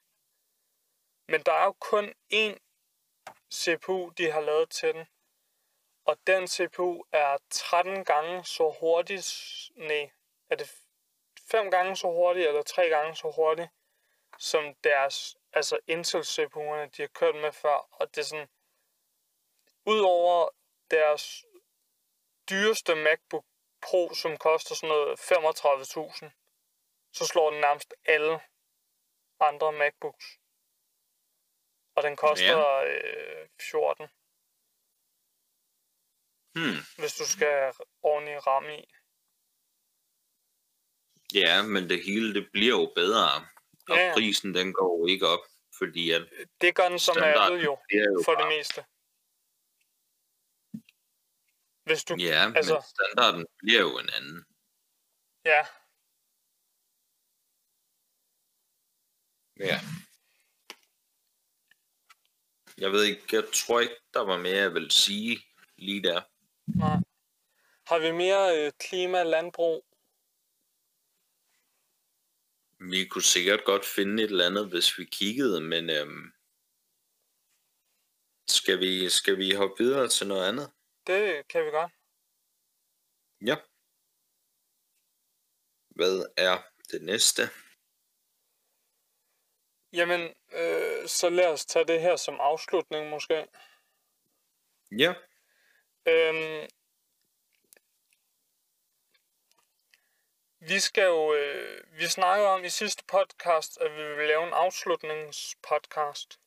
Men 1.28 1.42
der 1.42 1.52
er 1.52 1.64
jo 1.64 1.72
kun 1.72 2.14
én 2.32 2.56
CPU, 3.52 4.08
de 4.18 4.30
har 4.30 4.40
lavet 4.40 4.70
til 4.70 4.94
den. 4.94 5.06
Og 6.04 6.18
den 6.26 6.48
CPU 6.48 7.04
er 7.12 7.38
13 7.50 8.04
gange 8.04 8.44
så 8.44 8.76
hurtig, 8.80 9.20
nej, 9.76 10.10
er 10.50 10.56
det 10.56 10.79
5 11.50 11.70
gange 11.70 11.96
så 11.96 12.06
hurtig, 12.06 12.46
eller 12.46 12.62
3 12.62 12.88
gange 12.88 13.16
så 13.16 13.32
hurtig, 13.36 13.68
som 14.38 14.74
deres, 14.74 15.36
altså 15.52 15.78
Intel 15.86 16.20
CPU'erne, 16.20 16.86
de 16.96 17.02
har 17.02 17.10
kørt 17.14 17.34
med 17.34 17.52
før, 17.52 17.88
og 17.92 18.14
det 18.14 18.18
er 18.18 18.24
sådan, 18.24 18.48
udover 19.86 20.48
deres 20.90 21.44
dyreste 22.50 22.94
MacBook 22.94 23.44
Pro, 23.82 24.14
som 24.14 24.36
koster 24.36 24.74
sådan 24.74 24.88
noget 24.88 25.20
35.000, 25.20 26.30
så 27.12 27.26
slår 27.26 27.50
den 27.50 27.60
nærmest 27.60 27.94
alle 28.04 28.40
andre 29.40 29.72
MacBooks. 29.72 30.26
Og 31.94 32.02
den 32.02 32.16
koster 32.16 32.58
ja. 32.58 32.84
øh, 32.84 33.48
14, 33.70 34.08
Hmm. 36.54 36.80
hvis 36.98 37.14
du 37.14 37.24
skal 37.26 37.72
ordentlig 38.02 38.46
RAM 38.46 38.68
i. 38.68 38.84
Ja, 41.34 41.62
men 41.62 41.88
det 41.90 42.04
hele 42.04 42.34
det 42.34 42.48
bliver 42.52 42.76
jo 42.80 42.92
bedre. 42.94 43.46
Og 43.88 43.96
Ja, 43.96 44.12
prisen 44.14 44.54
den 44.54 44.72
går 44.72 44.98
jo 45.00 45.06
ikke 45.06 45.26
op, 45.26 45.40
fordi 45.78 46.10
at 46.10 46.22
Det 46.60 46.74
gør 46.74 46.88
den 46.88 46.98
som 46.98 47.16
Apple 47.18 47.54
jo, 47.56 47.78
jo 47.94 48.22
for 48.24 48.32
det 48.32 48.38
bare- 48.38 48.56
meste. 48.58 48.84
Hvis 51.84 52.04
du, 52.04 52.14
Ja, 52.18 52.48
men 52.48 52.56
altså- 52.56 52.94
standarden 52.94 53.46
bliver 53.58 53.80
jo 53.80 53.98
en 53.98 54.10
anden. 54.16 54.44
ja, 55.44 55.66
Ja. 59.60 59.80
Jeg 62.78 62.92
ved 62.92 63.04
ikke, 63.04 63.22
jeg 63.32 63.44
tror 63.54 63.80
ikke, 63.80 63.94
der 64.14 64.20
var 64.20 64.38
mere, 64.38 64.56
jeg 64.56 64.74
vil 64.74 64.90
sige 64.90 65.38
lige 65.76 66.02
der. 66.02 66.22
nej. 66.66 66.96
Har 67.86 67.98
vi 67.98 68.10
mere 68.12 68.66
øh, 68.66 68.72
klima, 68.78 69.22
landbrug? 69.22 69.86
Vi 72.80 73.08
kunne 73.08 73.22
sikkert 73.22 73.64
godt 73.64 73.84
finde 73.84 74.22
et 74.22 74.30
eller 74.30 74.46
andet, 74.46 74.68
hvis 74.68 74.98
vi 74.98 75.04
kiggede, 75.04 75.60
men 75.60 75.90
øhm, 75.90 76.32
skal, 78.48 78.80
vi, 78.80 79.08
skal 79.08 79.38
vi 79.38 79.54
hoppe 79.54 79.84
videre 79.84 80.08
til 80.08 80.26
noget 80.26 80.48
andet? 80.48 80.72
Det 81.06 81.48
kan 81.48 81.64
vi 81.64 81.70
godt. 81.70 81.92
Ja. 83.40 83.56
Hvad 85.96 86.16
er 86.36 86.56
det 86.90 87.02
næste? 87.02 87.42
Jamen, 89.92 90.20
øh, 90.52 91.08
så 91.08 91.28
lad 91.28 91.52
os 91.52 91.66
tage 91.66 91.86
det 91.86 92.00
her 92.00 92.16
som 92.16 92.36
afslutning 92.40 93.10
måske. 93.10 93.48
Ja, 94.90 95.14
Øhm, 96.08 96.68
vi 100.60 100.80
skal 100.80 101.04
jo, 101.04 101.34
øh, 101.34 101.84
vi 101.98 102.06
snakkede 102.06 102.48
om 102.48 102.64
i 102.64 102.68
sidste 102.68 103.04
podcast, 103.04 103.78
at 103.80 103.90
vi 103.96 104.16
vil 104.16 104.28
lave 104.28 104.46
en 104.46 104.52
afslutningspodcast. 104.52 106.38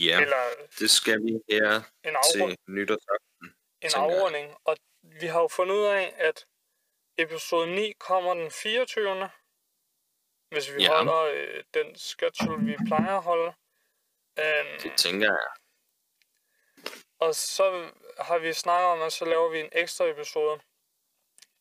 ja, 0.00 0.20
Eller 0.20 0.42
det 0.78 0.90
skal 0.90 1.18
vi 1.22 1.32
her 1.50 1.80
en, 2.04 2.16
til 2.32 2.58
nytårsaften. 2.68 3.46
en 3.46 3.52
jeg. 3.82 3.92
afrunding. 3.94 4.56
Og 4.64 4.76
vi 5.02 5.26
har 5.26 5.40
jo 5.40 5.48
fundet 5.48 5.74
ud 5.76 5.84
af, 5.84 6.14
at 6.16 6.46
episode 7.18 7.74
9 7.74 7.92
kommer 7.92 8.34
den 8.34 8.50
24. 8.50 9.30
Hvis 10.48 10.74
vi 10.74 10.82
Ja. 10.82 10.88
holder 10.96 11.20
øh, 11.22 11.64
den 11.74 11.96
schedule, 11.96 12.64
vi 12.66 12.76
plejer 12.86 13.16
at 13.16 13.22
holde. 13.22 13.54
Øhm, 14.38 14.80
Det 14.82 14.92
tænker 14.98 15.26
jeg. 15.26 15.50
Og 17.18 17.34
så 17.34 17.90
har 18.18 18.38
vi 18.38 18.52
snakket 18.52 18.86
om, 18.88 19.02
at 19.02 19.12
så 19.12 19.24
laver 19.24 19.48
vi 19.50 19.60
en 19.60 19.68
ekstra 19.72 20.04
episode 20.04 20.60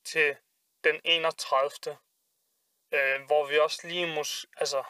til 0.06 0.36
den 0.84 1.02
31. 1.04 1.98
Øh, 2.92 3.22
hvor 3.26 3.48
vi 3.48 3.60
også 3.60 3.88
lige 3.88 4.16
mus... 4.16 4.46
Altså, 4.58 4.84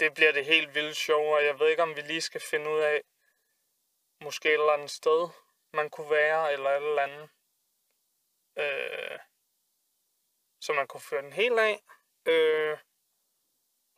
det 0.00 0.14
bliver 0.14 0.32
det 0.32 0.46
helt 0.46 0.74
vilde 0.74 0.94
show, 0.94 1.22
og 1.22 1.44
jeg 1.44 1.58
ved 1.58 1.68
ikke, 1.68 1.82
om 1.82 1.96
vi 1.96 2.00
lige 2.00 2.20
skal 2.20 2.40
finde 2.40 2.70
ud 2.70 2.80
af, 2.80 3.02
måske 4.20 4.48
et 4.48 4.52
eller 4.52 4.72
andet 4.72 4.90
sted, 4.90 5.28
man 5.72 5.90
kunne 5.90 6.10
være, 6.10 6.52
eller 6.52 6.70
et 6.70 6.76
eller 6.76 7.02
andet. 7.02 7.28
Øh, 8.56 9.18
så 10.60 10.72
man 10.72 10.86
kunne 10.86 11.00
føre 11.00 11.22
den 11.22 11.32
helt 11.32 11.58
af. 11.58 11.82
Øh, 12.26 12.78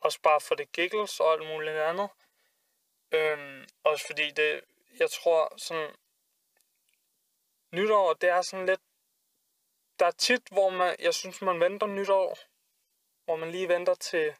også 0.01 0.21
bare 0.21 0.41
for 0.41 0.55
det 0.55 0.71
giggles 0.71 1.19
og 1.19 1.31
alt 1.33 1.47
muligt 1.47 1.75
andet. 1.75 2.09
Øh, 3.11 3.67
også 3.83 4.05
fordi 4.07 4.31
det, 4.31 4.61
jeg 4.99 5.11
tror 5.11 5.57
sådan, 5.57 5.95
nytår, 7.71 8.13
det 8.13 8.29
er 8.29 8.41
sådan 8.41 8.65
lidt... 8.65 8.81
Der 9.99 10.05
er 10.05 10.11
tit, 10.11 10.47
hvor 10.51 10.69
man, 10.69 10.95
jeg 10.99 11.13
synes, 11.13 11.41
man 11.41 11.59
venter 11.59 11.87
nytår, 11.87 12.37
hvor 13.25 13.35
man 13.35 13.51
lige 13.51 13.67
venter 13.67 13.95
til, 13.95 14.35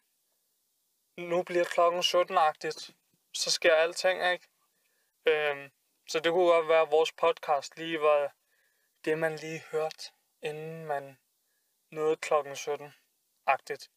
nu 1.18 1.44
bliver 1.44 1.66
klokken 1.66 2.02
17-agtigt, 2.02 2.92
så 3.34 3.52
sker 3.52 3.76
alting, 3.76 4.32
ikke? 4.32 4.48
Øhm, 5.26 5.72
så 6.08 6.20
det 6.20 6.32
kunne 6.32 6.48
godt 6.48 6.68
være, 6.68 6.82
at 6.82 6.92
vores 6.92 7.12
podcast 7.12 7.78
lige 7.78 8.02
var 8.02 8.36
det, 9.06 9.18
man 9.18 9.36
lige 9.36 9.64
hørte, 9.72 10.12
inden 10.42 10.86
man 10.86 11.18
nåede 11.92 12.18
klokken 12.18 12.54
17-agtigt. 12.54 13.90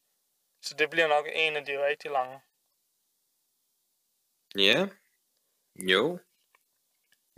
Så 0.63 0.75
det 0.79 0.91
bliver 0.91 1.09
nok 1.09 1.27
en 1.33 1.57
af 1.57 1.65
de 1.65 1.87
rigtig 1.87 2.11
lange. 2.11 2.41
Ja, 4.57 4.89
jo. 5.75 6.19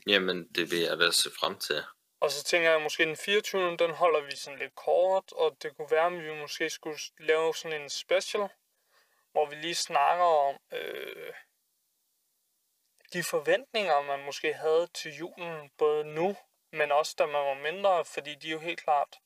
Jamen, 0.07 0.49
det 0.53 0.70
vil 0.70 0.79
jeg 0.79 0.99
være 0.99 1.12
se 1.12 1.31
frem 1.41 1.59
til. 1.59 1.85
Og 2.25 2.31
så 2.31 2.45
tænker 2.45 2.68
jeg, 2.68 2.77
at 2.77 2.83
måske 2.83 3.05
den 3.05 3.16
24. 3.16 3.77
den 3.77 3.91
holder 3.91 4.20
vi 4.20 4.37
sådan 4.37 4.59
lidt 4.59 4.75
kort, 4.75 5.33
og 5.33 5.57
det 5.62 5.77
kunne 5.77 5.91
være, 5.91 6.07
at 6.07 6.12
vi 6.25 6.41
måske 6.41 6.70
skulle 6.70 6.99
lave 7.18 7.55
sådan 7.55 7.83
en 7.83 7.91
special, 7.91 8.49
hvor 9.33 9.47
vi 9.47 9.55
lige 9.55 9.75
snakker 9.75 10.25
om 10.25 10.57
øh, 10.72 11.33
de 13.12 13.25
forventninger, 13.25 14.01
man 14.03 14.25
måske 14.25 14.55
havde 14.55 14.87
til 14.87 15.12
julen, 15.14 15.70
både 15.79 16.05
nu, 16.05 16.37
men 16.72 16.93
også 16.93 17.14
da 17.18 17.27
man 17.27 17.47
var 17.47 17.55
mindre, 17.72 18.05
fordi 18.05 18.35
de 18.35 18.49
jo 18.49 18.59
helt 18.59 18.81
klart 18.81 19.20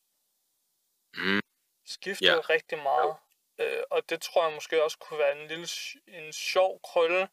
Mm, 1.14 1.40
skiftet 1.86 2.26
Ja. 2.26 2.40
rigtig 2.40 2.78
meget. 2.78 3.16
Øh, 3.58 3.82
og 3.90 4.10
det 4.10 4.22
tror 4.22 4.44
jeg 4.46 4.54
måske 4.54 4.84
også 4.84 4.98
kunne 4.98 5.18
være 5.18 5.40
en 5.40 5.48
lille 5.48 5.68
en 6.06 6.32
sjov 6.32 6.80
krølle 6.80 7.28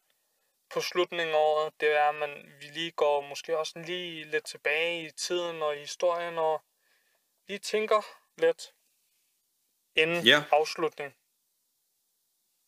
på 0.74 0.80
slutningen 0.80 1.34
af 1.34 1.38
året. 1.38 1.72
Det 1.80 1.88
er, 1.92 2.08
at 2.08 2.14
man, 2.14 2.54
vi 2.60 2.66
lige 2.66 2.90
går 2.90 3.20
måske 3.20 3.58
også 3.58 3.78
lige 3.78 4.24
lidt 4.24 4.44
tilbage 4.44 5.06
i 5.06 5.10
tiden 5.10 5.62
og 5.62 5.76
i 5.76 5.78
historien 5.78 6.38
og 6.38 6.62
lige 7.48 7.58
tænker 7.58 8.02
lidt 8.38 8.74
inden 9.94 10.24
Ja. 10.26 10.44
afslutning. 10.50 11.16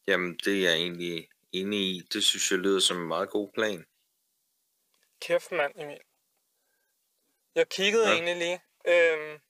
jamen, 0.07 0.37
det 0.37 0.59
er 0.59 0.71
jeg 0.71 0.75
egentlig 0.79 1.29
enig 1.53 1.79
i. 1.81 2.01
Det 2.13 2.25
synes 2.25 2.51
jeg 2.51 2.59
lyder 2.59 2.81
som 2.81 2.97
en 3.03 3.09
meget 3.09 3.31
god 3.31 3.53
plan. 3.53 3.87
Kæft 5.21 5.53
mand, 5.53 5.73
Emil. 5.77 6.01
Jeg 7.55 7.69
kiggede 7.69 8.09
ja. 8.09 8.15
Egentlig 8.15 8.37
lige. 8.37 8.61
Øhm, 8.85 9.41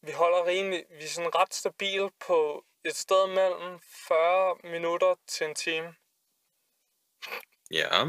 vi 0.00 0.12
holder 0.12 0.46
rimelig, 0.46 0.84
vi 0.90 1.04
er 1.04 1.08
sådan 1.08 1.34
ret 1.34 1.54
stabil 1.54 2.10
på 2.26 2.64
et 2.84 2.96
sted 2.96 3.26
mellem 3.26 3.80
40 3.80 4.56
minutter 4.64 5.14
til 5.26 5.46
en 5.46 5.54
time. 5.54 5.94
Ja, 7.70 8.04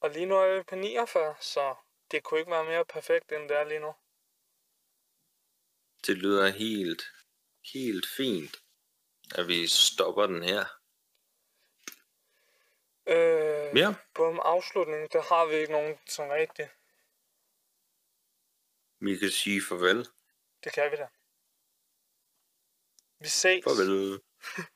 Og 0.00 0.10
lige 0.10 0.26
nu 0.26 0.34
er 0.34 0.56
vi 0.56 0.62
på 0.62 0.74
49, 0.74 1.36
så 1.40 1.74
det 2.10 2.22
kunne 2.22 2.40
ikke 2.40 2.50
være 2.52 2.64
mere 2.64 2.84
perfekt, 2.84 3.32
end 3.32 3.48
det 3.48 3.56
er 3.56 3.64
lige 3.64 3.80
nu. 3.80 3.94
det 6.06 6.16
lyder 6.18 6.48
helt, 6.48 7.02
helt 7.74 8.06
fint, 8.16 8.56
at 9.34 9.48
vi 9.48 9.66
stopper 9.66 10.26
den 10.26 10.42
her. 10.42 10.64
Øh, 13.06 13.78
Ja, 13.78 13.94
På 14.14 14.30
en 14.30 14.38
afslutning, 14.42 15.12
der 15.12 15.22
har 15.22 15.46
vi 15.46 15.54
ikke 15.54 15.72
nogen 15.72 15.98
sådan 16.06 16.32
rigtigt. 16.32 16.68
vi 19.00 19.16
kan 19.18 19.30
sige 19.30 19.62
farvel. 19.68 20.06
Det 20.64 20.72
kan 20.72 20.90
vi 20.92 20.96
da. 20.96 21.08
Vi 23.18 23.28
ses. 23.28 23.64
Farvel. 23.64 24.20